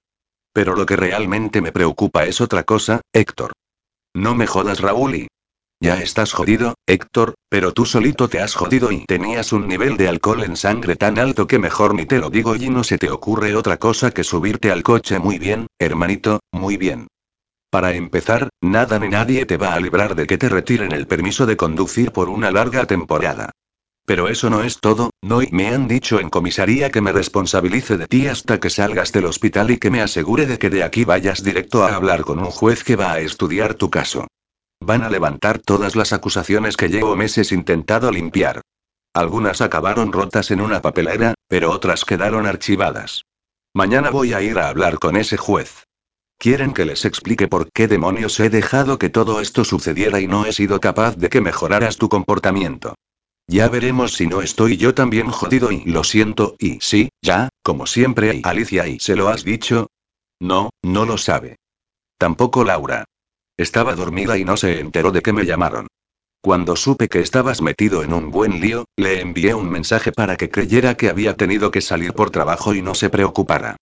[0.51, 3.51] Pero lo que realmente me preocupa es otra cosa, Héctor.
[4.15, 5.27] No me jodas, Raúl, y
[5.81, 10.09] ya estás jodido, Héctor, pero tú solito te has jodido y tenías un nivel de
[10.09, 13.09] alcohol en sangre tan alto que mejor ni te lo digo y no se te
[13.09, 17.07] ocurre otra cosa que subirte al coche muy bien, hermanito, muy bien.
[17.71, 21.45] Para empezar, nada ni nadie te va a librar de que te retiren el permiso
[21.45, 23.51] de conducir por una larga temporada.
[24.05, 27.95] Pero eso no es todo, no y me han dicho en comisaría que me responsabilice
[27.97, 31.05] de ti hasta que salgas del hospital y que me asegure de que de aquí
[31.05, 34.27] vayas directo a hablar con un juez que va a estudiar tu caso.
[34.81, 38.61] Van a levantar todas las acusaciones que llevo meses intentado limpiar.
[39.13, 43.23] Algunas acabaron rotas en una papelera, pero otras quedaron archivadas.
[43.73, 45.83] Mañana voy a ir a hablar con ese juez.
[46.37, 50.45] Quieren que les explique por qué demonios he dejado que todo esto sucediera y no
[50.45, 52.95] he sido capaz de que mejoraras tu comportamiento.
[53.47, 57.87] Ya veremos si no estoy yo también jodido y lo siento, y sí, ya, como
[57.87, 59.87] siempre, y Alicia y ¿se lo has dicho?
[60.39, 61.57] No, no lo sabe.
[62.17, 63.05] Tampoco Laura.
[63.59, 65.87] Estaba dormida y no se enteró de que me llamaron.
[66.41, 70.49] Cuando supe que estabas metido en un buen lío, le envié un mensaje para que
[70.49, 73.75] creyera que había tenido que salir por trabajo y no se preocupara.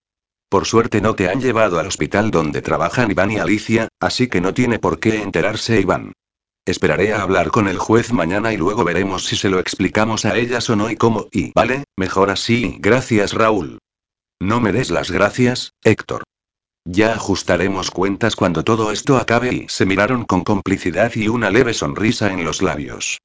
[0.48, 4.40] Por suerte no te han llevado al hospital donde trabajan Iván y Alicia, así que
[4.40, 6.12] no tiene por qué enterarse Iván.
[6.66, 10.36] Esperaré a hablar con el juez mañana y luego veremos si se lo explicamos a
[10.36, 13.78] ellas o no y cómo, y vale, mejor así, gracias Raúl.
[14.40, 16.24] No me des las gracias, Héctor.
[16.84, 21.74] Ya ajustaremos cuentas cuando todo esto acabe y se miraron con complicidad y una leve
[21.74, 23.18] sonrisa en los labios.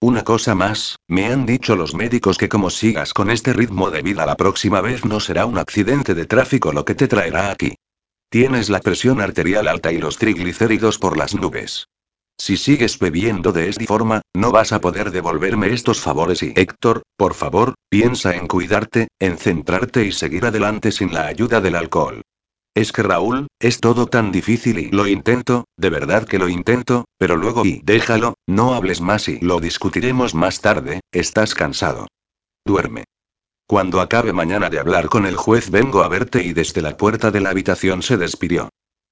[0.00, 4.02] Una cosa más, me han dicho los médicos que como sigas con este ritmo de
[4.02, 7.74] vida la próxima vez no será un accidente de tráfico lo que te traerá aquí.
[8.30, 11.88] Tienes la presión arterial alta y los triglicéridos por las nubes.
[12.40, 17.02] Si sigues bebiendo de esta forma, no vas a poder devolverme estos favores y Héctor,
[17.16, 22.22] por favor, piensa en cuidarte, en centrarte y seguir adelante sin la ayuda del alcohol.
[22.74, 27.06] Es que Raúl, es todo tan difícil y lo intento, de verdad que lo intento,
[27.18, 32.06] pero luego y déjalo, no hables más y lo discutiremos más tarde, estás cansado.
[32.64, 33.04] Duerme.
[33.66, 37.30] Cuando acabe mañana de hablar con el juez vengo a verte y desde la puerta
[37.30, 38.70] de la habitación se despidió.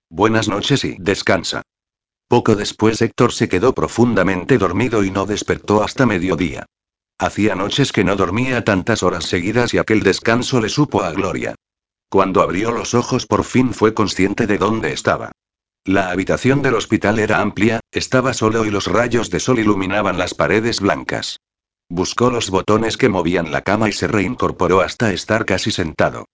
[0.09, 1.63] Buenas noches y descansa.
[2.29, 6.67] Poco después Héctor se quedó profundamente dormido y no despertó hasta mediodía.
[7.19, 11.55] Hacía noches que no dormía tantas horas seguidas y aquel descanso le supo a gloria.
[12.09, 15.33] Cuando abrió los ojos por fin fue consciente de dónde estaba.
[15.85, 20.35] La habitación del hospital era amplia, estaba solo y los rayos de sol iluminaban las
[20.35, 21.39] paredes blancas.
[21.89, 26.27] Buscó los botones que movían la cama y se reincorporó hasta estar casi sentado.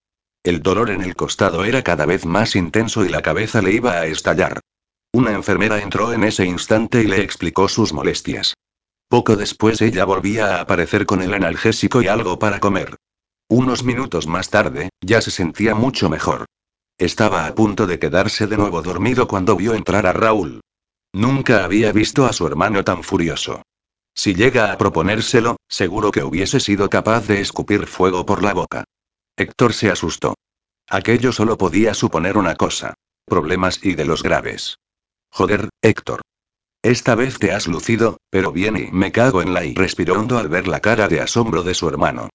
[0.43, 3.93] El dolor en el costado era cada vez más intenso y la cabeza le iba
[3.93, 4.61] a estallar.
[5.12, 8.55] Una enfermera entró en ese instante y le explicó sus molestias.
[9.09, 12.97] Poco después ella volvía a aparecer con el analgésico y algo para comer.
[13.55, 16.47] Unos minutos más tarde, ya se sentía mucho mejor.
[16.97, 20.62] Estaba a punto de quedarse de nuevo dormido cuando vio entrar a Raúl.
[21.12, 23.61] Nunca había visto a su hermano tan furioso.
[24.15, 28.85] Si llega a proponérselo, seguro que hubiese sido capaz de escupir fuego por la boca.
[29.37, 30.35] Héctor se asustó.
[30.89, 32.95] Aquello solo podía suponer una cosa.
[33.27, 34.79] Problemas y de los graves.
[35.31, 36.23] Joder, Héctor.
[36.81, 40.39] Esta vez te has lucido, pero bien y me cago en la y respiró hondo
[40.39, 42.31] al ver la cara de asombro de su hermano.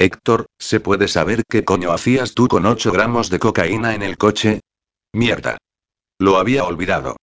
[0.00, 4.16] Héctor, ¿se puede saber qué coño hacías tú con 8 gramos de cocaína en el
[4.16, 4.60] coche?
[5.12, 5.58] Mierda.
[6.20, 7.16] Lo había olvidado.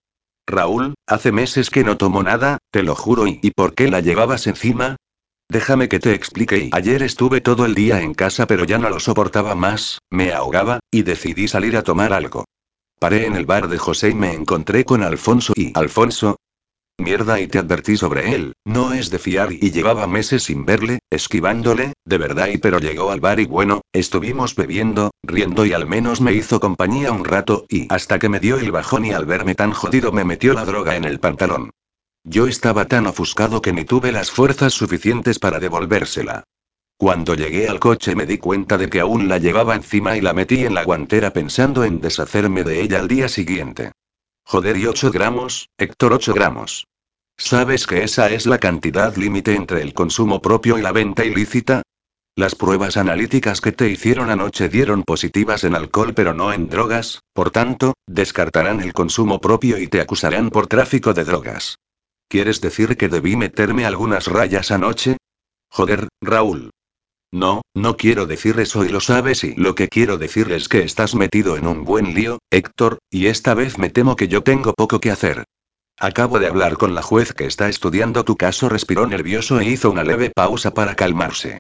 [0.46, 4.02] Raúl, hace meses que no tomo nada, te lo juro, ¿y, ¿y por qué la
[4.02, 4.98] llevabas encima?
[5.48, 6.70] Déjame que te explique.
[6.74, 10.80] Ayer estuve todo el día en casa pero ya no lo soportaba más, me ahogaba,
[10.92, 12.44] y decidí salir a tomar algo.
[13.00, 16.36] Paré en el bar de José y me encontré con Alfonso y Alfonso.
[16.98, 21.00] Mierda y te advertí sobre él, no es de fiar y llevaba meses sin verle,
[21.10, 25.88] esquivándole, de verdad y pero llegó al bar y bueno, estuvimos bebiendo, riendo y al
[25.88, 29.26] menos me hizo compañía un rato y hasta que me dio el bajón y al
[29.26, 31.72] verme tan jodido me metió la droga en el pantalón.
[32.24, 36.44] Yo estaba tan ofuscado que ni tuve las fuerzas suficientes para devolvérsela.
[36.98, 40.34] Cuando llegué al coche me di cuenta de que aún la llevaba encima y la
[40.34, 43.92] metí en la guantera pensando en deshacerme de ella al día siguiente.
[44.48, 46.88] Joder, y 8 gramos, Héctor 8 gramos.
[47.36, 51.82] ¿Sabes que esa es la cantidad límite entre el consumo propio y la venta ilícita?
[52.38, 57.22] Las pruebas analíticas que te hicieron anoche dieron positivas en alcohol pero no en drogas,
[57.34, 61.80] por tanto, descartarán el consumo propio y te acusarán por tráfico de drogas.
[62.30, 65.18] ¿Quieres decir que debí meterme algunas rayas anoche?
[65.70, 66.70] Joder, Raúl.
[67.32, 70.84] No, no quiero decir eso y lo sabes y lo que quiero decir es que
[70.84, 74.74] estás metido en un buen lío, Héctor, y esta vez me temo que yo tengo
[74.74, 75.44] poco que hacer.
[75.98, 79.90] Acabo de hablar con la juez que está estudiando tu caso, respiró nervioso e hizo
[79.90, 81.60] una leve pausa para calmarse.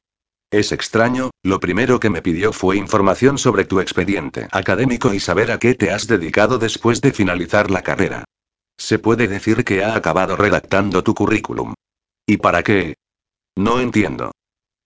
[0.52, 5.52] Es extraño, lo primero que me pidió fue información sobre tu expediente académico y saber
[5.52, 8.26] a qué te has dedicado después de finalizar la carrera.
[8.78, 11.74] Se puede decir que ha acabado redactando tu currículum.
[12.28, 12.96] ¿Y para qué?
[13.58, 14.32] No entiendo.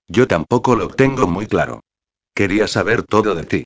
[0.09, 1.81] Yo tampoco lo tengo muy claro.
[2.33, 3.63] Quería saber todo de ti.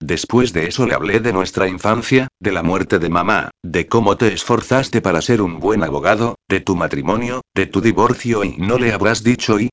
[0.00, 4.16] Después de eso le hablé de nuestra infancia, de la muerte de mamá, de cómo
[4.16, 8.78] te esforzaste para ser un buen abogado, de tu matrimonio, de tu divorcio y no
[8.78, 9.70] le habrás dicho y...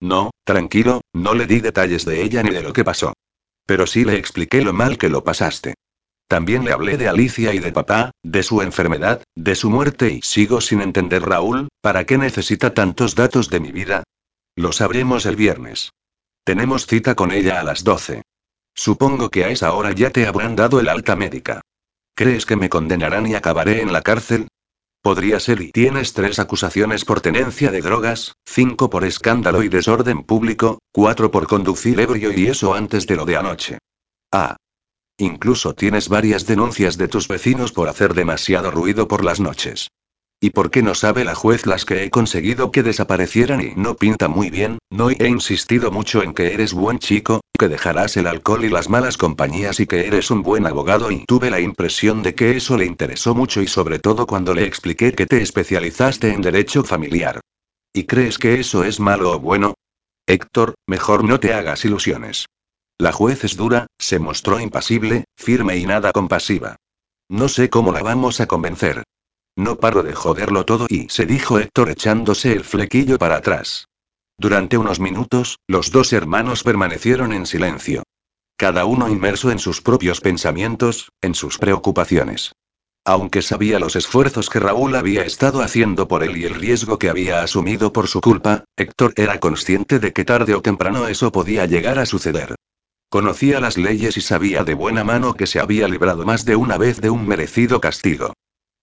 [0.00, 3.14] No, tranquilo, no le di detalles de ella ni de lo que pasó.
[3.64, 5.74] Pero sí le expliqué lo mal que lo pasaste.
[6.28, 10.22] También le hablé de Alicia y de papá, de su enfermedad, de su muerte y
[10.22, 14.04] sigo sin entender Raúl, ¿para qué necesita tantos datos de mi vida?
[14.60, 15.94] Lo sabremos el viernes.
[16.44, 18.20] Tenemos cita con ella a las 12.
[18.74, 21.62] Supongo que a esa hora ya te habrán dado el alta médica.
[22.14, 24.48] ¿Crees que me condenarán y acabaré en la cárcel?
[25.00, 30.24] Podría ser y tienes tres acusaciones por tenencia de drogas, cinco por escándalo y desorden
[30.24, 33.78] público, cuatro por conducir ebrio y eso antes de lo de anoche.
[34.30, 34.56] Ah,
[35.16, 39.88] Incluso tienes varias denuncias de tus vecinos por hacer demasiado ruido por las noches.
[40.42, 43.96] ¿Y por qué no sabe la juez las que he conseguido que desaparecieran y no
[43.96, 44.78] pinta muy bien?
[44.88, 48.88] No he insistido mucho en que eres buen chico, que dejarás el alcohol y las
[48.88, 52.78] malas compañías y que eres un buen abogado y tuve la impresión de que eso
[52.78, 57.40] le interesó mucho y sobre todo cuando le expliqué que te especializaste en derecho familiar.
[57.92, 59.74] ¿Y crees que eso es malo o bueno?
[60.26, 62.46] Héctor, mejor no te hagas ilusiones.
[62.98, 66.76] La juez es dura, se mostró impasible, firme y nada compasiva.
[67.28, 69.02] No sé cómo la vamos a convencer.
[69.56, 73.86] No paro de joderlo todo y se dijo Héctor echándose el flequillo para atrás.
[74.38, 78.02] Durante unos minutos, los dos hermanos permanecieron en silencio.
[78.56, 82.52] Cada uno inmerso en sus propios pensamientos, en sus preocupaciones.
[83.04, 87.08] Aunque sabía los esfuerzos que Raúl había estado haciendo por él y el riesgo que
[87.08, 91.64] había asumido por su culpa, Héctor era consciente de que tarde o temprano eso podía
[91.66, 92.54] llegar a suceder.
[93.08, 96.78] Conocía las leyes y sabía de buena mano que se había librado más de una
[96.78, 98.34] vez de un merecido castigo.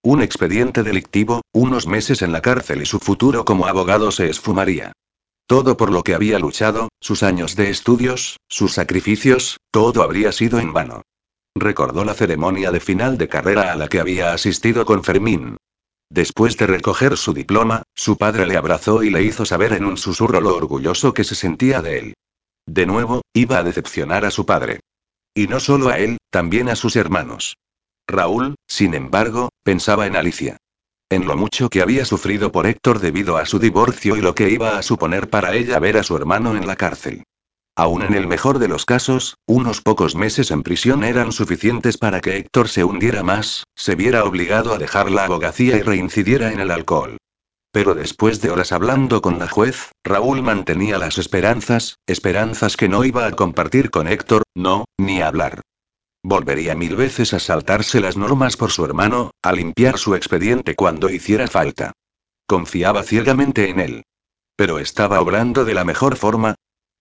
[0.03, 4.93] Un expediente delictivo, unos meses en la cárcel y su futuro como abogado se esfumaría.
[5.47, 10.59] Todo por lo que había luchado, sus años de estudios, sus sacrificios, todo habría sido
[10.59, 11.01] en vano.
[11.55, 15.57] Recordó la ceremonia de final de carrera a la que había asistido con Fermín.
[16.09, 19.97] Después de recoger su diploma, su padre le abrazó y le hizo saber en un
[19.97, 22.13] susurro lo orgulloso que se sentía de él.
[22.65, 24.81] De nuevo, iba a decepcionar a su padre.
[25.33, 27.55] Y no solo a él, también a sus hermanos.
[28.07, 30.57] Raúl, sin embargo, pensaba en Alicia.
[31.09, 34.49] En lo mucho que había sufrido por Héctor debido a su divorcio y lo que
[34.49, 37.23] iba a suponer para ella ver a su hermano en la cárcel.
[37.75, 42.21] Aún en el mejor de los casos, unos pocos meses en prisión eran suficientes para
[42.21, 46.59] que Héctor se hundiera más, se viera obligado a dejar la abogacía y reincidiera en
[46.59, 47.17] el alcohol.
[47.71, 53.03] Pero después de horas hablando con la juez, Raúl mantenía las esperanzas, esperanzas que no
[53.03, 55.61] iba a compartir con Héctor, no, ni hablar.
[56.29, 61.09] Volvería mil veces a saltarse las normas por su hermano, a limpiar su expediente cuando
[61.09, 61.93] hiciera falta.
[62.45, 64.03] Confiaba ciegamente en él.
[64.57, 66.55] Pero estaba obrando de la mejor forma.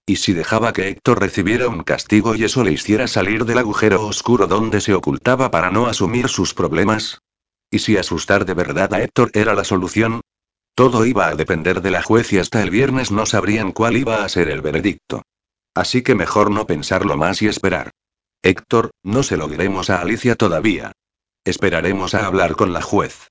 [0.07, 4.07] ¿Y si dejaba que Héctor recibiera un castigo y eso le hiciera salir del agujero
[4.07, 7.19] oscuro donde se ocultaba para no asumir sus problemas?
[7.69, 10.21] ¿Y si asustar de verdad a Héctor era la solución?
[10.77, 14.25] Todo iba a depender de la juez y hasta el viernes no sabrían cuál iba
[14.25, 15.23] a ser el veredicto.
[15.75, 17.91] Así que mejor no pensarlo más y esperar.
[18.43, 20.93] Héctor, no se lo diremos a Alicia todavía.
[21.45, 23.29] Esperaremos a hablar con la juez.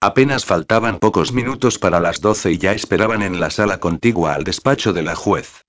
[0.00, 4.44] Apenas faltaban pocos minutos para las 12 y ya esperaban en la sala contigua al
[4.44, 5.62] despacho de la juez.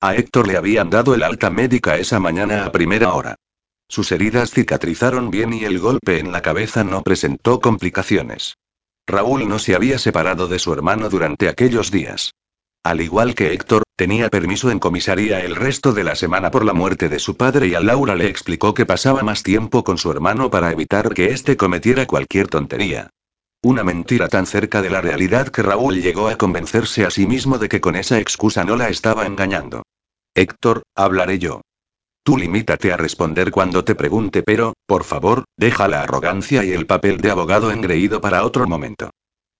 [0.00, 3.36] A Héctor le habían dado el alta médica esa mañana a primera hora.
[3.88, 8.56] Sus heridas cicatrizaron bien y el golpe en la cabeza no presentó complicaciones.
[9.06, 12.32] Raúl no se había separado de su hermano durante aquellos días.
[12.82, 16.72] Al igual que Héctor, tenía permiso en comisaría el resto de la semana por la
[16.72, 20.10] muerte de su padre y a Laura le explicó que pasaba más tiempo con su
[20.10, 23.10] hermano para evitar que éste cometiera cualquier tontería.
[23.62, 27.58] Una mentira tan cerca de la realidad que Raúl llegó a convencerse a sí mismo
[27.58, 29.84] de que con esa excusa no la estaba engañando.
[30.34, 31.60] Héctor, hablaré yo.
[32.24, 36.86] Tú limítate a responder cuando te pregunte, pero, por favor, deja la arrogancia y el
[36.86, 39.10] papel de abogado engreído para otro momento.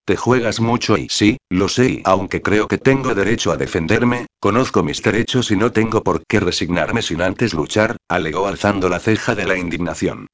[0.05, 4.25] Te juegas mucho y sí, lo sé y aunque creo que tengo derecho a defenderme,
[4.41, 8.99] conozco mis derechos y no tengo por qué resignarme sin antes luchar, alegó alzando la
[8.99, 10.27] ceja de la indignación.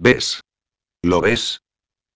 [0.00, 0.40] ¿Ves?
[1.02, 1.60] ¿Lo ves?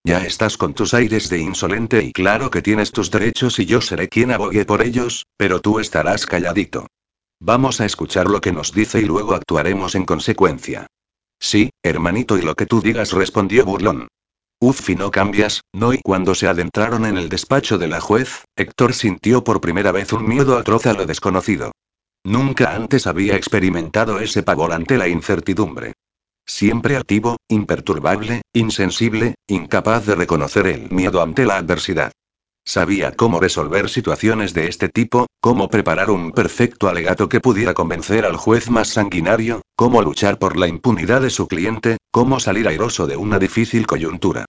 [0.02, 3.80] Ya estás con tus aires de insolente y claro que tienes tus derechos y yo
[3.80, 6.88] seré quien abogue por ellos, pero tú estarás calladito.
[7.38, 10.88] Vamos a escuchar lo que nos dice y luego actuaremos en consecuencia.
[11.38, 14.08] Sí, hermanito, y lo que tú digas, respondió burlón.
[14.58, 15.92] Uf, y no cambias, no.
[15.92, 20.12] Y cuando se adentraron en el despacho de la juez, Héctor sintió por primera vez
[20.12, 21.72] un miedo atroz a lo desconocido.
[22.24, 25.92] Nunca antes había experimentado ese pavor ante la incertidumbre.
[26.46, 32.12] Siempre activo, imperturbable, insensible, incapaz de reconocer el miedo ante la adversidad.
[32.68, 38.24] Sabía cómo resolver situaciones de este tipo, cómo preparar un perfecto alegato que pudiera convencer
[38.24, 43.06] al juez más sanguinario, cómo luchar por la impunidad de su cliente, cómo salir airoso
[43.06, 44.46] de una difícil coyuntura.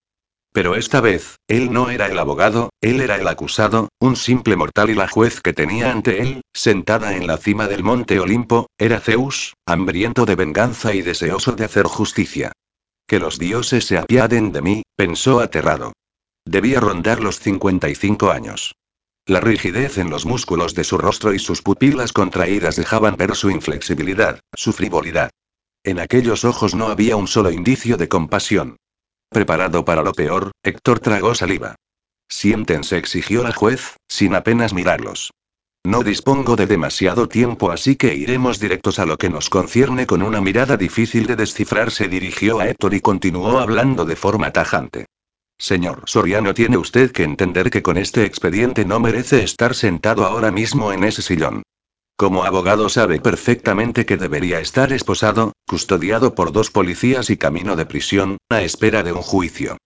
[0.51, 4.89] Pero esta vez, él no era el abogado, él era el acusado, un simple mortal
[4.89, 8.99] y la juez que tenía ante él, sentada en la cima del monte Olimpo, era
[8.99, 12.51] Zeus, hambriento de venganza y deseoso de hacer justicia.
[13.07, 15.93] Que los dioses se apiaden de mí, pensó aterrado.
[16.47, 18.77] Debía rondar los 55 años.
[19.25, 23.49] La rigidez en los músculos de su rostro y sus pupilas contraídas dejaban ver su
[23.49, 25.29] inflexibilidad, su frivolidad.
[25.83, 28.77] En aquellos ojos no había un solo indicio de compasión.
[29.29, 31.75] Preparado para lo peor, Héctor tragó saliva.
[32.29, 35.31] Siéntense, exigió la juez, sin apenas mirarlos.
[35.83, 40.21] No dispongo de demasiado tiempo, así que iremos directos a lo que nos concierne con
[40.21, 41.91] una mirada difícil de descifrar.
[41.91, 45.07] Se dirigió a Héctor y continuó hablando de forma tajante.
[45.59, 50.51] Señor Soriano, tiene usted que entender que con este expediente no merece estar sentado ahora
[50.51, 51.63] mismo en ese sillón.
[52.15, 57.85] Como abogado sabe perfectamente que debería estar esposado, custodiado por dos policías y camino de
[57.85, 59.77] prisión, a espera de un juicio.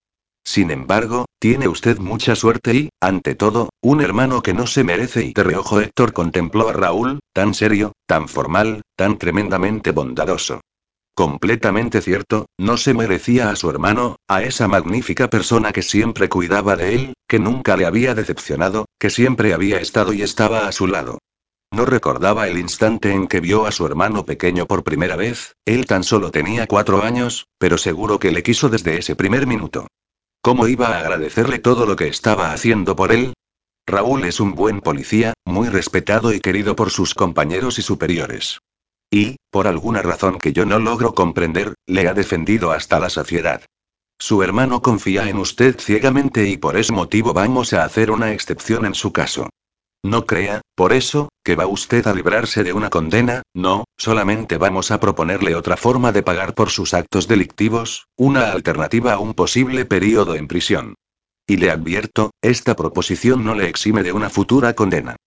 [0.44, 5.24] Sin embargo, tiene usted mucha suerte y, ante todo, un hermano que no se merece
[5.26, 10.62] y de reojo Héctor contempló a Raúl, tan serio, tan formal, tan tremendamente bondadoso.
[11.14, 16.76] Completamente cierto, no se merecía a su hermano, a esa magnífica persona que siempre cuidaba
[16.76, 20.88] de él, que nunca le había decepcionado, que siempre había estado y estaba a su
[20.88, 21.20] lado.
[21.74, 25.86] No recordaba el instante en que vio a su hermano pequeño por primera vez, él
[25.86, 29.88] tan solo tenía cuatro años, pero seguro que le quiso desde ese primer minuto.
[30.42, 33.34] ¿Cómo iba a agradecerle todo lo que estaba haciendo por él?
[33.86, 38.60] Raúl es un buen policía, muy respetado y querido por sus compañeros y superiores.
[39.12, 43.62] Y, por alguna razón que yo no logro comprender, le ha defendido hasta la saciedad.
[44.18, 48.86] Su hermano confía en usted ciegamente y por ese motivo vamos a hacer una excepción
[48.86, 49.50] en su caso.
[50.04, 54.92] No crea, por eso, que va usted a librarse de una condena, no, solamente vamos
[54.92, 59.86] a proponerle otra forma de pagar por sus actos delictivos, una alternativa a un posible
[59.86, 60.96] periodo en prisión.
[61.46, 65.18] Y le advierto, esta proposición no le exime de una futura condena.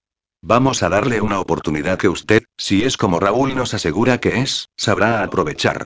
[0.46, 4.68] Vamos a darle una oportunidad que usted, si es como Raúl nos asegura que es,
[4.76, 5.84] sabrá aprovechar.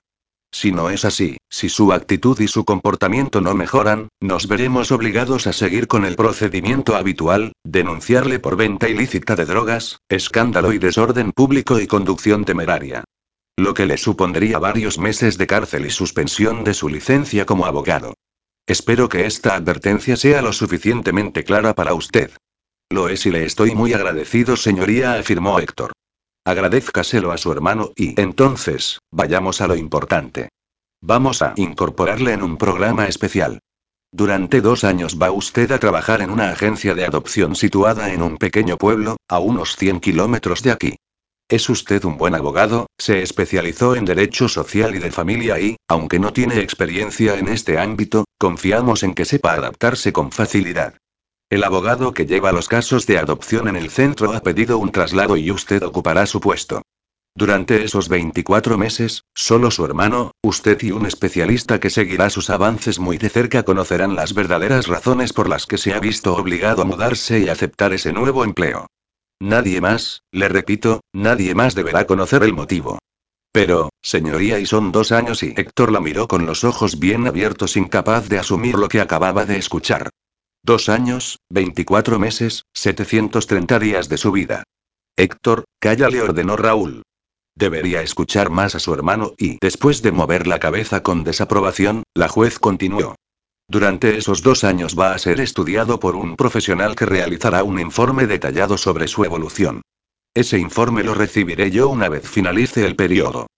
[0.50, 5.46] Si no es así, si su actitud y su comportamiento no mejoran, nos veremos obligados
[5.46, 11.30] a seguir con el procedimiento habitual, denunciarle por venta ilícita de drogas, escándalo y desorden
[11.30, 13.04] público y conducción temeraria.
[13.56, 18.14] Lo que le supondría varios meses de cárcel y suspensión de su licencia como abogado.
[18.66, 22.32] Espero que esta advertencia sea lo suficientemente clara para usted.
[22.90, 25.92] Lo es y le estoy muy agradecido, señoría, afirmó Héctor.
[26.46, 30.48] Agradezcaselo a su hermano y entonces, vayamos a lo importante.
[31.02, 33.58] Vamos a incorporarle en un programa especial.
[34.10, 38.38] Durante dos años va usted a trabajar en una agencia de adopción situada en un
[38.38, 40.96] pequeño pueblo, a unos 100 kilómetros de aquí.
[41.50, 46.18] Es usted un buen abogado, se especializó en derecho social y de familia y, aunque
[46.18, 50.94] no tiene experiencia en este ámbito, confiamos en que sepa adaptarse con facilidad.
[51.50, 55.34] El abogado que lleva los casos de adopción en el centro ha pedido un traslado
[55.38, 56.82] y usted ocupará su puesto.
[57.34, 62.98] Durante esos 24 meses, solo su hermano, usted y un especialista que seguirá sus avances
[62.98, 66.84] muy de cerca conocerán las verdaderas razones por las que se ha visto obligado a
[66.84, 68.86] mudarse y aceptar ese nuevo empleo.
[69.40, 72.98] Nadie más, le repito, nadie más deberá conocer el motivo.
[73.52, 77.78] Pero, señoría, y son dos años y Héctor la miró con los ojos bien abiertos
[77.78, 80.10] incapaz de asumir lo que acababa de escuchar.
[80.62, 84.64] Dos años, 24 meses, 730 días de su vida.
[85.16, 87.02] Héctor, calla, le ordenó Raúl.
[87.56, 92.28] Debería escuchar más a su hermano y, después de mover la cabeza con desaprobación, la
[92.28, 93.16] juez continuó.
[93.68, 98.26] Durante esos dos años va a ser estudiado por un profesional que realizará un informe
[98.26, 99.82] detallado sobre su evolución.
[100.34, 103.48] Ese informe lo recibiré yo una vez finalice el periodo.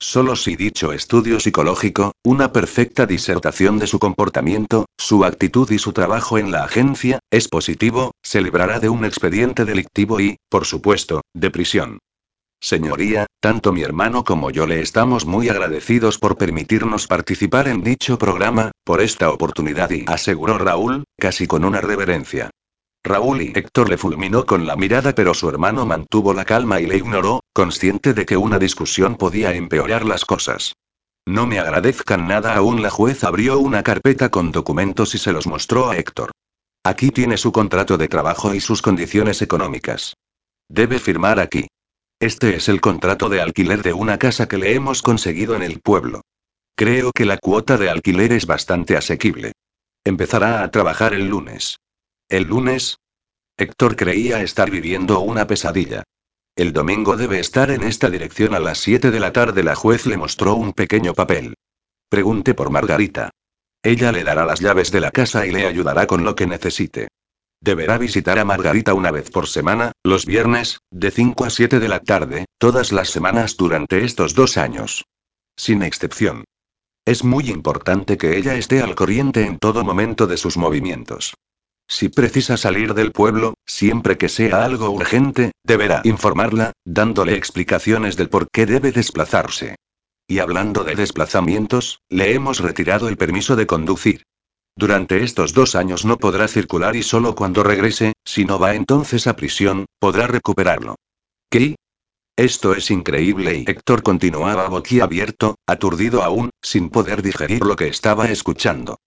[0.00, 5.92] Solo si dicho estudio psicológico, una perfecta disertación de su comportamiento, su actitud y su
[5.92, 11.22] trabajo en la agencia, es positivo, se librará de un expediente delictivo y, por supuesto,
[11.34, 11.98] de prisión.
[12.60, 18.18] Señoría, tanto mi hermano como yo le estamos muy agradecidos por permitirnos participar en dicho
[18.18, 22.50] programa, por esta oportunidad y aseguró Raúl, casi con una reverencia.
[23.04, 26.86] Raúl y Héctor le fulminó con la mirada, pero su hermano mantuvo la calma y
[26.86, 30.74] le ignoró, consciente de que una discusión podía empeorar las cosas.
[31.26, 32.80] No me agradezcan nada aún.
[32.82, 36.30] La juez abrió una carpeta con documentos y se los mostró a Héctor.
[36.84, 40.14] Aquí tiene su contrato de trabajo y sus condiciones económicas.
[40.68, 41.66] Debe firmar aquí.
[42.20, 45.80] Este es el contrato de alquiler de una casa que le hemos conseguido en el
[45.80, 46.22] pueblo.
[46.76, 49.52] Creo que la cuota de alquiler es bastante asequible.
[50.04, 51.76] Empezará a trabajar el lunes.
[52.30, 52.98] ¿El lunes?
[53.56, 56.04] Héctor creía estar viviendo una pesadilla.
[56.56, 59.62] El domingo debe estar en esta dirección a las 7 de la tarde.
[59.62, 61.54] La juez le mostró un pequeño papel.
[62.10, 63.30] Pregunte por Margarita.
[63.82, 67.08] Ella le dará las llaves de la casa y le ayudará con lo que necesite.
[67.62, 71.88] Deberá visitar a Margarita una vez por semana, los viernes, de 5 a 7 de
[71.88, 75.06] la tarde, todas las semanas durante estos dos años.
[75.56, 76.44] Sin excepción.
[77.06, 81.32] Es muy importante que ella esté al corriente en todo momento de sus movimientos.
[81.88, 88.28] Si precisa salir del pueblo, siempre que sea algo urgente, deberá informarla, dándole explicaciones del
[88.28, 89.76] por qué debe desplazarse.
[90.26, 94.24] Y hablando de desplazamientos, le hemos retirado el permiso de conducir.
[94.76, 99.26] Durante estos dos años no podrá circular y solo cuando regrese, si no va entonces
[99.26, 100.96] a prisión, podrá recuperarlo.
[101.50, 101.76] ¿Qué?
[102.36, 108.30] Esto es increíble y Héctor continuaba boquiabierto, aturdido aún, sin poder digerir lo que estaba
[108.30, 108.98] escuchando.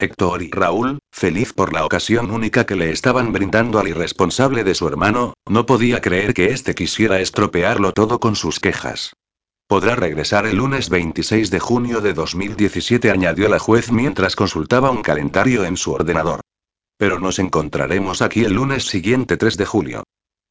[0.00, 4.76] Héctor y Raúl, feliz por la ocasión única que le estaban brindando al irresponsable de
[4.76, 9.14] su hermano, no podía creer que éste quisiera estropearlo todo con sus quejas.
[9.66, 15.02] Podrá regresar el lunes 26 de junio de 2017, añadió la juez mientras consultaba un
[15.02, 16.42] calendario en su ordenador.
[16.96, 20.04] Pero nos encontraremos aquí el lunes siguiente 3 de julio.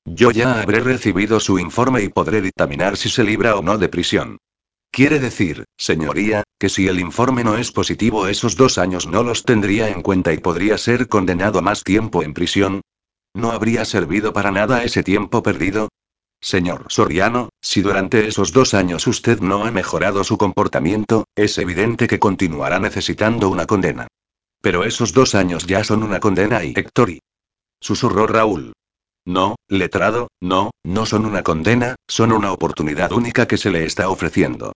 [0.03, 3.87] Yo ya habré recibido su informe y podré dictaminar si se libra o no de
[3.87, 4.39] prisión.
[4.91, 9.43] Quiere decir, señoría, que si el informe no es positivo esos dos años no los
[9.43, 12.81] tendría en cuenta y podría ser condenado a más tiempo en prisión.
[13.33, 15.89] ¿No habría servido para nada ese tiempo perdido?
[16.41, 22.07] Señor Soriano, si durante esos dos años usted no ha mejorado su comportamiento, es evidente
[22.07, 24.07] que continuará necesitando una condena.
[24.61, 27.11] Pero esos dos años ya son una condena y Héctor
[27.79, 28.73] Susurró Raúl.
[29.27, 34.07] No, letrado, no, no son una condena, son una oportunidad única que se le está
[34.07, 34.71] ofreciendo.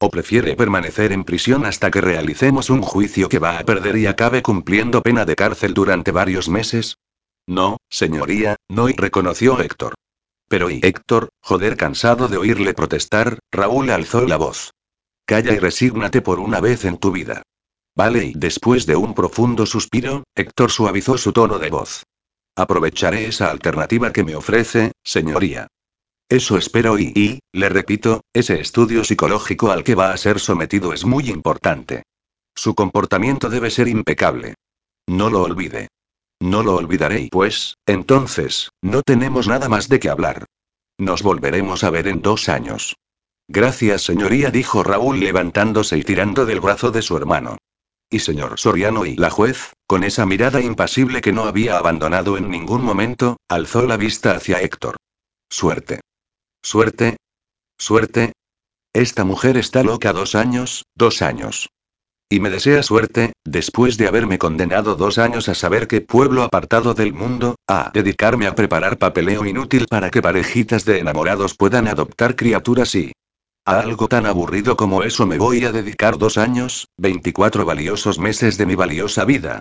[0.00, 4.06] ¿O prefiere permanecer en prisión hasta que realicemos un juicio que va a perder y
[4.06, 6.96] acabe cumpliendo pena de cárcel durante varios meses?
[7.46, 9.94] No, señoría, no, y reconoció Héctor.
[10.48, 14.72] Pero y Héctor, joder, cansado de oírle protestar, Raúl alzó la voz.
[15.26, 17.42] Calla y resígnate por una vez en tu vida.
[17.94, 22.02] Vale, y después de un profundo suspiro, Héctor suavizó su tono de voz.
[22.56, 25.68] Aprovecharé esa alternativa que me ofrece, señoría.
[26.28, 30.92] Eso espero y, y, le repito, ese estudio psicológico al que va a ser sometido
[30.92, 32.02] es muy importante.
[32.54, 34.54] Su comportamiento debe ser impecable.
[35.06, 35.88] No lo olvide.
[36.40, 40.46] No lo olvidaré pues, entonces, no tenemos nada más de qué hablar.
[40.98, 42.96] Nos volveremos a ver en dos años.
[43.48, 47.58] Gracias, señoría, dijo Raúl levantándose y tirando del brazo de su hermano.
[48.10, 52.48] Y señor Soriano y la juez, con esa mirada impasible que no había abandonado en
[52.48, 54.96] ningún momento, alzó la vista hacia Héctor.
[55.50, 56.00] Suerte.
[56.62, 57.18] Suerte.
[57.76, 58.32] Suerte.
[58.94, 61.68] Esta mujer está loca dos años, dos años.
[62.30, 66.94] Y me desea suerte, después de haberme condenado dos años a saber qué pueblo apartado
[66.94, 72.34] del mundo, a dedicarme a preparar papeleo inútil para que parejitas de enamorados puedan adoptar
[72.34, 73.12] criaturas y...
[73.66, 78.56] A algo tan aburrido como eso me voy a dedicar dos años, 24 valiosos meses
[78.56, 79.60] de mi valiosa vida.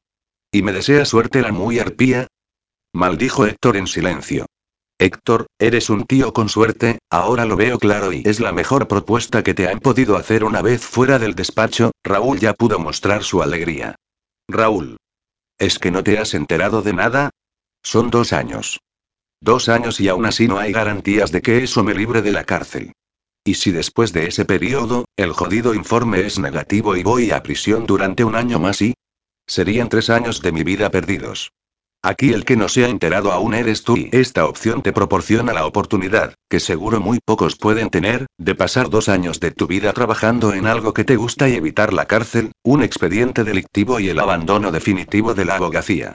[0.51, 2.27] ¿Y me desea suerte la muy arpía?
[2.93, 4.45] Maldijo Héctor en silencio.
[4.99, 9.43] Héctor, eres un tío con suerte, ahora lo veo claro y es la mejor propuesta
[9.43, 13.41] que te han podido hacer una vez fuera del despacho, Raúl ya pudo mostrar su
[13.41, 13.95] alegría.
[14.49, 14.97] Raúl.
[15.57, 17.29] ¿Es que no te has enterado de nada?
[17.81, 18.79] Son dos años.
[19.39, 22.43] Dos años y aún así no hay garantías de que eso me libre de la
[22.43, 22.91] cárcel.
[23.43, 27.85] ¿Y si después de ese periodo, el jodido informe es negativo y voy a prisión
[27.85, 28.93] durante un año más y...
[29.51, 31.51] Serían tres años de mi vida perdidos.
[32.01, 35.51] Aquí el que no se ha enterado aún eres tú y esta opción te proporciona
[35.51, 39.91] la oportunidad, que seguro muy pocos pueden tener, de pasar dos años de tu vida
[39.91, 44.19] trabajando en algo que te gusta y evitar la cárcel, un expediente delictivo y el
[44.19, 46.13] abandono definitivo de la abogacía.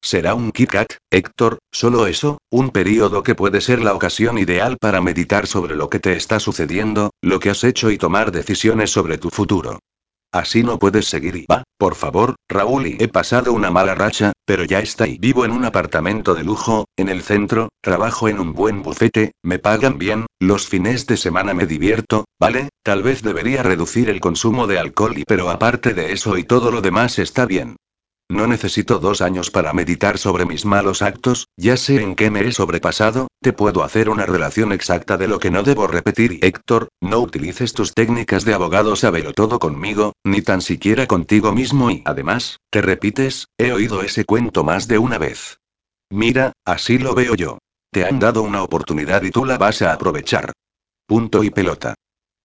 [0.00, 0.70] Será un Kit
[1.10, 5.90] Héctor, solo eso, un periodo que puede ser la ocasión ideal para meditar sobre lo
[5.90, 9.80] que te está sucediendo, lo que has hecho y tomar decisiones sobre tu futuro.
[10.36, 14.32] Así no puedes seguir y va, por favor, Raúl y he pasado una mala racha,
[14.44, 15.16] pero ya está ahí.
[15.18, 19.58] Vivo en un apartamento de lujo, en el centro, trabajo en un buen bufete, me
[19.58, 22.68] pagan bien, los fines de semana me divierto, ¿vale?
[22.82, 26.70] Tal vez debería reducir el consumo de alcohol y pero aparte de eso y todo
[26.70, 27.76] lo demás está bien.
[28.28, 32.40] No necesito dos años para meditar sobre mis malos actos, ya sé en qué me
[32.40, 36.44] he sobrepasado, te puedo hacer una relación exacta de lo que no debo repetir y
[36.44, 41.90] Héctor, no utilices tus técnicas de abogado sábelo todo conmigo, ni tan siquiera contigo mismo
[41.90, 45.60] y además, te repites, he oído ese cuento más de una vez.
[46.10, 47.58] Mira, así lo veo yo.
[47.92, 50.52] Te han dado una oportunidad y tú la vas a aprovechar.
[51.06, 51.94] Punto y pelota.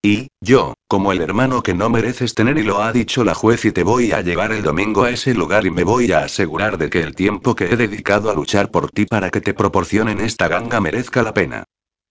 [0.03, 3.65] Y, yo, como el hermano que no mereces tener y lo ha dicho la juez
[3.65, 6.80] y te voy a llevar el domingo a ese lugar y me voy a asegurar
[6.80, 10.19] de que el tiempo que he dedicado a luchar por ti para que te proporcionen
[10.19, 11.65] esta ganga merezca la pena.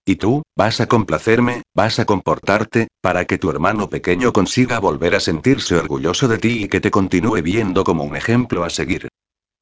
[0.07, 5.17] Y tú, vas a complacerme, vas a comportarte, para que tu hermano pequeño consiga volver
[5.17, 9.09] a sentirse orgulloso de ti y que te continúe viendo como un ejemplo a seguir.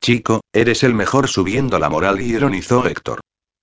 [0.03, 3.21] Chico, eres el mejor subiendo la moral y ironizó Héctor.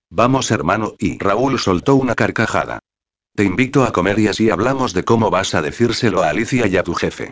[0.10, 2.80] Vamos hermano, y Raúl soltó una carcajada.
[3.36, 6.78] Te invito a comer y así hablamos de cómo vas a decírselo a Alicia y
[6.78, 7.32] a tu jefe.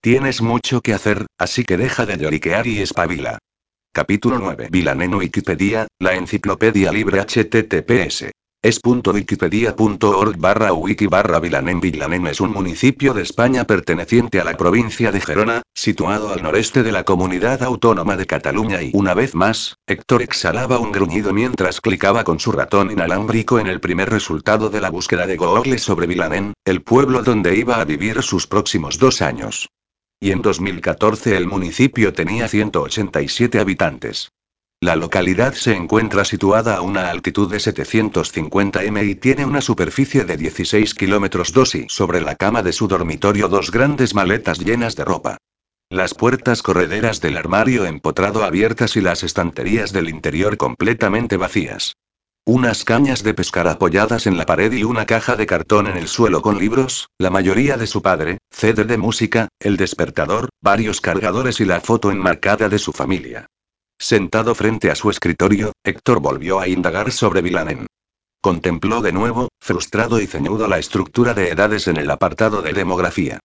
[0.00, 3.38] Tienes mucho que hacer, así que deja de lloriquear y espabila.
[3.92, 4.68] Capítulo 9.
[4.70, 8.30] Vilanen Wikipedia, la enciclopedia libre https.
[8.62, 15.22] Es.wikipedia.org barra wiki barra Vilanen es un municipio de España perteneciente a la provincia de
[15.22, 20.20] Gerona, situado al noreste de la comunidad autónoma de Cataluña y una vez más, Héctor
[20.20, 24.90] exhalaba un gruñido mientras clicaba con su ratón inalámbrico en el primer resultado de la
[24.90, 29.70] búsqueda de Google sobre Vilanen, el pueblo donde iba a vivir sus próximos dos años.
[30.20, 34.28] Y en 2014 el municipio tenía 187 habitantes.
[34.82, 40.24] La localidad se encuentra situada a una altitud de 750 m y tiene una superficie
[40.24, 44.96] de 16 kilómetros 2 y sobre la cama de su dormitorio dos grandes maletas llenas
[44.96, 45.36] de ropa.
[45.90, 51.96] Las puertas correderas del armario empotrado abiertas y las estanterías del interior completamente vacías.
[52.46, 56.08] Unas cañas de pescar apoyadas en la pared y una caja de cartón en el
[56.08, 61.60] suelo con libros, la mayoría de su padre, CD de música, el despertador, varios cargadores
[61.60, 63.46] y la foto enmarcada de su familia.
[64.02, 67.86] Sentado frente a su escritorio, Héctor volvió a indagar sobre Vilanen.
[68.40, 73.40] Contempló de nuevo, frustrado y ceñudo la estructura de edades en el apartado de demografía.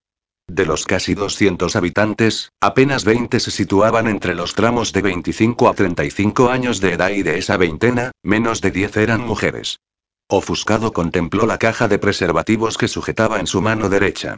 [0.47, 5.73] De los casi 200 habitantes, apenas 20 se situaban entre los tramos de 25 a
[5.73, 9.81] 35 años de edad y de esa veintena, menos de 10 eran mujeres.
[10.29, 14.37] Ofuscado contempló la caja de preservativos que sujetaba en su mano derecha.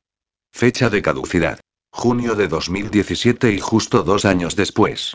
[0.52, 1.60] Fecha de caducidad.
[1.91, 5.14] Junio de 2017 y justo dos años después.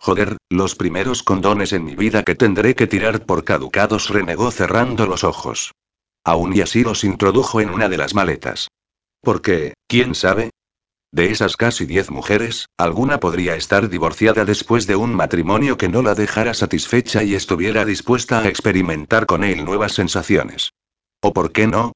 [0.00, 5.06] Joder, los primeros condones en mi vida que tendré que tirar por caducados, renegó cerrando
[5.06, 5.72] los ojos.
[6.24, 8.68] Aún y así los introdujo en una de las maletas.
[9.22, 10.50] Porque, ¿quién sabe?
[11.10, 16.02] De esas casi diez mujeres, alguna podría estar divorciada después de un matrimonio que no
[16.02, 20.70] la dejara satisfecha y estuviera dispuesta a experimentar con él nuevas sensaciones.
[21.22, 21.92] ¿O por qué no?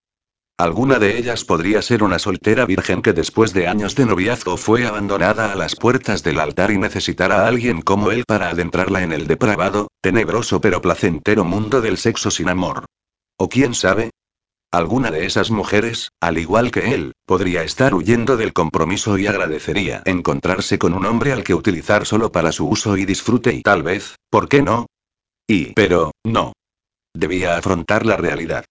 [0.63, 4.87] Alguna de ellas podría ser una soltera virgen que después de años de noviazgo fue
[4.87, 9.13] abandonada a las puertas del altar y necesitara a alguien como él para adentrarla en
[9.13, 12.85] el depravado, tenebroso pero placentero mundo del sexo sin amor.
[13.39, 14.11] O quién sabe,
[14.71, 20.03] Alguna de esas mujeres, al igual que él, podría estar huyendo del compromiso y agradecería
[20.05, 23.83] encontrarse con un hombre al que utilizar solo para su uso y disfrute y tal
[23.83, 24.87] vez, ¿por qué no?
[25.49, 26.53] Y, pero, no.
[27.13, 28.65] Debía afrontar la realidad.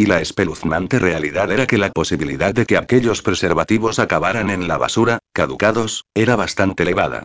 [0.00, 4.78] Y la espeluznante realidad era que la posibilidad de que aquellos preservativos acabaran en la
[4.78, 7.22] basura, caducados, era bastante elevada.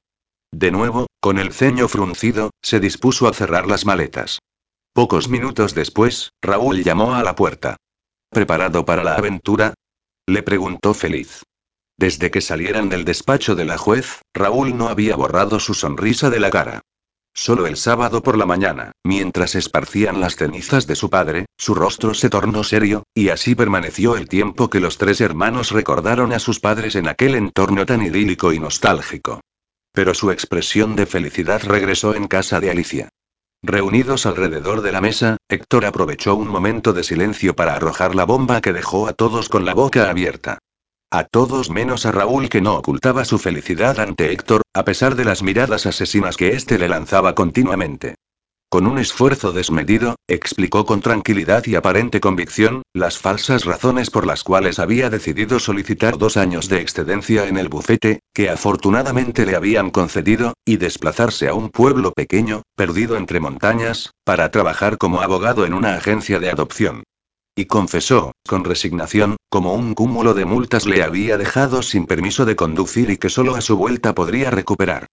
[0.51, 4.39] De nuevo, con el ceño fruncido, se dispuso a cerrar las maletas.
[4.91, 7.77] Pocos minutos después, Raúl llamó a la puerta.
[8.29, 9.73] ¿Preparado para la aventura?
[10.27, 11.43] Le preguntó feliz.
[11.97, 16.41] Desde que salieran del despacho de la juez, Raúl no había borrado su sonrisa de
[16.41, 16.81] la cara.
[17.37, 22.13] Solo el sábado por la mañana, mientras esparcían las cenizas de su padre, su rostro
[22.13, 26.61] se tornó serio, y así permaneció el tiempo que los tres hermanos recordaron a sus
[26.61, 29.41] padres en aquel entorno tan idílico y nostálgico.
[29.91, 33.09] Pero su expresión de felicidad regresó en casa de Alicia.
[33.61, 38.61] Reunidos alrededor de la mesa, Héctor aprovechó un momento de silencio para arrojar la bomba
[38.61, 40.59] que dejó a todos con la boca abierta.
[41.11, 45.25] A todos menos a Raúl que no ocultaba su felicidad ante Héctor, a pesar de
[45.25, 48.15] las miradas asesinas que éste le lanzaba continuamente.
[48.69, 54.43] Con un esfuerzo desmedido, explicó con tranquilidad y aparente convicción, las falsas razones por las
[54.43, 59.91] cuales había decidido solicitar dos años de excedencia en el bufete, que afortunadamente le habían
[59.91, 65.73] concedido, y desplazarse a un pueblo pequeño, perdido entre montañas, para trabajar como abogado en
[65.73, 67.03] una agencia de adopción.
[67.55, 72.57] Y confesó, con resignación, como un cúmulo de multas le había dejado sin permiso de
[72.57, 75.07] conducir y que solo a su vuelta podría recuperar.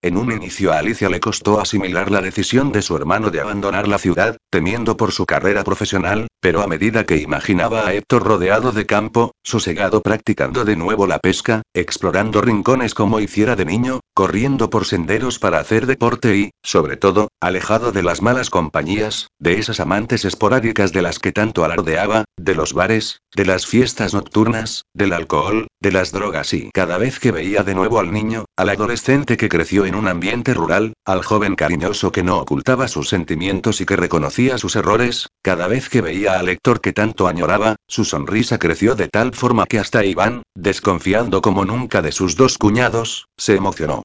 [0.00, 3.88] En un inicio a Alicia le costó asimilar la decisión de su hermano de abandonar
[3.88, 8.70] la ciudad, temiendo por su carrera profesional, pero a medida que imaginaba a Héctor rodeado
[8.70, 14.70] de campo, sosegado practicando de nuevo la pesca, explorando rincones como hiciera de niño, corriendo
[14.70, 19.80] por senderos para hacer deporte y, sobre todo, alejado de las malas compañías, de esas
[19.80, 25.12] amantes esporádicas de las que tanto alardeaba, de los bares, de las fiestas nocturnas, del
[25.12, 29.36] alcohol, de las drogas y cada vez que veía de nuevo al niño, al adolescente
[29.36, 33.86] que creció en un ambiente rural, al joven cariñoso que no ocultaba sus sentimientos y
[33.86, 38.58] que reconocía sus errores, cada vez que veía al lector que tanto añoraba, su sonrisa
[38.58, 43.56] creció de tal forma que hasta Iván, desconfiando como nunca de sus dos cuñados, se
[43.56, 44.02] emocionó.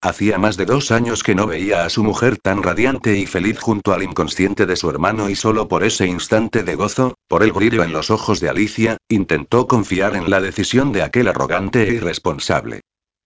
[0.00, 3.58] Hacía más de dos años que no veía a su mujer tan radiante y feliz
[3.58, 7.52] junto al inconsciente de su hermano y solo por ese instante de gozo, por el
[7.52, 11.94] brillo en los ojos de Alicia, intentó confiar en la decisión de aquel arrogante e
[11.94, 12.82] irresponsable.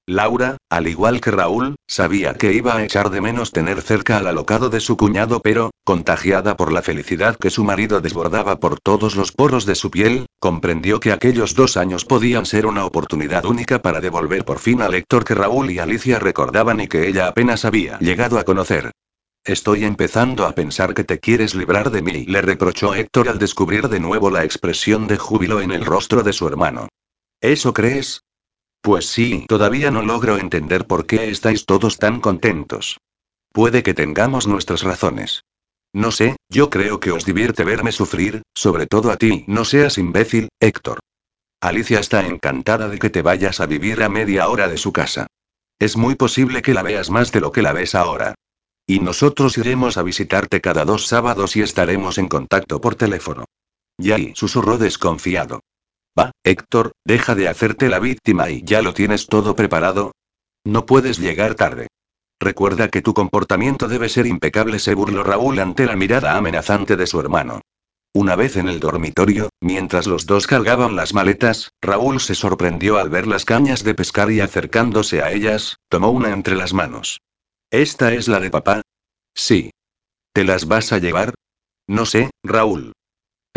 [0.09, 4.27] Laura, al igual que Raúl, sabía que iba a echar de menos tener cerca al
[4.27, 9.17] alocado de su cuñado, pero, contagiada por la felicidad que su marido desbordaba por todos
[9.17, 13.83] los poros de su piel, comprendió que aquellos dos años podían ser una oportunidad única
[13.83, 17.67] para devolver por fin al lector que Raúl y Alicia recordaban y que ella apenas
[17.67, 18.93] había llegado a conocer.
[19.45, 23.91] Estoy empezando a pensar que te quieres librar de mí, le reprochó Héctor al descubrir
[23.91, 26.89] de nuevo la expresión de júbilo en el rostro de su hermano.
[27.43, 28.23] ¿Eso crees?
[28.81, 32.99] Pues sí, todavía no logro entender por qué estáis todos tan contentos.
[33.53, 35.45] Puede que tengamos nuestras razones.
[35.93, 39.45] No sé, yo creo que os divierte verme sufrir, sobre todo a ti.
[39.47, 41.01] No seas imbécil, Héctor.
[41.61, 45.27] Alicia está encantada de que te vayas a vivir a media hora de su casa.
[45.79, 48.35] Es muy posible que la veas más de lo que la ves ahora.
[48.87, 53.45] Y nosotros iremos a visitarte cada dos sábados y estaremos en contacto por teléfono.
[53.99, 55.61] Yai susurró desconfiado.
[56.19, 60.13] Va, Héctor, deja de hacerte la víctima y ya lo tienes todo preparado.
[60.65, 61.89] No puedes llegar tarde.
[62.41, 67.07] Recuerda que tu comportamiento debe ser impecable, se burló Raúl ante la mirada amenazante de
[67.07, 67.61] su hermano.
[68.15, 73.11] Una vez en el dormitorio, mientras los dos cargaban las maletas, Raúl se sorprendió al
[73.11, 77.21] ver las cañas de pescar y acercándose a ellas, tomó una entre las manos.
[77.71, 78.83] ¿Esta es la de papá?
[79.35, 79.71] Sí.
[80.33, 81.35] ¿Te las vas a llevar?
[81.87, 82.93] No sé, Raúl.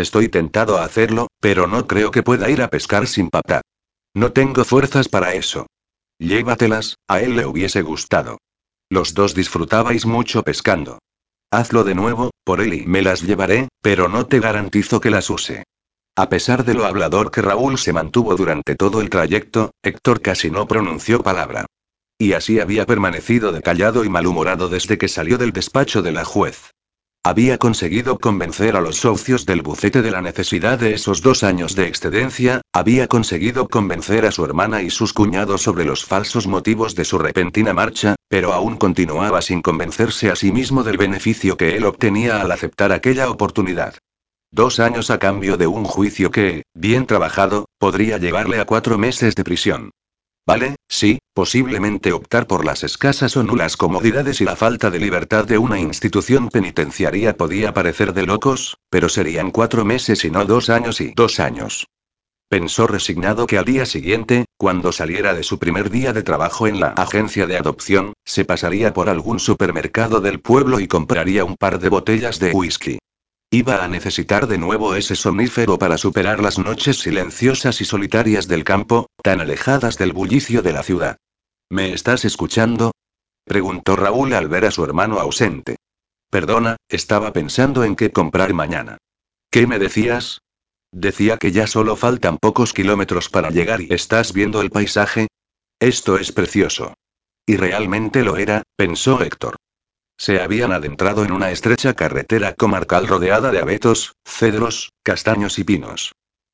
[0.01, 3.61] Estoy tentado a hacerlo, pero no creo que pueda ir a pescar sin papá.
[4.15, 5.67] No tengo fuerzas para eso.
[6.17, 8.39] Llévatelas, a él le hubiese gustado.
[8.89, 10.97] Los dos disfrutabais mucho pescando.
[11.51, 15.29] Hazlo de nuevo, por él y me las llevaré, pero no te garantizo que las
[15.29, 15.65] use.
[16.15, 20.49] A pesar de lo hablador que Raúl se mantuvo durante todo el trayecto, Héctor casi
[20.49, 21.67] no pronunció palabra.
[22.17, 26.25] Y así había permanecido de callado y malhumorado desde que salió del despacho de la
[26.25, 26.71] juez.
[27.23, 31.75] Había conseguido convencer a los socios del bucete de la necesidad de esos dos años
[31.75, 36.95] de excedencia, había conseguido convencer a su hermana y sus cuñados sobre los falsos motivos
[36.95, 41.77] de su repentina marcha, pero aún continuaba sin convencerse a sí mismo del beneficio que
[41.77, 43.93] él obtenía al aceptar aquella oportunidad.
[44.51, 49.35] Dos años a cambio de un juicio que, bien trabajado, podría llevarle a cuatro meses
[49.35, 49.91] de prisión.
[50.47, 55.45] Vale, sí, posiblemente optar por las escasas o nulas comodidades y la falta de libertad
[55.45, 60.69] de una institución penitenciaria podía parecer de locos, pero serían cuatro meses y no dos
[60.69, 61.87] años y dos años.
[62.49, 66.81] Pensó resignado que al día siguiente, cuando saliera de su primer día de trabajo en
[66.81, 71.79] la agencia de adopción, se pasaría por algún supermercado del pueblo y compraría un par
[71.79, 72.99] de botellas de whisky.
[73.53, 78.63] Iba a necesitar de nuevo ese somnífero para superar las noches silenciosas y solitarias del
[78.63, 81.17] campo, tan alejadas del bullicio de la ciudad.
[81.69, 82.91] ¿Me estás escuchando?
[83.43, 85.75] preguntó Raúl al ver a su hermano ausente.
[86.29, 88.99] Perdona, estaba pensando en qué comprar mañana.
[89.49, 90.39] ¿Qué me decías?
[90.93, 95.27] Decía que ya solo faltan pocos kilómetros para llegar y estás viendo el paisaje.
[95.77, 96.93] Esto es precioso.
[97.45, 99.57] Y realmente lo era, pensó Héctor.
[100.21, 106.11] Se habían adentrado en una estrecha carretera comarcal rodeada de abetos, cedros, castaños y pinos.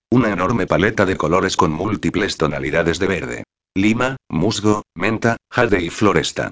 [0.10, 3.44] Una enorme paleta de colores con múltiples tonalidades de verde.
[3.76, 6.52] Lima, musgo, menta, jade y floresta.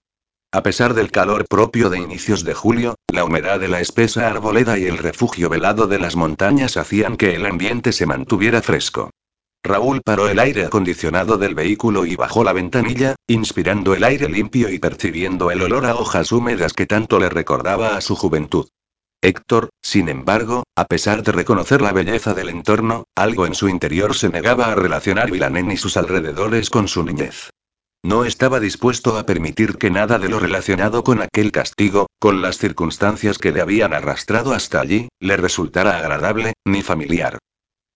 [0.51, 4.77] A pesar del calor propio de inicios de julio, la humedad de la espesa arboleda
[4.77, 9.11] y el refugio velado de las montañas hacían que el ambiente se mantuviera fresco.
[9.65, 14.69] Raúl paró el aire acondicionado del vehículo y bajó la ventanilla, inspirando el aire limpio
[14.69, 18.67] y percibiendo el olor a hojas húmedas que tanto le recordaba a su juventud.
[19.23, 24.13] Héctor, sin embargo, a pesar de reconocer la belleza del entorno, algo en su interior
[24.15, 27.49] se negaba a relacionar Vilanen y sus alrededores con su niñez.
[28.03, 32.59] No estaba dispuesto a permitir que nada de lo relacionado con aquel castigo, con las
[32.59, 37.39] circunstancias que le habían arrastrado hasta allí, le resultara agradable, ni familiar.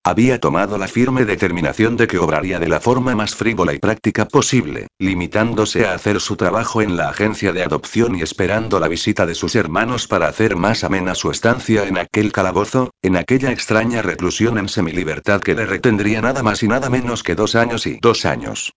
[0.10, 4.28] Había tomado la firme determinación de que obraría de la forma más frívola y práctica
[4.28, 9.28] posible, limitándose a hacer su trabajo en la agencia de adopción y esperando la visita
[9.28, 14.02] de sus hermanos para hacer más amena su estancia en aquel calabozo, en aquella extraña
[14.02, 18.00] reclusión en semilibertad que le retendría nada más y nada menos que dos años y
[18.02, 18.74] dos años.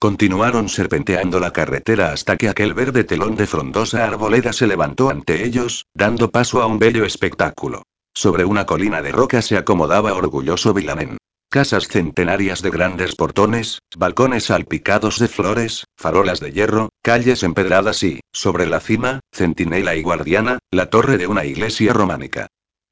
[0.00, 5.44] Continuaron serpenteando la carretera hasta que aquel verde telón de frondosa arboleda se levantó ante
[5.44, 7.84] ellos, dando paso a un bello espectáculo.
[8.16, 11.18] Sobre una colina de roca se acomodaba orgulloso Vilamen.
[11.50, 18.20] Casas centenarias de grandes portones, balcones salpicados de flores, farolas de hierro, calles empedradas y,
[18.32, 22.46] sobre la cima, centinela y guardiana, la torre de una iglesia románica.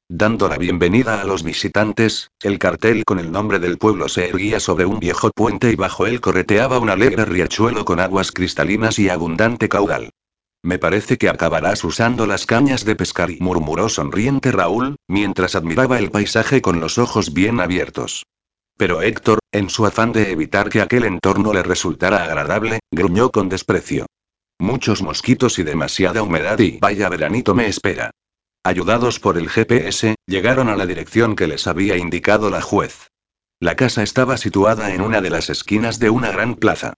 [0.09, 4.59] dando la bienvenida a los visitantes, el cartel con el nombre del pueblo se erguía
[4.59, 9.09] sobre un viejo puente y bajo él correteaba un alegre riachuelo con aguas cristalinas y
[9.09, 10.11] abundante caudal.
[10.63, 15.99] Me parece que acabarás usando las cañas de pescar y murmuró sonriente Raúl, mientras admiraba
[15.99, 18.25] el paisaje con los ojos bien abiertos.
[18.77, 23.49] Pero Héctor, en su afán de evitar que aquel entorno le resultara agradable, gruñó con
[23.49, 24.05] desprecio.
[24.57, 28.11] Muchos mosquitos y demasiada humedad y vaya veranito me espera.
[28.63, 33.09] Ayudados por el GPS, llegaron a la dirección que les había indicado la juez.
[33.59, 36.93] La casa estaba situada en una de las esquinas de una gran plaza.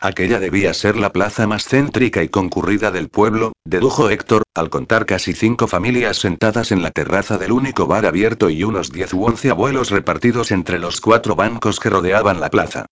[0.00, 5.06] Aquella debía ser la plaza más céntrica y concurrida del pueblo, dedujo Héctor, al contar
[5.06, 9.24] casi cinco familias sentadas en la terraza del único bar abierto y unos diez u
[9.24, 12.86] once abuelos repartidos entre los cuatro bancos que rodeaban la plaza.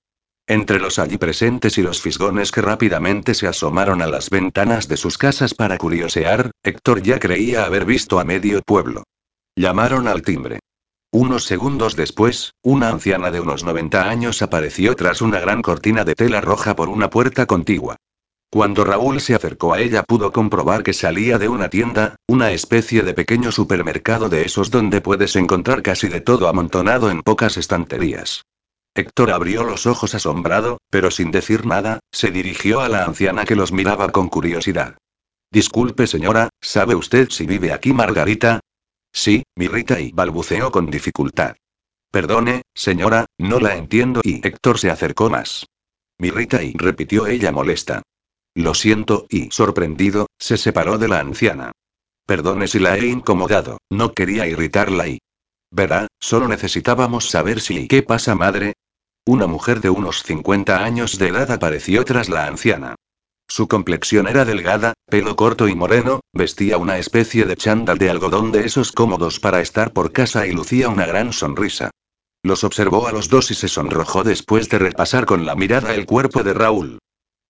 [0.47, 4.97] Entre los allí presentes y los fisgones que rápidamente se asomaron a las ventanas de
[4.97, 9.05] sus casas para curiosear, Héctor ya creía haber visto a medio pueblo.
[9.57, 10.61] Llamaron al timbre.
[11.15, 16.15] Unos segundos después, una anciana de unos 90 años apareció tras una gran cortina de
[16.15, 17.97] tela roja por una puerta contigua.
[18.51, 23.03] Cuando Raúl se acercó a ella pudo comprobar que salía de una tienda, una especie
[23.03, 28.47] de pequeño supermercado de esos donde puedes encontrar casi de todo amontonado en pocas estanterías.
[28.95, 33.57] Héctor abrió los ojos asombrado, pero sin decir nada, se dirigió a la anciana que
[33.57, 34.97] los miraba con curiosidad.
[35.51, 38.61] Disculpe señora, ¿sabe usted si vive aquí Margarita?
[39.13, 41.55] Sí, mi Rita y balbuceó con dificultad.
[42.11, 45.67] Perdone, señora, no la entiendo y Héctor se acercó más.
[46.19, 48.03] Mi Rita y repitió ella molesta.
[48.55, 51.73] Lo siento y, sorprendido, se separó de la anciana.
[52.27, 55.19] Perdone si la he incomodado, no quería irritarla y...
[55.71, 57.89] Verá, solo necesitábamos saber si...
[57.89, 58.75] ¿Qué pasa madre?
[59.27, 62.95] Una mujer de unos 50 años de edad apareció tras la anciana.
[63.55, 68.51] Su complexión era delgada, pelo corto y moreno, vestía una especie de chándal de algodón
[68.51, 71.91] de esos cómodos para estar por casa y lucía una gran sonrisa.
[72.43, 76.07] Los observó a los dos y se sonrojó después de repasar con la mirada el
[76.07, 76.99] cuerpo de Raúl.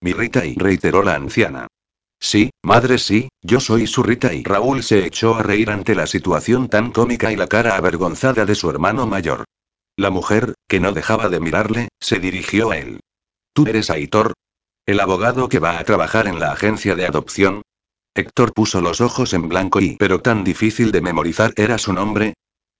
[0.00, 1.68] Mi Rita y reiteró la anciana.
[2.18, 6.08] Sí, madre sí, yo soy su Rita y Raúl se echó a reír ante la
[6.08, 9.44] situación tan cómica y la cara avergonzada de su hermano mayor.
[9.96, 12.98] La mujer, que no dejaba de mirarle, se dirigió a él.
[13.52, 14.32] ¿Tú eres Aitor?
[14.84, 17.62] ¿El abogado que va a trabajar en la agencia de adopción?
[18.14, 22.34] Héctor puso los ojos en blanco y, pero tan difícil de memorizar era su nombre.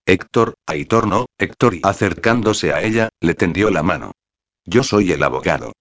[0.05, 4.11] Héctor, Aitor no, Héctor y acercándose a ella, le tendió la mano.
[4.65, 5.73] Yo soy el abogado.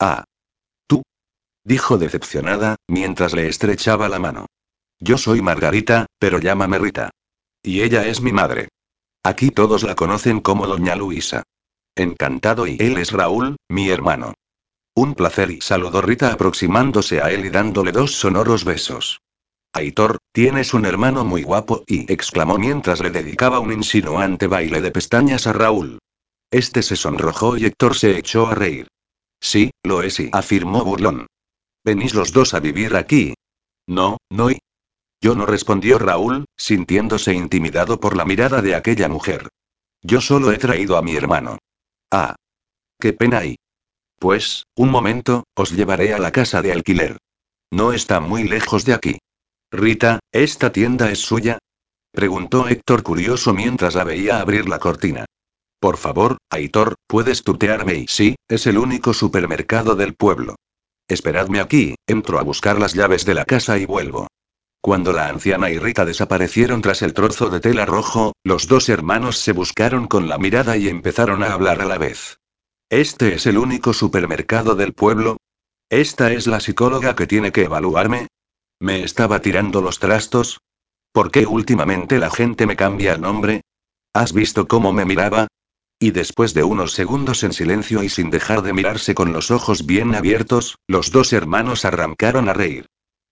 [0.00, 0.24] Ah.
[0.86, 1.02] Tú.
[1.62, 4.46] Dijo decepcionada, mientras le estrechaba la mano.
[4.98, 7.10] Yo soy Margarita, pero llámame Rita.
[7.62, 8.68] Y ella es mi madre.
[9.22, 11.42] Aquí todos la conocen como Doña Luisa.
[11.94, 14.32] Encantado y él es Raúl, mi hermano.
[14.96, 19.20] Un placer y saludó Rita aproximándose a él y dándole dos sonoros besos.
[19.74, 24.90] Aitor, tienes un hermano muy guapo y exclamó mientras le dedicaba un insinuante baile de
[24.90, 25.98] pestañas a Raúl.
[26.50, 28.88] Este se sonrojó y Héctor se echó a reír.
[29.38, 31.26] Sí, lo es y afirmó burlón.
[31.84, 33.34] ¿Venís los dos a vivir aquí?
[33.86, 34.58] No, no y.
[35.20, 39.50] Yo no respondió Raúl, sintiéndose intimidado por la mirada de aquella mujer.
[40.00, 41.58] Yo solo he traído a mi hermano.
[42.10, 42.34] Ah.
[42.98, 43.56] Qué pena y.
[44.18, 47.18] Pues, un momento, os llevaré a la casa de alquiler.
[47.70, 49.18] No está muy lejos de aquí.
[49.70, 51.58] Rita, ¿esta tienda es suya?
[52.12, 55.26] Preguntó Héctor curioso mientras la veía abrir la cortina.
[55.80, 60.56] Por favor, Aitor, puedes tutearme y sí, es el único supermercado del pueblo.
[61.08, 64.28] Esperadme aquí, entro a buscar las llaves de la casa y vuelvo.
[64.80, 69.36] Cuando la anciana y Rita desaparecieron tras el trozo de tela rojo, los dos hermanos
[69.38, 72.38] se buscaron con la mirada y empezaron a hablar a la vez.
[72.90, 75.38] ¿Este es el único supermercado del pueblo?
[75.90, 78.28] ¿Esta es la psicóloga que tiene que evaluarme?
[78.78, 80.60] ¿Me estaba tirando los trastos?
[81.12, 83.62] ¿Por qué últimamente la gente me cambia el nombre?
[84.12, 85.48] ¿Has visto cómo me miraba?
[85.98, 89.84] Y después de unos segundos en silencio y sin dejar de mirarse con los ojos
[89.84, 92.86] bien abiertos, los dos hermanos arrancaron a reír.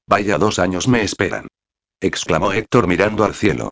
[0.09, 1.47] Vaya dos años me esperan.
[2.01, 3.71] exclamó Héctor mirando al cielo.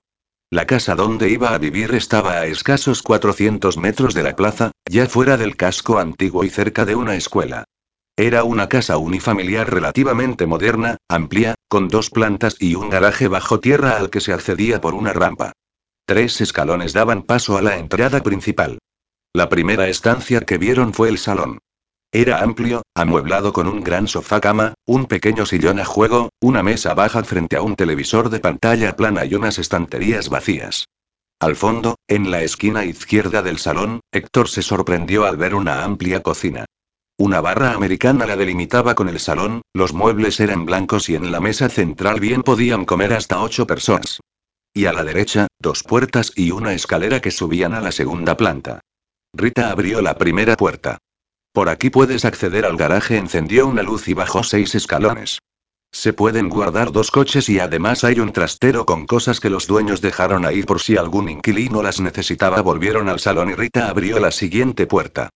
[0.52, 5.06] La casa donde iba a vivir estaba a escasos 400 metros de la plaza, ya
[5.06, 7.64] fuera del casco antiguo y cerca de una escuela.
[8.18, 13.96] Era una casa unifamiliar relativamente moderna, amplia, con dos plantas y un garaje bajo tierra
[13.96, 15.52] al que se accedía por una rampa.
[16.04, 18.76] Tres escalones daban paso a la entrada principal.
[19.32, 21.60] La primera estancia que vieron fue el salón.
[22.14, 26.92] Era amplio, amueblado con un gran sofá cama, un pequeño sillón a juego, una mesa
[26.92, 30.88] baja frente a un televisor de pantalla plana y unas estanterías vacías.
[31.40, 36.22] Al fondo, en la esquina izquierda del salón, Héctor se sorprendió al ver una amplia
[36.22, 36.66] cocina.
[37.16, 41.40] Una barra americana la delimitaba con el salón, los muebles eran blancos y en la
[41.40, 44.20] mesa central bien podían comer hasta ocho personas.
[44.74, 48.80] Y a la derecha, dos puertas y una escalera que subían a la segunda planta.
[49.32, 50.98] Rita abrió la primera puerta.
[51.52, 55.38] Por aquí puedes acceder al garaje, encendió una luz y bajó seis escalones.
[55.94, 60.00] Se pueden guardar dos coches y además hay un trastero con cosas que los dueños
[60.00, 62.62] dejaron ahí por si algún inquilino las necesitaba.
[62.62, 65.28] Volvieron al salón y Rita abrió la siguiente puerta.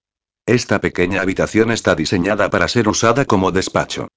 [0.47, 4.09] Esta pequeña habitación está diseñada para ser usada como despacho.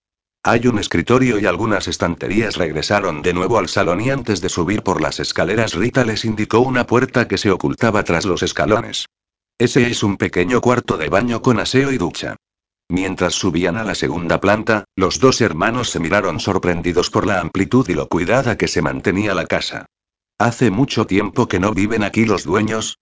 [0.42, 2.56] Hay un escritorio y algunas estanterías.
[2.56, 6.60] Regresaron de nuevo al salón y antes de subir por las escaleras Rita les indicó
[6.62, 9.08] una puerta que se ocultaba tras los escalones.
[9.60, 12.38] Ese es un pequeño cuarto de baño con aseo y ducha.
[12.88, 17.86] Mientras subían a la segunda planta, los dos hermanos se miraron sorprendidos por la amplitud
[17.90, 19.86] y lo cuidada que se mantenía la casa.
[20.38, 23.00] ¿Hace mucho tiempo que no viven aquí los dueños?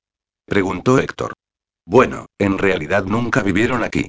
[0.48, 1.34] preguntó Héctor.
[1.86, 4.08] Bueno, en realidad nunca vivieron aquí.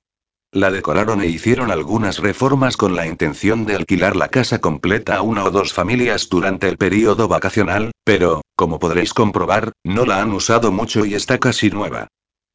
[0.50, 5.22] La decoraron e hicieron algunas reformas con la intención de alquilar la casa completa a
[5.22, 10.32] una o dos familias durante el período vacacional, pero, como podréis comprobar, no la han
[10.32, 12.08] usado mucho y está casi nueva.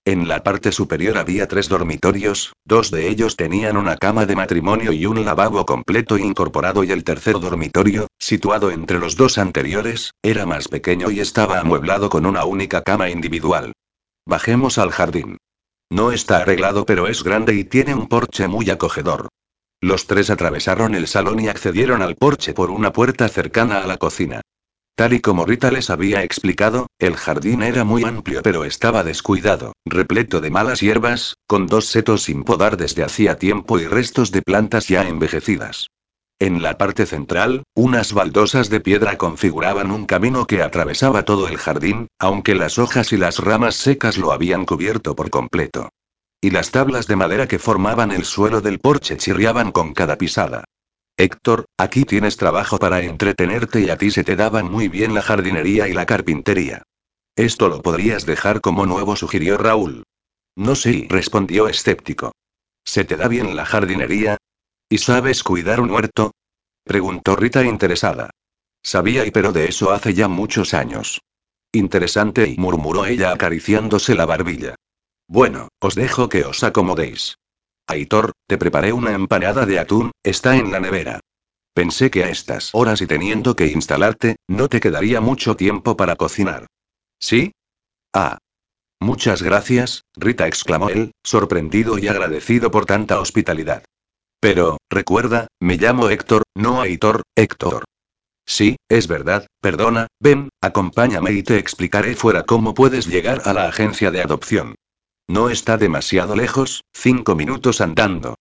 [0.05, 4.91] En la parte superior había tres dormitorios, dos de ellos tenían una cama de matrimonio
[4.91, 10.45] y un lavabo completo incorporado y el tercer dormitorio, situado entre los dos anteriores, era
[10.45, 13.71] más pequeño y estaba amueblado con una única cama individual.
[14.25, 15.37] Bajemos al jardín.
[15.89, 19.29] No está arreglado pero es grande y tiene un porche muy acogedor.
[19.79, 23.95] Los tres atravesaron el salón y accedieron al porche por una puerta cercana a la
[23.95, 24.41] cocina.
[24.95, 29.73] Tal y como Rita les había explicado, el jardín era muy amplio pero estaba descuidado,
[29.85, 34.43] repleto de malas hierbas, con dos setos sin podar desde hacía tiempo y restos de
[34.43, 35.87] plantas ya envejecidas.
[36.37, 41.57] En la parte central, unas baldosas de piedra configuraban un camino que atravesaba todo el
[41.57, 45.89] jardín, aunque las hojas y las ramas secas lo habían cubierto por completo.
[46.39, 50.65] Y las tablas de madera que formaban el suelo del porche chirriaban con cada pisada.
[51.17, 55.21] Héctor, aquí tienes trabajo para entretenerte y a ti se te daban muy bien la
[55.21, 56.83] jardinería y la carpintería.
[57.35, 60.03] Esto lo podrías dejar como nuevo, sugirió Raúl.
[60.55, 62.31] No sé, respondió escéptico.
[62.83, 64.37] ¿Se te da bien la jardinería?
[64.89, 66.31] ¿Y sabes cuidar un huerto?
[66.83, 68.31] preguntó Rita interesada.
[68.83, 71.21] Sabía y pero de eso hace ya muchos años.
[71.71, 74.75] Interesante y murmuró ella acariciándose la barbilla.
[75.27, 77.35] Bueno, os dejo que os acomodéis.
[77.87, 81.19] Aitor, te preparé una empanada de atún, está en la nevera.
[81.73, 86.15] Pensé que a estas horas y teniendo que instalarte, no te quedaría mucho tiempo para
[86.15, 86.67] cocinar.
[87.19, 87.51] ¿Sí?
[88.13, 88.37] Ah.
[88.99, 93.83] Muchas gracias, Rita exclamó él, sorprendido y agradecido por tanta hospitalidad.
[94.39, 97.83] Pero, recuerda, me llamo Héctor, no Aitor, Héctor.
[98.45, 103.67] Sí, es verdad, perdona, ven, acompáñame y te explicaré fuera cómo puedes llegar a la
[103.67, 104.75] agencia de adopción.
[105.27, 108.35] No está demasiado lejos, cinco minutos andando.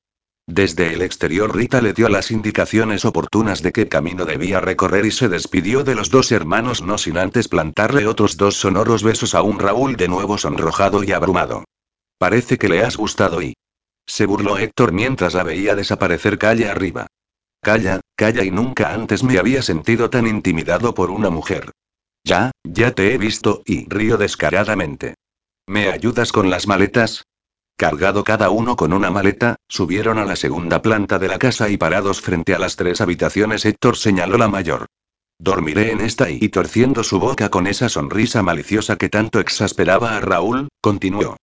[0.48, 5.12] Desde el exterior Rita le dio las indicaciones oportunas de qué camino debía recorrer y
[5.12, 9.42] se despidió de los dos hermanos no sin antes plantarle otros dos sonoros besos a
[9.42, 11.64] un Raúl de nuevo sonrojado y abrumado.
[12.18, 13.54] Parece que le has gustado y...
[14.04, 17.06] Se burló Héctor mientras la veía desaparecer calle arriba.
[17.62, 21.70] Calla, calla y nunca antes me había sentido tan intimidado por una mujer.
[22.24, 25.14] Ya, ya te he visto y río descaradamente.
[25.66, 27.24] ¿Me ayudas con las maletas?
[27.76, 31.76] Cargado cada uno con una maleta, subieron a la segunda planta de la casa y
[31.76, 34.86] parados frente a las tres habitaciones Héctor señaló la mayor.
[35.38, 40.20] Dormiré en esta y, torciendo su boca con esa sonrisa maliciosa que tanto exasperaba a
[40.20, 41.36] Raúl, continuó.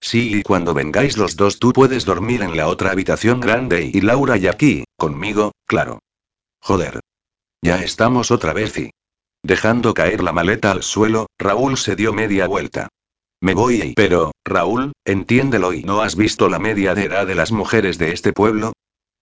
[0.00, 4.00] Sí, y cuando vengáis los dos tú puedes dormir en la otra habitación grande y
[4.00, 6.00] Laura y aquí, conmigo, claro.
[6.60, 7.00] Joder.
[7.62, 8.90] Ya estamos otra vez y...
[9.42, 12.88] Dejando caer la maleta al suelo, Raúl se dio media vuelta.
[13.44, 13.92] Me voy y...
[13.92, 18.10] Pero, Raúl, entiéndelo y ¿no has visto la media de edad de las mujeres de
[18.10, 18.72] este pueblo?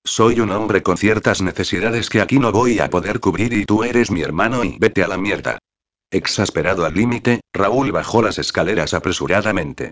[0.04, 3.82] Soy un hombre con ciertas necesidades que aquí no voy a poder cubrir y tú
[3.82, 5.58] eres mi hermano y vete a la mierda.
[6.08, 9.90] Exasperado al límite, Raúl bajó las escaleras apresuradamente.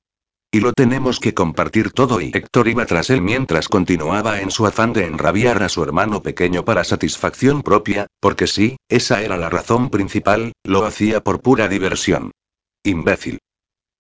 [0.53, 4.65] Y lo tenemos que compartir todo y Héctor iba tras él mientras continuaba en su
[4.65, 9.51] afán de enrabiar a su hermano pequeño para satisfacción propia, porque sí, esa era la
[9.51, 12.31] razón principal, lo hacía por pura diversión.
[12.85, 13.41] Imbécil.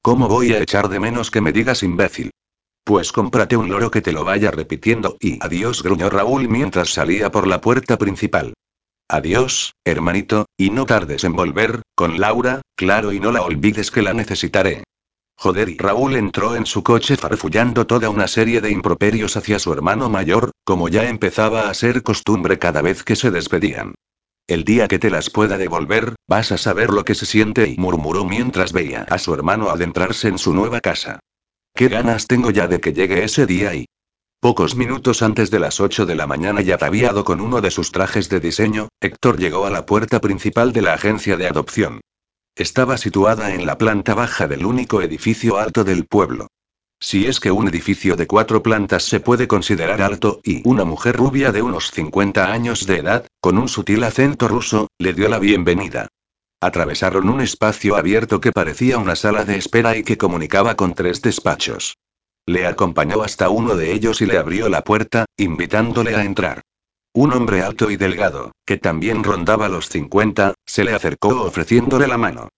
[0.02, 2.31] ¿Cómo voy a echar de menos que me digas imbécil?
[2.85, 7.31] Pues cómprate un loro que te lo vaya repitiendo y adiós, gruñó Raúl mientras salía
[7.31, 8.55] por la puerta principal.
[9.10, 14.01] Adiós, hermanito, y no tardes en volver, con Laura, claro, y no la olvides que
[14.01, 14.85] la necesitaré.
[15.36, 19.70] Joder, y Raúl entró en su coche farfullando toda una serie de improperios hacia su
[19.70, 23.94] hermano mayor, como ya empezaba a ser costumbre cada vez que se despedían.
[24.51, 27.77] El día que te las pueda devolver, vas a saber lo que se siente y
[27.77, 31.20] murmuró mientras veía a su hermano adentrarse en su nueva casa.
[31.72, 33.86] Qué ganas tengo ya de que llegue ese día y...
[34.40, 37.93] Pocos minutos antes de las 8 de la mañana y ataviado con uno de sus
[37.93, 42.01] trajes de diseño, Héctor llegó a la puerta principal de la agencia de adopción.
[42.56, 46.48] Estaba situada en la planta baja del único edificio alto del pueblo.
[47.02, 51.16] Si es que un edificio de cuatro plantas se puede considerar alto, y una mujer
[51.16, 55.39] rubia de unos 50 años de edad, con un sutil acento ruso, le dio la
[55.39, 56.09] bienvenida.
[56.60, 61.22] Atravesaron un espacio abierto que parecía una sala de espera y que comunicaba con tres
[61.22, 61.97] despachos.
[62.44, 66.60] Le acompañó hasta uno de ellos y le abrió la puerta, invitándole a entrar.
[67.14, 72.18] Un hombre alto y delgado, que también rondaba los 50, se le acercó ofreciéndole la
[72.18, 72.51] mano.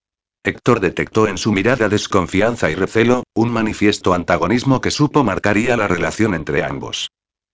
[0.45, 5.87] Héctor detectó en su mirada desconfianza y recelo, un manifiesto antagonismo que supo marcaría la
[5.87, 7.11] relación entre ambos.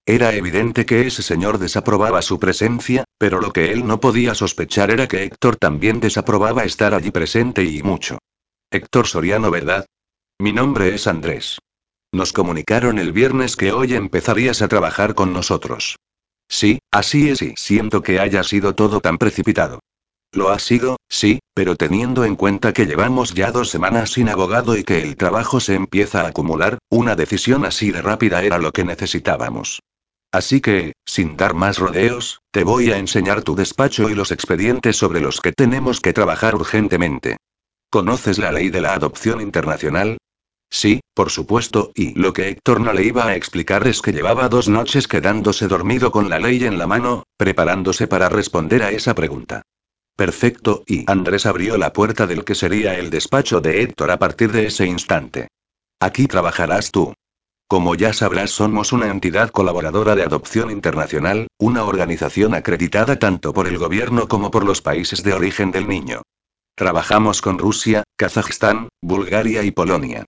[0.07, 4.91] Era evidente que ese señor desaprobaba su presencia, pero lo que él no podía sospechar
[4.91, 8.17] era que Héctor también desaprobaba estar allí presente y mucho.
[8.71, 9.85] Héctor Soriano, ¿verdad?
[10.39, 11.59] Mi nombre es Andrés.
[12.11, 15.97] Nos comunicaron el viernes que hoy empezarías a trabajar con nosotros.
[16.49, 19.81] Sí, así es y siento que haya sido todo tan precipitado.
[20.33, 24.77] Lo ha sido, sí, pero teniendo en cuenta que llevamos ya dos semanas sin abogado
[24.77, 28.73] y que el trabajo se empieza a acumular, una decisión así de rápida era lo
[28.73, 29.81] que necesitábamos.
[30.31, 34.97] Así que, sin dar más rodeos, te voy a enseñar tu despacho y los expedientes
[34.97, 37.39] sobre los que tenemos que trabajar urgentemente.
[37.91, 40.19] ¿Conoces la ley de la adopción internacional?
[40.71, 44.51] Sí, por supuesto, y lo que Héctor no le iba a explicar es que llevaba
[44.51, 49.15] dos noches quedándose dormido con la ley en la mano, preparándose para responder a esa
[49.15, 49.63] pregunta.
[50.19, 54.51] Perfecto, y Andrés abrió la puerta del que sería el despacho de Héctor a partir
[54.51, 55.47] de ese instante.
[56.01, 57.15] Aquí trabajarás tú.
[57.69, 63.69] Como ya sabrás, somos una entidad colaboradora de adopción internacional, una organización acreditada tanto por
[63.69, 66.23] el gobierno como por los países de origen del niño.
[66.75, 70.25] Trabajamos con Rusia, Kazajstán, Bulgaria y Polonia.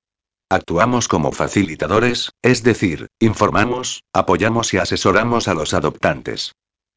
[0.48, 6.52] Actuamos como facilitadores, es decir, informamos, apoyamos y asesoramos a los adoptantes.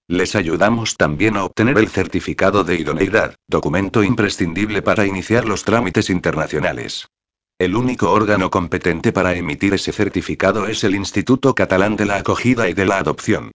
[0.08, 6.10] Les ayudamos también a obtener el certificado de idoneidad, documento imprescindible para iniciar los trámites
[6.10, 7.08] internacionales.
[7.58, 12.68] El único órgano competente para emitir ese certificado es el Instituto Catalán de la Acogida
[12.68, 13.52] y de la Adopción.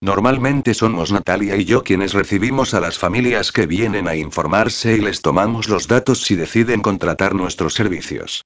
[0.00, 5.00] Normalmente somos Natalia y yo quienes recibimos a las familias que vienen a informarse y
[5.00, 8.42] les tomamos los datos si deciden contratar nuestros servicios.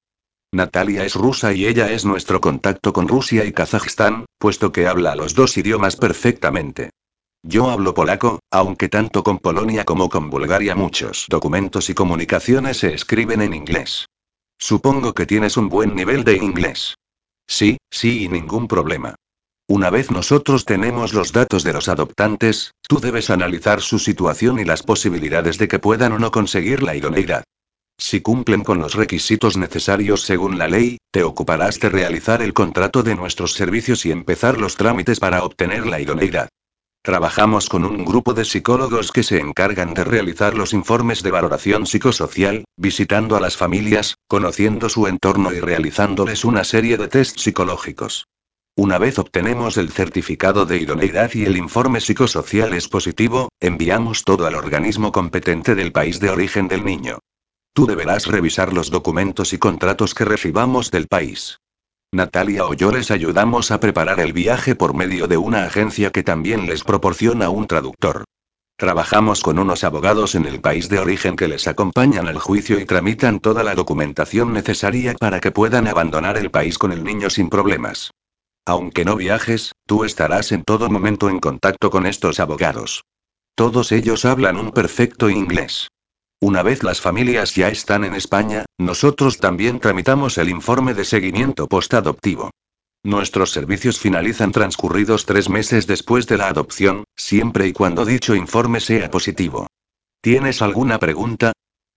[0.51, 5.15] Natalia es rusa y ella es nuestro contacto con Rusia y Kazajstán, puesto que habla
[5.15, 6.89] los dos idiomas perfectamente.
[7.47, 12.95] Yo hablo polaco, aunque tanto con Polonia como con Bulgaria muchos documentos y comunicaciones se
[12.95, 14.07] escriben en inglés.
[14.57, 16.95] Supongo que tienes un buen nivel de inglés.
[17.45, 19.13] Sí, sí y ningún problema.
[19.67, 24.65] Una vez nosotros tenemos los datos de los adoptantes, tú debes analizar su situación y
[24.65, 27.43] las posibilidades de que puedan o no conseguir la idoneidad.
[27.99, 33.03] Si cumplen con los requisitos necesarios según la ley, te ocuparás de realizar el contrato
[33.03, 36.49] de nuestros servicios y empezar los trámites para obtener la idoneidad.
[37.05, 41.85] Trabajamos con un grupo de psicólogos que se encargan de realizar los informes de valoración
[41.85, 48.25] psicosocial, visitando a las familias, conociendo su entorno y realizándoles una serie de tests psicológicos.
[48.75, 54.47] Una vez obtenemos el certificado de idoneidad y el informe psicosocial es positivo, enviamos todo
[54.47, 57.19] al organismo competente del país de origen del niño.
[57.73, 61.59] Tú deberás revisar los documentos y contratos que recibamos del país.
[62.15, 66.23] Natalia o yo les ayudamos a preparar el viaje por medio de una agencia que
[66.23, 68.23] también les proporciona un traductor.
[68.77, 72.85] Trabajamos con unos abogados en el país de origen que les acompañan al juicio y
[72.85, 77.49] tramitan toda la documentación necesaria para que puedan abandonar el país con el niño sin
[77.49, 78.11] problemas.
[78.65, 83.03] Aunque no viajes, tú estarás en todo momento en contacto con estos abogados.
[83.55, 85.87] Todos ellos hablan un perfecto inglés.
[86.41, 91.67] Una vez las familias ya están en España, nosotros también tramitamos el informe de seguimiento
[91.67, 92.51] postadoptivo.
[93.03, 98.79] Nuestros servicios finalizan transcurridos tres meses después de la adopción, siempre y cuando dicho informe
[98.79, 99.67] sea positivo.
[100.21, 101.53] ¿Tienes alguna pregunta?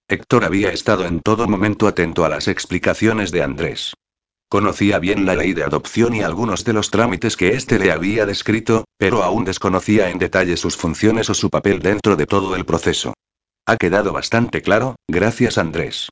[0.06, 3.94] Héctor había estado en todo momento atento a las explicaciones de Andrés.
[4.48, 8.24] Conocía bien la ley de adopción y algunos de los trámites que éste le había
[8.24, 12.65] descrito, pero aún desconocía en detalle sus funciones o su papel dentro de todo el
[12.65, 13.15] proceso.
[13.68, 16.08] Ha quedado bastante claro, gracias Andrés.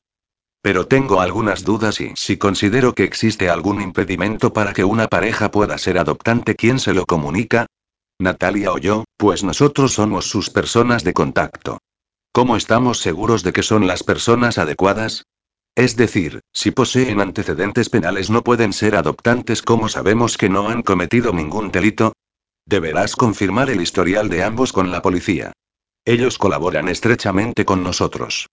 [0.60, 5.50] Pero tengo algunas dudas y si considero que existe algún impedimento para que una pareja
[5.50, 7.64] pueda ser adoptante, ¿quién se lo comunica?
[8.18, 11.78] Natalia o yo, pues nosotros somos sus personas de contacto.
[12.30, 15.24] ¿Cómo estamos seguros de que son las personas adecuadas?
[15.74, 20.82] Es decir, si poseen antecedentes penales no pueden ser adoptantes, ¿cómo sabemos que no han
[20.82, 22.12] cometido ningún delito?
[22.66, 25.52] Deberás confirmar el historial de ambos con la policía.
[26.08, 28.46] Ellos colaboran estrechamente con nosotros.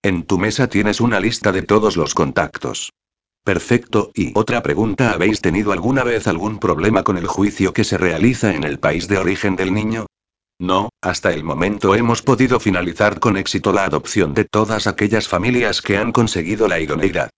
[0.00, 2.92] En tu mesa tienes una lista de todos los contactos.
[3.44, 7.98] Perfecto, y otra pregunta, ¿habéis tenido alguna vez algún problema con el juicio que se
[7.98, 10.06] realiza en el país de origen del niño?
[10.60, 15.82] No, hasta el momento hemos podido finalizar con éxito la adopción de todas aquellas familias
[15.82, 17.30] que han conseguido la idoneidad.